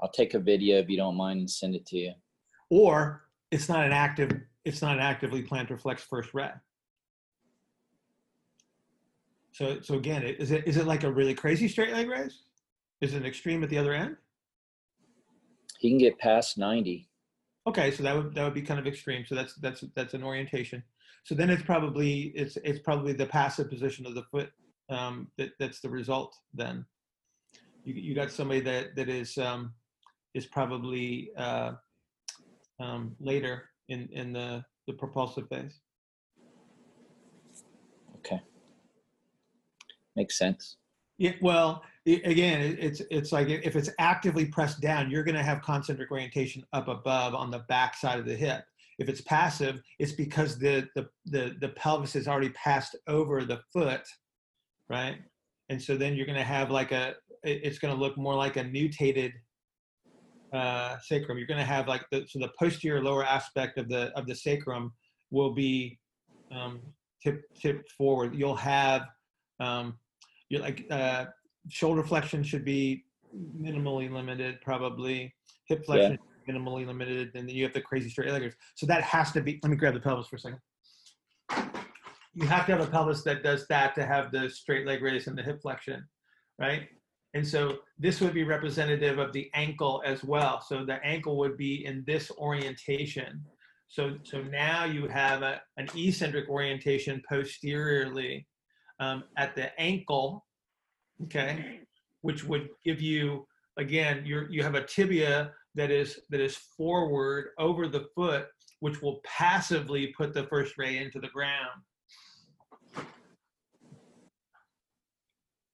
I'll 0.00 0.10
take 0.10 0.32
a 0.32 0.38
video 0.38 0.78
if 0.78 0.88
you 0.88 0.96
don't 0.96 1.16
mind 1.16 1.40
and 1.40 1.50
send 1.50 1.74
it 1.74 1.84
to 1.86 1.98
you. 1.98 2.12
Or 2.70 3.24
it's 3.50 3.68
not 3.68 3.84
an 3.84 3.92
active, 3.92 4.32
it's 4.64 4.80
not 4.80 4.96
an 4.96 5.02
actively 5.02 5.42
plantar 5.42 5.78
flex 5.78 6.02
first 6.02 6.32
ray. 6.32 6.50
So, 9.54 9.80
so 9.80 9.94
again, 9.94 10.24
is 10.24 10.50
it 10.50 10.66
is 10.66 10.76
it 10.76 10.84
like 10.84 11.04
a 11.04 11.12
really 11.12 11.32
crazy 11.32 11.68
straight 11.68 11.92
leg 11.92 12.08
raise? 12.08 12.42
Is 13.00 13.14
it 13.14 13.18
an 13.18 13.24
extreme 13.24 13.62
at 13.62 13.70
the 13.70 13.78
other 13.78 13.92
end? 13.92 14.16
He 15.78 15.90
can 15.90 15.98
get 15.98 16.18
past 16.18 16.58
90. 16.58 17.08
Okay, 17.68 17.92
so 17.92 18.02
that 18.02 18.16
would 18.16 18.34
that 18.34 18.42
would 18.42 18.52
be 18.52 18.62
kind 18.62 18.80
of 18.80 18.86
extreme. 18.88 19.24
So 19.24 19.36
that's 19.36 19.54
that's 19.54 19.84
that's 19.94 20.12
an 20.12 20.24
orientation. 20.24 20.82
So 21.22 21.36
then 21.36 21.50
it's 21.50 21.62
probably 21.62 22.32
it's 22.34 22.58
it's 22.64 22.80
probably 22.80 23.12
the 23.12 23.26
passive 23.26 23.70
position 23.70 24.06
of 24.06 24.16
the 24.16 24.24
foot 24.24 24.50
um, 24.90 25.28
that 25.38 25.50
that's 25.60 25.80
the 25.80 25.88
result. 25.88 26.34
Then 26.52 26.84
you 27.84 27.94
you 27.94 28.12
got 28.12 28.32
somebody 28.32 28.58
that 28.62 28.96
that 28.96 29.08
is 29.08 29.38
um, 29.38 29.72
is 30.34 30.46
probably 30.46 31.30
uh, 31.36 31.74
um, 32.80 33.14
later 33.20 33.70
in 33.88 34.08
in 34.10 34.32
the 34.32 34.64
the 34.88 34.94
propulsive 34.94 35.48
phase. 35.48 35.78
Okay. 38.16 38.42
Makes 40.16 40.38
sense. 40.38 40.76
Yeah, 41.18 41.32
well, 41.40 41.82
again, 42.06 42.60
it- 42.60 42.78
it's 42.80 43.02
it's 43.10 43.32
like 43.32 43.48
if 43.48 43.76
it's 43.76 43.90
actively 43.98 44.46
pressed 44.46 44.80
down, 44.80 45.10
you're 45.10 45.24
going 45.24 45.36
to 45.36 45.42
have 45.42 45.62
concentric 45.62 46.10
orientation 46.10 46.64
up 46.72 46.88
above 46.88 47.34
on 47.34 47.50
the 47.50 47.60
back 47.60 47.96
side 47.96 48.18
of 48.18 48.26
the 48.26 48.34
hip. 48.34 48.64
If 48.98 49.08
it's 49.08 49.20
passive, 49.22 49.80
it's 49.98 50.12
because 50.12 50.58
the 50.58 50.88
the 50.94 51.08
the, 51.26 51.56
the 51.60 51.68
pelvis 51.70 52.12
has 52.14 52.28
already 52.28 52.50
passed 52.50 52.96
over 53.06 53.44
the 53.44 53.60
foot, 53.72 54.02
right? 54.88 55.18
And 55.68 55.80
so 55.80 55.96
then 55.96 56.14
you're 56.14 56.26
going 56.26 56.38
to 56.38 56.44
have 56.44 56.70
like 56.70 56.92
a 56.92 57.14
it's 57.42 57.78
going 57.78 57.94
to 57.94 58.00
look 58.00 58.16
more 58.16 58.34
like 58.34 58.56
a 58.56 58.64
nutated 58.64 59.32
uh, 60.52 60.96
sacrum. 61.02 61.38
You're 61.38 61.46
going 61.46 61.60
to 61.60 61.66
have 61.66 61.88
like 61.88 62.04
the 62.10 62.26
so 62.28 62.38
the 62.38 62.50
posterior 62.58 63.02
lower 63.02 63.24
aspect 63.24 63.78
of 63.78 63.88
the 63.88 64.12
of 64.16 64.26
the 64.26 64.34
sacrum 64.34 64.92
will 65.30 65.52
be 65.54 65.98
um, 66.52 66.80
tipped 67.22 67.44
tipped 67.60 67.90
forward. 67.92 68.34
You'll 68.34 68.56
have 68.56 69.02
um, 69.60 69.98
you're 70.48 70.60
like 70.60 70.86
uh, 70.90 71.26
shoulder 71.68 72.02
flexion 72.02 72.42
should 72.42 72.64
be 72.64 73.04
minimally 73.58 74.10
limited, 74.10 74.60
probably 74.62 75.34
hip 75.66 75.84
flexion 75.84 76.18
minimally 76.48 76.86
limited, 76.86 77.30
and 77.34 77.48
then 77.48 77.54
you 77.54 77.64
have 77.64 77.72
the 77.72 77.80
crazy 77.80 78.10
straight 78.10 78.28
leggers. 78.28 78.52
So 78.74 78.86
that 78.86 79.02
has 79.02 79.32
to 79.32 79.40
be. 79.40 79.58
Let 79.62 79.70
me 79.70 79.76
grab 79.76 79.94
the 79.94 80.00
pelvis 80.00 80.26
for 80.26 80.36
a 80.36 80.38
second. 80.38 80.60
You 82.34 82.46
have 82.46 82.66
to 82.66 82.72
have 82.72 82.80
a 82.80 82.90
pelvis 82.90 83.22
that 83.22 83.42
does 83.42 83.66
that 83.68 83.94
to 83.94 84.04
have 84.04 84.32
the 84.32 84.50
straight 84.50 84.86
leg 84.86 85.02
raise 85.02 85.26
and 85.26 85.38
the 85.38 85.42
hip 85.42 85.62
flexion, 85.62 86.04
right? 86.58 86.88
And 87.34 87.46
so 87.46 87.78
this 87.98 88.20
would 88.20 88.34
be 88.34 88.44
representative 88.44 89.18
of 89.18 89.32
the 89.32 89.50
ankle 89.54 90.02
as 90.04 90.22
well. 90.24 90.60
So 90.60 90.84
the 90.84 91.04
ankle 91.04 91.36
would 91.38 91.56
be 91.56 91.84
in 91.84 92.04
this 92.06 92.30
orientation. 92.32 93.42
So 93.88 94.16
so 94.22 94.42
now 94.42 94.84
you 94.84 95.08
have 95.08 95.42
a, 95.42 95.60
an 95.76 95.88
eccentric 95.94 96.48
orientation 96.48 97.22
posteriorly 97.28 98.46
um, 99.00 99.24
at 99.36 99.54
the 99.54 99.78
ankle, 99.80 100.44
okay, 101.24 101.80
which 102.22 102.44
would 102.44 102.68
give 102.84 103.00
you 103.00 103.46
again 103.76 104.22
you 104.24 104.46
you 104.50 104.62
have 104.62 104.74
a 104.74 104.84
tibia 104.84 105.50
that 105.74 105.90
is 105.90 106.20
that 106.30 106.40
is 106.40 106.56
forward 106.56 107.48
over 107.58 107.88
the 107.88 108.06
foot, 108.14 108.46
which 108.80 109.02
will 109.02 109.20
passively 109.24 110.08
put 110.16 110.32
the 110.32 110.44
first 110.44 110.78
ray 110.78 110.98
into 110.98 111.20
the 111.20 111.28
ground. 111.28 111.82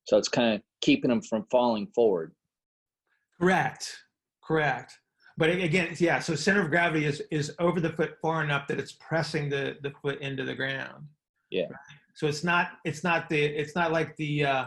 So 0.04 0.18
it's 0.18 0.28
kind 0.28 0.54
of 0.54 0.62
keeping 0.80 1.10
them 1.10 1.22
from 1.22 1.46
falling 1.50 1.86
forward. 1.94 2.32
Correct, 3.40 3.96
correct. 4.42 4.98
But 5.36 5.50
again, 5.50 5.94
yeah. 5.98 6.18
So 6.18 6.34
center 6.34 6.62
of 6.62 6.70
gravity 6.70 7.06
is 7.06 7.22
is 7.30 7.54
over 7.58 7.80
the 7.80 7.92
foot 7.92 8.14
far 8.20 8.42
enough 8.42 8.66
that 8.68 8.78
it's 8.78 8.92
pressing 8.92 9.48
the 9.48 9.76
the 9.82 9.92
foot 10.02 10.20
into 10.20 10.44
the 10.44 10.54
ground. 10.54 11.06
Yeah. 11.50 11.68
So 12.14 12.26
it's 12.26 12.44
not 12.44 12.68
it's 12.84 13.04
not 13.04 13.28
the 13.28 13.42
it's 13.42 13.74
not 13.74 13.92
like 13.92 14.16
the 14.16 14.44
uh, 14.44 14.64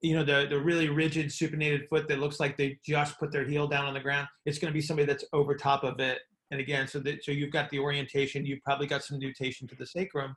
you 0.00 0.14
know 0.14 0.24
the 0.24 0.46
the 0.48 0.60
really 0.60 0.88
rigid 0.88 1.26
supinated 1.26 1.88
foot 1.88 2.08
that 2.08 2.18
looks 2.18 2.40
like 2.40 2.56
they 2.56 2.78
just 2.84 3.18
put 3.18 3.32
their 3.32 3.46
heel 3.46 3.68
down 3.68 3.86
on 3.86 3.94
the 3.94 4.00
ground. 4.00 4.28
It's 4.46 4.58
going 4.58 4.72
to 4.72 4.74
be 4.74 4.82
somebody 4.82 5.06
that's 5.06 5.24
over 5.32 5.56
top 5.56 5.84
of 5.84 6.00
it. 6.00 6.20
And 6.50 6.60
again, 6.60 6.86
so 6.86 6.98
that 7.00 7.24
so 7.24 7.32
you've 7.32 7.52
got 7.52 7.70
the 7.70 7.78
orientation. 7.78 8.44
You've 8.44 8.62
probably 8.62 8.86
got 8.86 9.02
some 9.02 9.18
nutation 9.18 9.66
to 9.68 9.74
the 9.74 9.86
sacrum, 9.86 10.34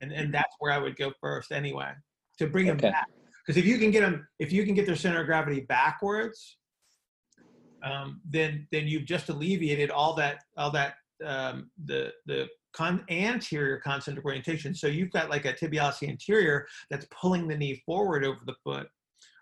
and 0.00 0.12
and 0.12 0.32
that's 0.32 0.54
where 0.58 0.72
I 0.72 0.78
would 0.78 0.96
go 0.96 1.12
first 1.20 1.52
anyway 1.52 1.92
to 2.38 2.46
bring 2.46 2.66
them 2.66 2.76
Okay. 2.76 2.90
back. 2.90 3.06
Because 3.46 3.58
if 3.58 3.66
you 3.66 3.78
can 3.78 3.90
get 3.90 4.00
them, 4.00 4.26
if 4.38 4.52
you 4.52 4.64
can 4.64 4.74
get 4.74 4.86
their 4.86 4.96
center 4.96 5.20
of 5.20 5.26
gravity 5.26 5.60
backwards, 5.60 6.58
um, 7.82 8.20
then 8.28 8.66
then 8.72 8.86
you've 8.86 9.04
just 9.06 9.28
alleviated 9.28 9.90
all 9.90 10.14
that 10.14 10.38
all 10.56 10.70
that 10.70 10.94
um, 11.24 11.70
the 11.84 12.12
the 12.26 12.48
con- 12.78 13.04
anterior 13.10 13.78
concentric 13.78 14.24
orientation. 14.24 14.74
So 14.74 14.86
you've 14.86 15.10
got 15.10 15.28
like 15.28 15.44
a 15.44 15.52
tibialis 15.52 16.08
anterior 16.08 16.66
that's 16.90 17.06
pulling 17.10 17.48
the 17.48 17.56
knee 17.56 17.82
forward 17.84 18.24
over 18.24 18.38
the 18.46 18.54
foot, 18.62 18.86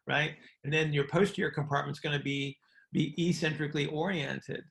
right? 0.07 0.33
And 0.65 0.73
then 0.73 0.93
your 0.93 1.07
posterior 1.07 1.51
compartment's 1.51 2.01
going 2.01 2.17
to 2.17 2.25
be 2.25 2.57
be 2.93 3.15
eccentrically 3.19 3.87
oriented, 3.87 4.63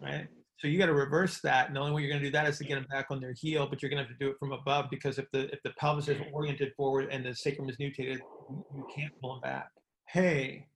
right? 0.00 0.28
So 0.58 0.68
you 0.68 0.78
got 0.78 0.86
to 0.86 0.94
reverse 0.94 1.40
that, 1.40 1.66
and 1.66 1.74
the 1.74 1.80
only 1.80 1.92
way 1.92 2.02
you're 2.02 2.10
going 2.10 2.22
to 2.22 2.28
do 2.28 2.32
that 2.32 2.46
is 2.46 2.58
to 2.58 2.64
get 2.64 2.76
them 2.76 2.86
back 2.88 3.06
on 3.10 3.20
their 3.20 3.32
heel. 3.32 3.66
But 3.68 3.82
you're 3.82 3.90
going 3.90 4.02
to 4.02 4.08
have 4.08 4.16
to 4.16 4.24
do 4.24 4.30
it 4.30 4.36
from 4.38 4.52
above 4.52 4.86
because 4.88 5.18
if 5.18 5.26
the 5.32 5.52
if 5.52 5.60
the 5.64 5.70
pelvis 5.78 6.08
is 6.08 6.20
oriented 6.32 6.72
forward 6.76 7.08
and 7.10 7.26
the 7.26 7.34
sacrum 7.34 7.68
is 7.68 7.76
nutated, 7.78 8.20
you 8.48 8.86
can't 8.94 9.12
pull 9.20 9.32
them 9.32 9.40
back. 9.40 9.70
Hey, 10.06 10.66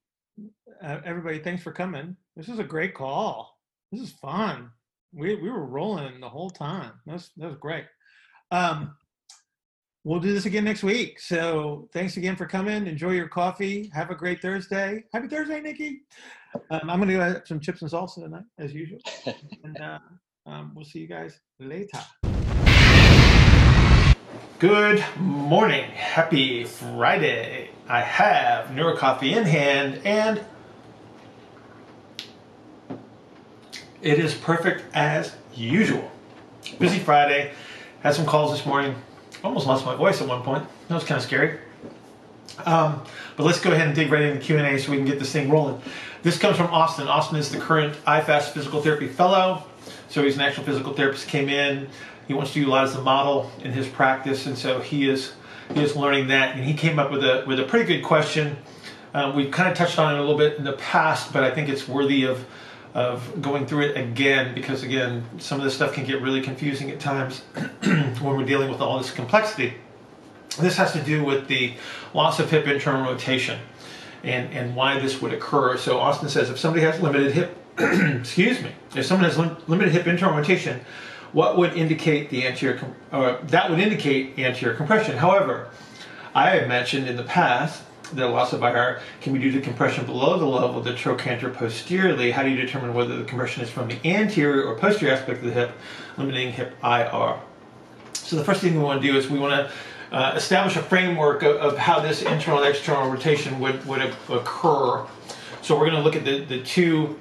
uh, 0.82 1.01
everybody, 1.05 1.38
thanks 1.38 1.62
for 1.62 1.70
coming. 1.70 2.16
This 2.34 2.49
is 2.49 2.59
a 2.59 2.64
great 2.64 2.94
call. 2.94 3.57
This 3.92 4.03
is 4.03 4.12
fun. 4.12 4.70
We 5.12 5.36
we 5.36 5.50
were 5.50 5.64
rolling 5.64 6.20
the 6.20 6.28
whole 6.28 6.50
time. 6.50 6.92
That's 7.06 7.30
that 7.36 7.46
was 7.46 7.56
great. 7.56 7.86
Um, 8.50 8.94
we'll 10.04 10.20
do 10.20 10.32
this 10.32 10.46
again 10.46 10.64
next 10.64 10.82
week. 10.82 11.20
So 11.20 11.88
thanks 11.92 12.16
again 12.16 12.36
for 12.36 12.46
coming. 12.46 12.86
Enjoy 12.86 13.12
your 13.12 13.28
coffee. 13.28 13.90
Have 13.94 14.11
a 14.11 14.14
great 14.14 14.42
Thursday. 14.42 15.04
Happy 15.12 15.28
Thursday, 15.28 15.61
Nikki. 15.61 16.02
Um, 16.70 16.90
I'm 16.90 16.98
gonna 16.98 17.14
go 17.14 17.20
have 17.20 17.42
some 17.46 17.61
chips 17.61 17.82
and 17.82 17.90
salsa 17.90 18.22
tonight, 18.22 18.44
as 18.59 18.74
usual. 18.74 19.00
and 19.64 19.80
uh, 19.80 19.98
um, 20.46 20.72
we'll 20.74 20.84
see 20.84 21.00
you 21.00 21.09
guys 21.09 21.40
later. 21.59 21.98
Good 24.59 25.04
morning. 25.18 25.90
Happy 25.90 26.64
Friday. 26.64 27.70
I 27.88 28.00
have 28.00 28.70
NeuroCoffee 28.70 29.36
in 29.36 29.44
hand 29.44 30.00
and 30.04 30.44
it 34.03 34.18
is 34.18 34.34
perfect 34.34 34.84
as 34.94 35.34
usual. 35.55 36.11
Busy 36.78 36.99
Friday. 36.99 37.53
Had 38.03 38.14
some 38.14 38.26
calls 38.26 38.53
this 38.53 38.64
morning. 38.64 38.94
Almost 39.42 39.66
lost 39.66 39.84
my 39.84 39.96
voice 39.96 40.20
at 40.20 40.28
one 40.28 40.42
point. 40.42 40.64
That 40.88 40.94
was 40.94 41.05
kind 41.05 41.18
of 41.18 41.24
scary. 41.24 41.59
Um, 42.64 43.03
but 43.36 43.44
let's 43.44 43.61
go 43.61 43.72
ahead 43.72 43.86
and 43.86 43.94
dig 43.94 44.11
right 44.11 44.22
into 44.22 44.38
the 44.38 44.44
Q&A 44.44 44.78
so 44.78 44.90
we 44.90 44.96
can 44.96 45.07
get 45.07 45.18
this 45.18 45.32
thing 45.32 45.51
rolling. 45.51 45.80
This 46.22 46.38
comes 46.38 46.57
from 46.57 46.68
Austin. 46.68 47.09
Austin 47.09 47.38
is 47.38 47.51
the 47.51 47.59
current 47.59 47.94
IFAST 48.05 48.51
Physical 48.51 48.82
Therapy 48.82 49.09
Fellow. 49.09 49.64
So 50.09 50.22
he's 50.22 50.36
an 50.36 50.42
actual 50.42 50.64
physical 50.64 50.92
therapist, 50.92 51.28
came 51.28 51.49
in. 51.49 51.88
He 52.26 52.34
wants 52.34 52.53
to 52.53 52.61
utilize 52.61 52.94
the 52.94 53.03
model 53.03 53.51
in 53.62 53.72
his 53.72 53.86
practice, 53.86 54.46
and 54.46 54.57
so 54.57 54.80
he 54.80 55.09
is 55.09 55.32
he 55.74 55.82
is 55.82 55.96
learning 55.96 56.28
that. 56.28 56.57
And 56.57 56.64
he 56.64 56.74
came 56.74 56.99
up 56.99 57.11
with 57.11 57.22
a 57.24 57.44
with 57.46 57.61
a 57.61 57.64
pretty 57.64 57.86
good 57.86 58.05
question. 58.05 58.57
Uh, 59.14 59.32
we've 59.34 59.51
kind 59.51 59.70
of 59.70 59.76
touched 59.76 59.99
on 59.99 60.14
it 60.14 60.18
a 60.18 60.20
little 60.20 60.36
bit 60.36 60.59
in 60.59 60.64
the 60.64 60.74
past, 60.74 61.32
but 61.32 61.42
I 61.42 61.51
think 61.51 61.68
it's 61.68 61.88
worthy 61.88 62.24
of 62.24 62.44
of 62.95 63.43
going 63.43 63.66
through 63.66 63.82
it 63.82 63.97
again 63.97 64.55
because 64.55 64.82
again, 64.82 65.24
some 65.39 65.59
of 65.59 65.64
this 65.64 65.74
stuff 65.74 65.93
can 65.93 66.05
get 66.05 66.22
really 66.22 66.41
confusing 66.41 66.91
at 66.91 67.01
times 67.01 67.41
when 67.82 68.22
we're 68.22 68.45
dealing 68.45 68.70
with 68.70 68.80
all 68.80 68.99
this 68.99 69.11
complexity. 69.11 69.74
This 70.59 70.76
has 70.76 70.93
to 70.93 71.03
do 71.03 71.24
with 71.24 71.47
the 71.49 71.74
loss 72.14 72.41
of 72.41 72.51
hip 72.51 72.66
internal 72.66 73.05
rotation 73.05 73.61
and, 74.24 74.53
and 74.53 74.74
why 74.74 74.99
this 74.99 75.20
would 75.22 75.32
occur. 75.32 75.76
So 75.76 75.99
Austin 75.99 76.28
says 76.28 76.51
if 76.51 76.59
somebody 76.59 76.84
has 76.84 77.01
limited 77.01 77.32
hip, 77.32 77.57
excuse 77.78 78.61
me, 78.62 78.72
if 78.97 79.07
someone 79.07 79.24
has 79.24 79.39
lim- 79.39 79.57
limited 79.68 79.93
hip 79.93 80.07
internal 80.07 80.36
rotation, 80.36 80.80
what 81.32 81.59
would 81.59 81.74
indicate 81.74 82.30
the 82.30 82.47
anterior, 82.47 82.80
or 83.12 83.39
that 83.45 83.70
would 83.70 83.78
indicate 83.78 84.39
anterior 84.39 84.74
compression. 84.74 85.16
However, 85.16 85.68
I 86.34 86.51
have 86.51 86.68
mentioned 86.68 87.07
in 87.07 87.16
the 87.16 87.24
past 87.24 87.82
that 88.14 88.28
loss 88.28 88.52
of 88.52 88.62
IR 88.62 89.00
can 89.20 89.32
be 89.32 89.38
due 89.38 89.52
to 89.52 89.61
compression 89.61 90.04
below 90.06 90.38
the 90.38 90.46
level 90.46 90.78
of 90.78 90.84
the 90.84 90.94
trochanter 90.94 91.50
posteriorly. 91.50 92.30
How 92.30 92.42
do 92.42 92.50
you 92.50 92.56
determine 92.56 92.94
whether 92.94 93.16
the 93.16 93.24
compression 93.24 93.62
is 93.62 93.70
from 93.70 93.88
the 93.88 93.98
anterior 94.04 94.64
or 94.64 94.76
posterior 94.76 95.14
aspect 95.14 95.40
of 95.40 95.46
the 95.46 95.52
hip, 95.52 95.72
limiting 96.16 96.52
hip 96.52 96.74
IR? 96.82 97.38
So 98.14 98.36
the 98.36 98.44
first 98.44 98.61
thing 98.61 98.74
we 98.74 98.80
want 98.80 99.00
to 99.00 99.06
do 99.06 99.16
is 99.16 99.28
we 99.28 99.38
want 99.38 99.68
to 99.68 100.16
uh, 100.16 100.32
establish 100.34 100.76
a 100.76 100.82
framework 100.82 101.42
of, 101.42 101.56
of 101.56 101.78
how 101.78 102.00
this 102.00 102.22
internal 102.22 102.62
and 102.62 102.74
external 102.74 103.11
rotation 103.11 103.59
would, 103.61 103.84
would 103.86 104.02
occur. 104.28 105.06
So 105.62 105.78
we're 105.78 105.90
going 105.90 105.96
to 105.96 106.02
look 106.02 106.16
at 106.16 106.24
the, 106.24 106.44
the 106.44 106.62
two 106.62 107.18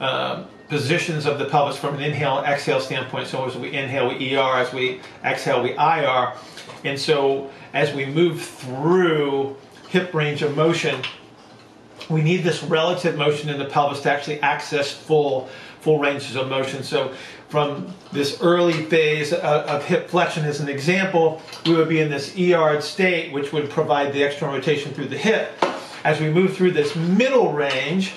uh, 0.00 0.44
positions 0.68 1.26
of 1.26 1.38
the 1.38 1.44
pelvis 1.46 1.76
from 1.76 1.94
an 1.94 2.02
inhale 2.02 2.42
exhale 2.44 2.80
standpoint. 2.80 3.28
So 3.28 3.46
as 3.46 3.56
we 3.56 3.72
inhale, 3.72 4.08
we 4.08 4.36
ER. 4.36 4.56
As 4.56 4.72
we 4.72 5.00
exhale, 5.24 5.62
we 5.62 5.72
IR. 5.72 6.32
And 6.84 6.98
so 6.98 7.50
as 7.72 7.94
we 7.94 8.06
move 8.06 8.42
through 8.42 9.56
hip 9.88 10.12
range 10.14 10.42
of 10.42 10.56
motion, 10.56 11.02
we 12.08 12.22
need 12.22 12.38
this 12.38 12.62
relative 12.62 13.16
motion 13.16 13.48
in 13.48 13.58
the 13.58 13.64
pelvis 13.64 14.02
to 14.02 14.10
actually 14.10 14.40
access 14.40 14.92
full 14.92 15.48
full 15.80 15.98
ranges 16.00 16.34
of 16.34 16.48
motion. 16.48 16.82
So 16.82 17.12
from 17.48 17.94
this 18.12 18.40
early 18.42 18.72
phase 18.72 19.32
of, 19.32 19.40
of, 19.40 19.84
hip 19.84 20.08
flexion 20.08 20.44
as 20.44 20.58
an 20.58 20.68
example, 20.68 21.40
we 21.64 21.74
would 21.74 21.88
be 21.88 22.00
in 22.00 22.10
this 22.10 22.36
ER 22.36 22.80
state, 22.80 23.32
which 23.32 23.52
would 23.52 23.70
provide 23.70 24.12
the 24.12 24.20
external 24.24 24.56
rotation 24.56 24.92
through 24.92 25.06
the 25.06 25.16
hip. 25.16 25.52
As 26.02 26.20
we 26.20 26.28
move 26.28 26.56
through 26.56 26.72
this 26.72 26.96
middle 26.96 27.52
range, 27.52 28.14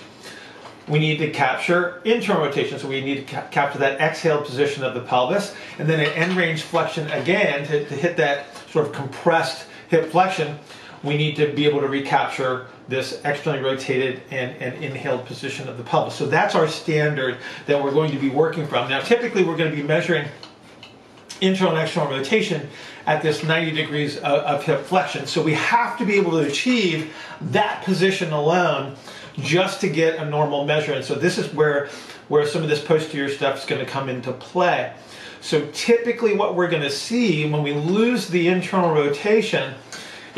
we 0.87 0.97
need 0.97 1.17
to 1.19 1.29
capture 1.29 2.01
internal 2.05 2.43
rotation. 2.43 2.79
So 2.79 2.87
we 2.87 3.01
need 3.01 3.27
to 3.27 3.33
ca 3.35 3.47
capture 3.51 3.77
that 3.77 4.01
exhale 4.01 4.41
position 4.41 4.83
of 4.83 4.95
the 4.95 5.01
pelvis. 5.01 5.53
And 5.77 5.87
then 5.87 5.99
an 5.99 6.11
end 6.13 6.33
range 6.35 6.63
flexion 6.63 7.07
again 7.11 7.67
to, 7.67 7.85
to 7.85 7.95
hit 7.95 8.17
that 8.17 8.47
sort 8.71 8.87
of 8.87 8.93
compressed 8.93 9.67
hip 9.89 10.11
flexion. 10.11 10.57
We 11.03 11.17
need 11.17 11.35
to 11.37 11.51
be 11.53 11.65
able 11.65 11.81
to 11.81 11.87
recapture 11.87 12.67
this 12.87 13.21
externally 13.23 13.63
rotated 13.63 14.21
and, 14.31 14.55
and 14.61 14.83
inhaled 14.83 15.25
position 15.25 15.69
of 15.69 15.77
the 15.77 15.83
pelvis. 15.83 16.15
So 16.15 16.25
that's 16.25 16.55
our 16.55 16.67
standard 16.67 17.37
that 17.67 17.81
we're 17.81 17.91
going 17.91 18.11
to 18.11 18.19
be 18.19 18.29
working 18.29 18.67
from. 18.67 18.89
Now, 18.89 18.99
typically 18.99 19.43
we're 19.43 19.57
going 19.57 19.69
to 19.69 19.75
be 19.75 19.83
measuring 19.83 20.27
internal 21.41 21.75
and 21.75 21.83
external 21.83 22.11
rotation 22.11 22.67
at 23.05 23.21
this 23.21 23.43
90 23.43 23.71
degrees 23.71 24.17
of, 24.17 24.23
of, 24.23 24.63
hip 24.63 24.81
flexion. 24.81 25.25
So 25.25 25.41
we 25.41 25.53
have 25.53 25.97
to 25.99 26.05
be 26.05 26.15
able 26.15 26.31
to 26.31 26.39
achieve 26.39 27.13
that 27.41 27.83
position 27.83 28.33
alone 28.33 28.95
just 29.39 29.79
to 29.81 29.89
get 29.89 30.15
a 30.15 30.25
normal 30.25 30.65
measure. 30.65 30.93
And 30.93 31.05
so 31.05 31.15
this 31.15 31.37
is 31.37 31.53
where, 31.53 31.89
where 32.27 32.45
some 32.45 32.61
of 32.61 32.69
this 32.69 32.83
posterior 32.83 33.29
stuff 33.29 33.59
is 33.59 33.65
going 33.65 33.83
to 33.83 33.89
come 33.89 34.09
into 34.09 34.33
play. 34.33 34.93
So 35.41 35.65
typically 35.71 36.35
what 36.35 36.55
we're 36.55 36.67
going 36.67 36.83
to 36.83 36.89
see 36.89 37.49
when 37.49 37.63
we 37.63 37.73
lose 37.73 38.27
the 38.27 38.47
internal 38.49 38.93
rotation 38.93 39.73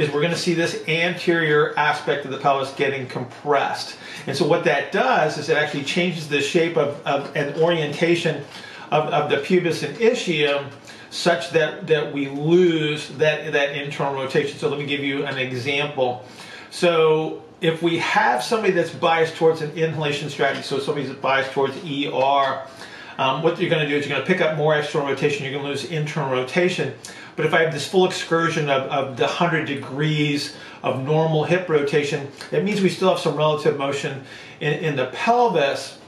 is 0.01 0.11
we're 0.11 0.21
going 0.21 0.33
to 0.33 0.39
see 0.39 0.53
this 0.53 0.87
anterior 0.87 1.77
aspect 1.77 2.25
of 2.25 2.31
the 2.31 2.37
pelvis 2.37 2.73
getting 2.73 3.07
compressed. 3.07 3.97
And 4.27 4.35
so 4.35 4.47
what 4.47 4.63
that 4.65 4.91
does 4.91 5.37
is 5.37 5.49
it 5.49 5.57
actually 5.57 5.83
changes 5.83 6.27
the 6.27 6.41
shape 6.41 6.77
of, 6.77 7.05
of 7.05 7.35
an 7.35 7.61
orientation 7.61 8.43
of, 8.91 9.05
of 9.05 9.29
the 9.29 9.37
pubis 9.37 9.83
and 9.83 9.95
ischium 9.97 10.71
such 11.11 11.51
that, 11.51 11.87
that 11.87 12.11
we 12.11 12.29
lose 12.29 13.09
that, 13.09 13.51
that 13.53 13.75
internal 13.75 14.13
rotation. 14.13 14.57
So 14.57 14.69
let 14.69 14.79
me 14.79 14.85
give 14.85 15.01
you 15.01 15.25
an 15.25 15.37
example. 15.37 16.25
So 16.69 17.43
if 17.59 17.83
we 17.83 17.99
have 17.99 18.41
somebody 18.41 18.73
that's 18.73 18.91
biased 18.91 19.35
towards 19.35 19.61
an 19.61 19.71
inhalation 19.71 20.29
strategy, 20.29 20.63
so 20.63 20.79
somebody 20.79 21.05
that's 21.05 21.19
biased 21.19 21.51
towards 21.51 21.75
ER, 21.77 22.65
um, 23.17 23.43
what 23.43 23.59
you're 23.59 23.69
going 23.69 23.83
to 23.83 23.89
do 23.89 23.95
is 23.97 24.07
you're 24.07 24.15
going 24.15 24.25
to 24.25 24.33
pick 24.33 24.41
up 24.41 24.57
more 24.57 24.75
external 24.75 25.07
rotation, 25.07 25.43
you're 25.43 25.53
going 25.53 25.65
to 25.65 25.69
lose 25.69 25.85
internal 25.91 26.31
rotation. 26.31 26.93
But 27.35 27.45
if 27.45 27.53
I 27.53 27.61
have 27.61 27.73
this 27.73 27.87
full 27.87 28.05
excursion 28.05 28.69
of, 28.69 28.83
of 28.83 29.17
the 29.17 29.25
100 29.25 29.65
degrees 29.65 30.55
of 30.83 31.03
normal 31.03 31.43
hip 31.43 31.69
rotation, 31.69 32.31
that 32.49 32.63
means 32.63 32.81
we 32.81 32.89
still 32.89 33.09
have 33.09 33.19
some 33.19 33.35
relative 33.35 33.77
motion 33.77 34.23
in, 34.59 34.73
in 34.73 34.95
the 34.95 35.07
pelvis. 35.07 35.99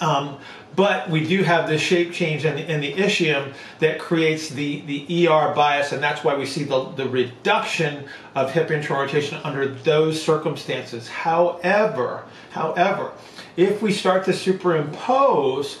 Um, 0.00 0.38
but 0.76 1.10
we 1.10 1.26
do 1.26 1.42
have 1.42 1.68
this 1.68 1.80
shape 1.80 2.12
change 2.12 2.44
in 2.44 2.54
the, 2.54 2.72
in 2.72 2.80
the 2.80 2.92
ischium 2.92 3.52
that 3.80 3.98
creates 3.98 4.48
the, 4.48 4.82
the 4.82 5.26
ER 5.26 5.52
bias, 5.52 5.90
and 5.90 6.00
that's 6.00 6.22
why 6.22 6.36
we 6.36 6.46
see 6.46 6.62
the, 6.62 6.84
the 6.90 7.08
reduction 7.08 8.06
of 8.36 8.52
hip 8.52 8.70
internal 8.70 9.02
rotation 9.02 9.40
under 9.42 9.66
those 9.66 10.22
circumstances. 10.22 11.08
However, 11.08 12.26
however, 12.50 13.10
if 13.56 13.82
we 13.82 13.92
start 13.92 14.24
to 14.26 14.32
superimpose 14.32 15.80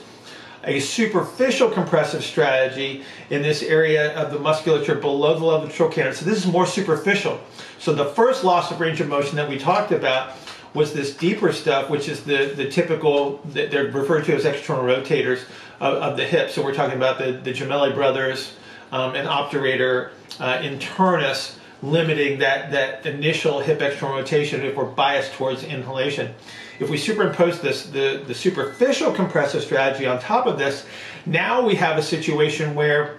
a 0.64 0.80
superficial 0.80 1.70
compressive 1.70 2.24
strategy 2.24 3.04
in 3.30 3.42
this 3.42 3.62
area 3.62 4.14
of 4.16 4.32
the 4.32 4.38
musculature 4.38 4.94
below 4.94 5.38
the 5.38 5.44
level 5.44 5.50
of 5.50 5.68
the 5.68 5.72
trochanter. 5.72 6.12
So 6.12 6.24
this 6.24 6.38
is 6.38 6.46
more 6.46 6.66
superficial. 6.66 7.40
So 7.78 7.94
the 7.94 8.06
first 8.06 8.44
loss 8.44 8.70
of 8.70 8.80
range 8.80 9.00
of 9.00 9.08
motion 9.08 9.36
that 9.36 9.48
we 9.48 9.58
talked 9.58 9.92
about 9.92 10.32
was 10.74 10.92
this 10.92 11.16
deeper 11.16 11.52
stuff, 11.52 11.88
which 11.88 12.08
is 12.08 12.24
the, 12.24 12.52
the 12.54 12.68
typical, 12.68 13.40
they're 13.46 13.90
referred 13.90 14.24
to 14.26 14.34
as 14.34 14.44
external 14.44 14.84
rotators 14.84 15.44
of, 15.80 15.94
of 15.94 16.16
the 16.16 16.24
hip. 16.24 16.50
So 16.50 16.62
we're 16.62 16.74
talking 16.74 16.96
about 16.96 17.18
the, 17.18 17.32
the 17.32 17.52
Gemelli 17.52 17.94
brothers 17.94 18.54
um, 18.92 19.14
and 19.14 19.26
obturator 19.26 20.10
uh, 20.40 20.58
internus 20.58 21.56
limiting 21.82 22.40
that, 22.40 22.70
that 22.72 23.06
initial 23.06 23.60
hip 23.60 23.80
external 23.80 24.16
rotation 24.16 24.62
if 24.62 24.74
we're 24.74 24.84
biased 24.84 25.32
towards 25.34 25.62
inhalation. 25.62 26.34
If 26.80 26.90
we 26.90 26.96
superimpose 26.96 27.60
this, 27.60 27.86
the, 27.86 28.22
the 28.26 28.34
superficial 28.34 29.12
compressive 29.12 29.62
strategy 29.62 30.06
on 30.06 30.20
top 30.20 30.46
of 30.46 30.58
this, 30.58 30.86
now 31.26 31.66
we 31.66 31.74
have 31.74 31.98
a 31.98 32.02
situation 32.02 32.74
where 32.74 33.18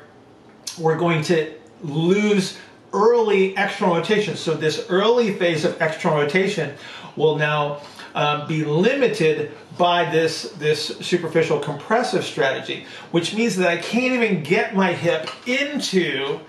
we're 0.77 0.97
going 0.97 1.21
to 1.23 1.53
lose 1.83 2.57
early 2.93 3.55
external 3.57 3.95
rotation. 3.95 4.35
So 4.35 4.53
this 4.53 4.85
early 4.89 5.33
phase 5.33 5.65
of 5.65 5.79
external 5.81 6.19
rotation 6.19 6.75
will 7.15 7.37
now 7.37 7.81
um, 8.15 8.47
be 8.47 8.63
limited 8.63 9.51
by 9.77 10.09
this, 10.09 10.51
this 10.57 10.87
superficial 10.99 11.59
compressive 11.59 12.23
strategy, 12.23 12.85
which 13.11 13.35
means 13.35 13.55
that 13.57 13.67
I 13.69 13.77
can't 13.77 14.13
even 14.13 14.43
get 14.43 14.75
my 14.75 14.93
hip 14.93 15.29
into 15.47 16.39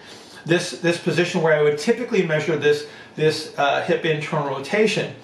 this, 0.46 0.78
this 0.80 0.98
position 0.98 1.42
where 1.42 1.54
I 1.54 1.62
would 1.62 1.78
typically 1.78 2.26
measure 2.26 2.56
this, 2.56 2.86
this 3.14 3.56
uh, 3.58 3.82
hip 3.82 4.04
internal 4.04 4.48
rotation. 4.48 5.14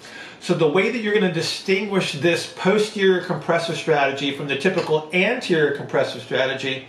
So 0.46 0.54
the 0.54 0.68
way 0.68 0.92
that 0.92 0.98
you're 0.98 1.12
going 1.12 1.26
to 1.26 1.32
distinguish 1.32 2.12
this 2.12 2.52
posterior 2.56 3.20
compressive 3.20 3.76
strategy 3.76 4.30
from 4.30 4.46
the 4.46 4.56
typical 4.56 5.10
anterior 5.12 5.76
compressive 5.76 6.22
strategy 6.22 6.86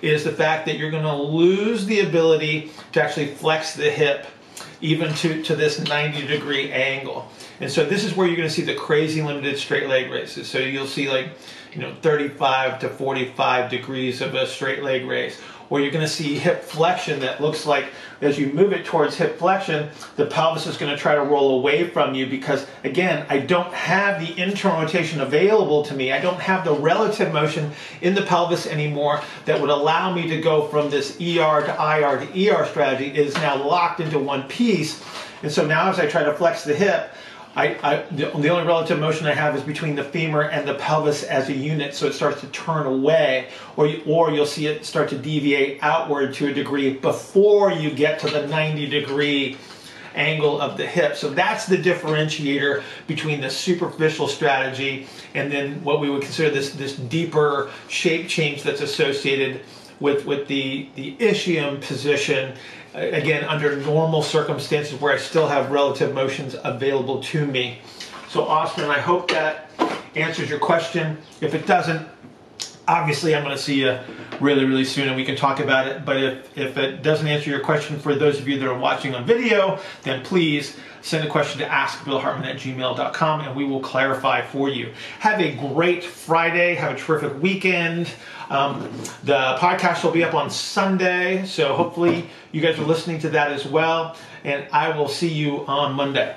is 0.00 0.24
the 0.24 0.32
fact 0.32 0.64
that 0.64 0.78
you're 0.78 0.90
going 0.90 1.02
to 1.02 1.14
lose 1.14 1.84
the 1.84 2.00
ability 2.00 2.70
to 2.92 3.02
actually 3.02 3.26
flex 3.26 3.74
the 3.74 3.90
hip 3.90 4.26
even 4.80 5.12
to, 5.16 5.42
to 5.42 5.54
this 5.54 5.80
90 5.80 6.26
degree 6.26 6.72
angle. 6.72 7.28
And 7.60 7.70
so 7.70 7.84
this 7.84 8.04
is 8.04 8.16
where 8.16 8.26
you're 8.26 8.38
going 8.38 8.48
to 8.48 8.54
see 8.54 8.62
the 8.62 8.74
crazy 8.74 9.20
limited 9.20 9.58
straight 9.58 9.86
leg 9.86 10.10
raises. 10.10 10.48
So 10.48 10.56
you'll 10.56 10.86
see 10.86 11.10
like, 11.10 11.28
you 11.74 11.82
know, 11.82 11.94
35 12.00 12.78
to 12.78 12.88
45 12.88 13.70
degrees 13.70 14.22
of 14.22 14.34
a 14.34 14.46
straight 14.46 14.82
leg 14.82 15.04
raise 15.04 15.38
where 15.68 15.82
you're 15.82 15.92
going 15.92 16.04
to 16.04 16.10
see 16.10 16.38
hip 16.38 16.62
flexion 16.62 17.20
that 17.20 17.40
looks 17.40 17.66
like 17.66 17.86
as 18.20 18.38
you 18.38 18.52
move 18.52 18.72
it 18.72 18.84
towards 18.84 19.16
hip 19.16 19.38
flexion, 19.38 19.90
the 20.16 20.26
pelvis 20.26 20.66
is 20.66 20.76
going 20.76 20.90
to 20.90 20.96
try 20.96 21.14
to 21.14 21.22
roll 21.22 21.58
away 21.58 21.88
from 21.88 22.14
you 22.14 22.26
because, 22.26 22.66
again, 22.82 23.26
I 23.28 23.38
don't 23.38 23.72
have 23.72 24.20
the 24.20 24.40
internal 24.40 24.80
rotation 24.80 25.20
available 25.20 25.82
to 25.84 25.94
me. 25.94 26.12
I 26.12 26.20
don't 26.20 26.40
have 26.40 26.64
the 26.64 26.72
relative 26.72 27.32
motion 27.32 27.72
in 28.00 28.14
the 28.14 28.22
pelvis 28.22 28.66
anymore 28.66 29.20
that 29.44 29.60
would 29.60 29.70
allow 29.70 30.12
me 30.14 30.28
to 30.28 30.40
go 30.40 30.66
from 30.68 30.90
this 30.90 31.16
ER 31.16 31.62
to 31.66 31.76
IR 31.78 32.24
to 32.24 32.48
ER 32.48 32.66
strategy. 32.66 33.06
It 33.06 33.16
is 33.16 33.34
now 33.34 33.62
locked 33.62 34.00
into 34.00 34.18
one 34.18 34.44
piece. 34.44 35.04
And 35.42 35.52
so 35.52 35.66
now 35.66 35.90
as 35.90 35.98
I 35.98 36.06
try 36.06 36.22
to 36.22 36.32
flex 36.32 36.64
the 36.64 36.74
hip, 36.74 37.12
I, 37.56 37.78
I 37.82 37.96
the, 38.10 38.26
the, 38.30 38.48
only 38.48 38.66
relative 38.66 38.98
motion 38.98 39.26
I 39.26 39.34
have 39.34 39.54
is 39.54 39.62
between 39.62 39.94
the 39.94 40.02
femur 40.02 40.42
and 40.42 40.66
the 40.66 40.74
pelvis 40.74 41.22
as 41.22 41.48
a 41.48 41.52
unit, 41.52 41.94
so 41.94 42.06
it 42.06 42.12
starts 42.12 42.40
to 42.40 42.48
turn 42.48 42.86
away, 42.86 43.48
or 43.76 43.86
you, 43.86 44.02
or 44.06 44.32
you'll 44.32 44.44
see 44.44 44.66
it 44.66 44.84
start 44.84 45.08
to 45.10 45.18
deviate 45.18 45.78
outward 45.82 46.34
to 46.34 46.48
a 46.48 46.52
degree 46.52 46.94
before 46.94 47.70
you 47.70 47.90
get 47.90 48.18
to 48.20 48.28
the 48.28 48.46
90 48.48 48.88
degree 48.88 49.56
angle 50.14 50.60
of 50.60 50.76
the 50.76 50.86
hip. 50.86 51.16
So 51.16 51.30
that's 51.30 51.66
the 51.66 51.76
differentiator 51.76 52.82
between 53.06 53.40
the 53.40 53.50
superficial 53.50 54.28
strategy 54.28 55.06
and 55.34 55.50
then 55.50 55.82
what 55.84 56.00
we 56.00 56.10
would 56.10 56.22
consider 56.22 56.50
this 56.50 56.70
this 56.70 56.96
deeper 56.96 57.70
shape 57.88 58.28
change 58.28 58.62
that's 58.62 58.80
associated 58.80 59.60
with 60.00 60.24
with 60.24 60.48
the 60.48 60.88
the 60.94 61.16
ischium 61.16 61.80
position 61.80 62.54
again, 62.94 63.44
under 63.44 63.76
normal 63.76 64.22
circumstances 64.22 65.00
where 65.00 65.12
I 65.12 65.18
still 65.18 65.48
have 65.48 65.70
relative 65.70 66.14
motions 66.14 66.56
available 66.64 67.22
to 67.24 67.46
me. 67.46 67.78
So 68.28 68.42
Austin, 68.44 68.84
I 68.90 69.00
hope 69.00 69.30
that 69.30 69.70
answers 70.14 70.48
your 70.48 70.58
question. 70.58 71.18
If 71.40 71.54
it 71.54 71.66
doesn't, 71.66 72.06
obviously 72.86 73.34
I'm 73.34 73.42
going 73.42 73.56
to 73.56 73.62
see 73.62 73.80
you 73.82 73.98
really, 74.40 74.64
really 74.64 74.84
soon 74.84 75.08
and 75.08 75.16
we 75.16 75.24
can 75.24 75.36
talk 75.36 75.60
about 75.60 75.88
it. 75.88 76.04
But 76.04 76.22
if, 76.22 76.58
if 76.58 76.76
it 76.76 77.02
doesn't 77.02 77.26
answer 77.26 77.50
your 77.50 77.60
question 77.60 77.98
for 77.98 78.14
those 78.14 78.38
of 78.38 78.48
you 78.48 78.58
that 78.58 78.68
are 78.68 78.78
watching 78.78 79.14
on 79.14 79.24
video, 79.24 79.78
then 80.02 80.24
please 80.24 80.76
send 81.02 81.26
a 81.26 81.30
question 81.30 81.60
to 81.60 81.66
askbillhartman 81.66 82.46
at 82.46 82.56
gmail.com 82.56 83.40
and 83.40 83.54
we 83.54 83.64
will 83.64 83.80
clarify 83.80 84.42
for 84.42 84.68
you. 84.68 84.92
Have 85.18 85.40
a 85.40 85.54
great 85.54 86.02
Friday. 86.02 86.74
Have 86.74 86.92
a 86.92 86.98
terrific 86.98 87.42
weekend. 87.42 88.08
Um, 88.50 88.90
the 89.24 89.56
podcast 89.58 90.04
will 90.04 90.10
be 90.12 90.24
up 90.24 90.34
on 90.34 90.50
Sunday, 90.50 91.44
so 91.46 91.74
hopefully 91.74 92.28
you 92.52 92.60
guys 92.60 92.78
are 92.78 92.84
listening 92.84 93.18
to 93.20 93.30
that 93.30 93.52
as 93.52 93.66
well. 93.66 94.16
And 94.44 94.66
I 94.72 94.96
will 94.96 95.08
see 95.08 95.32
you 95.32 95.66
on 95.66 95.94
Monday. 95.94 96.36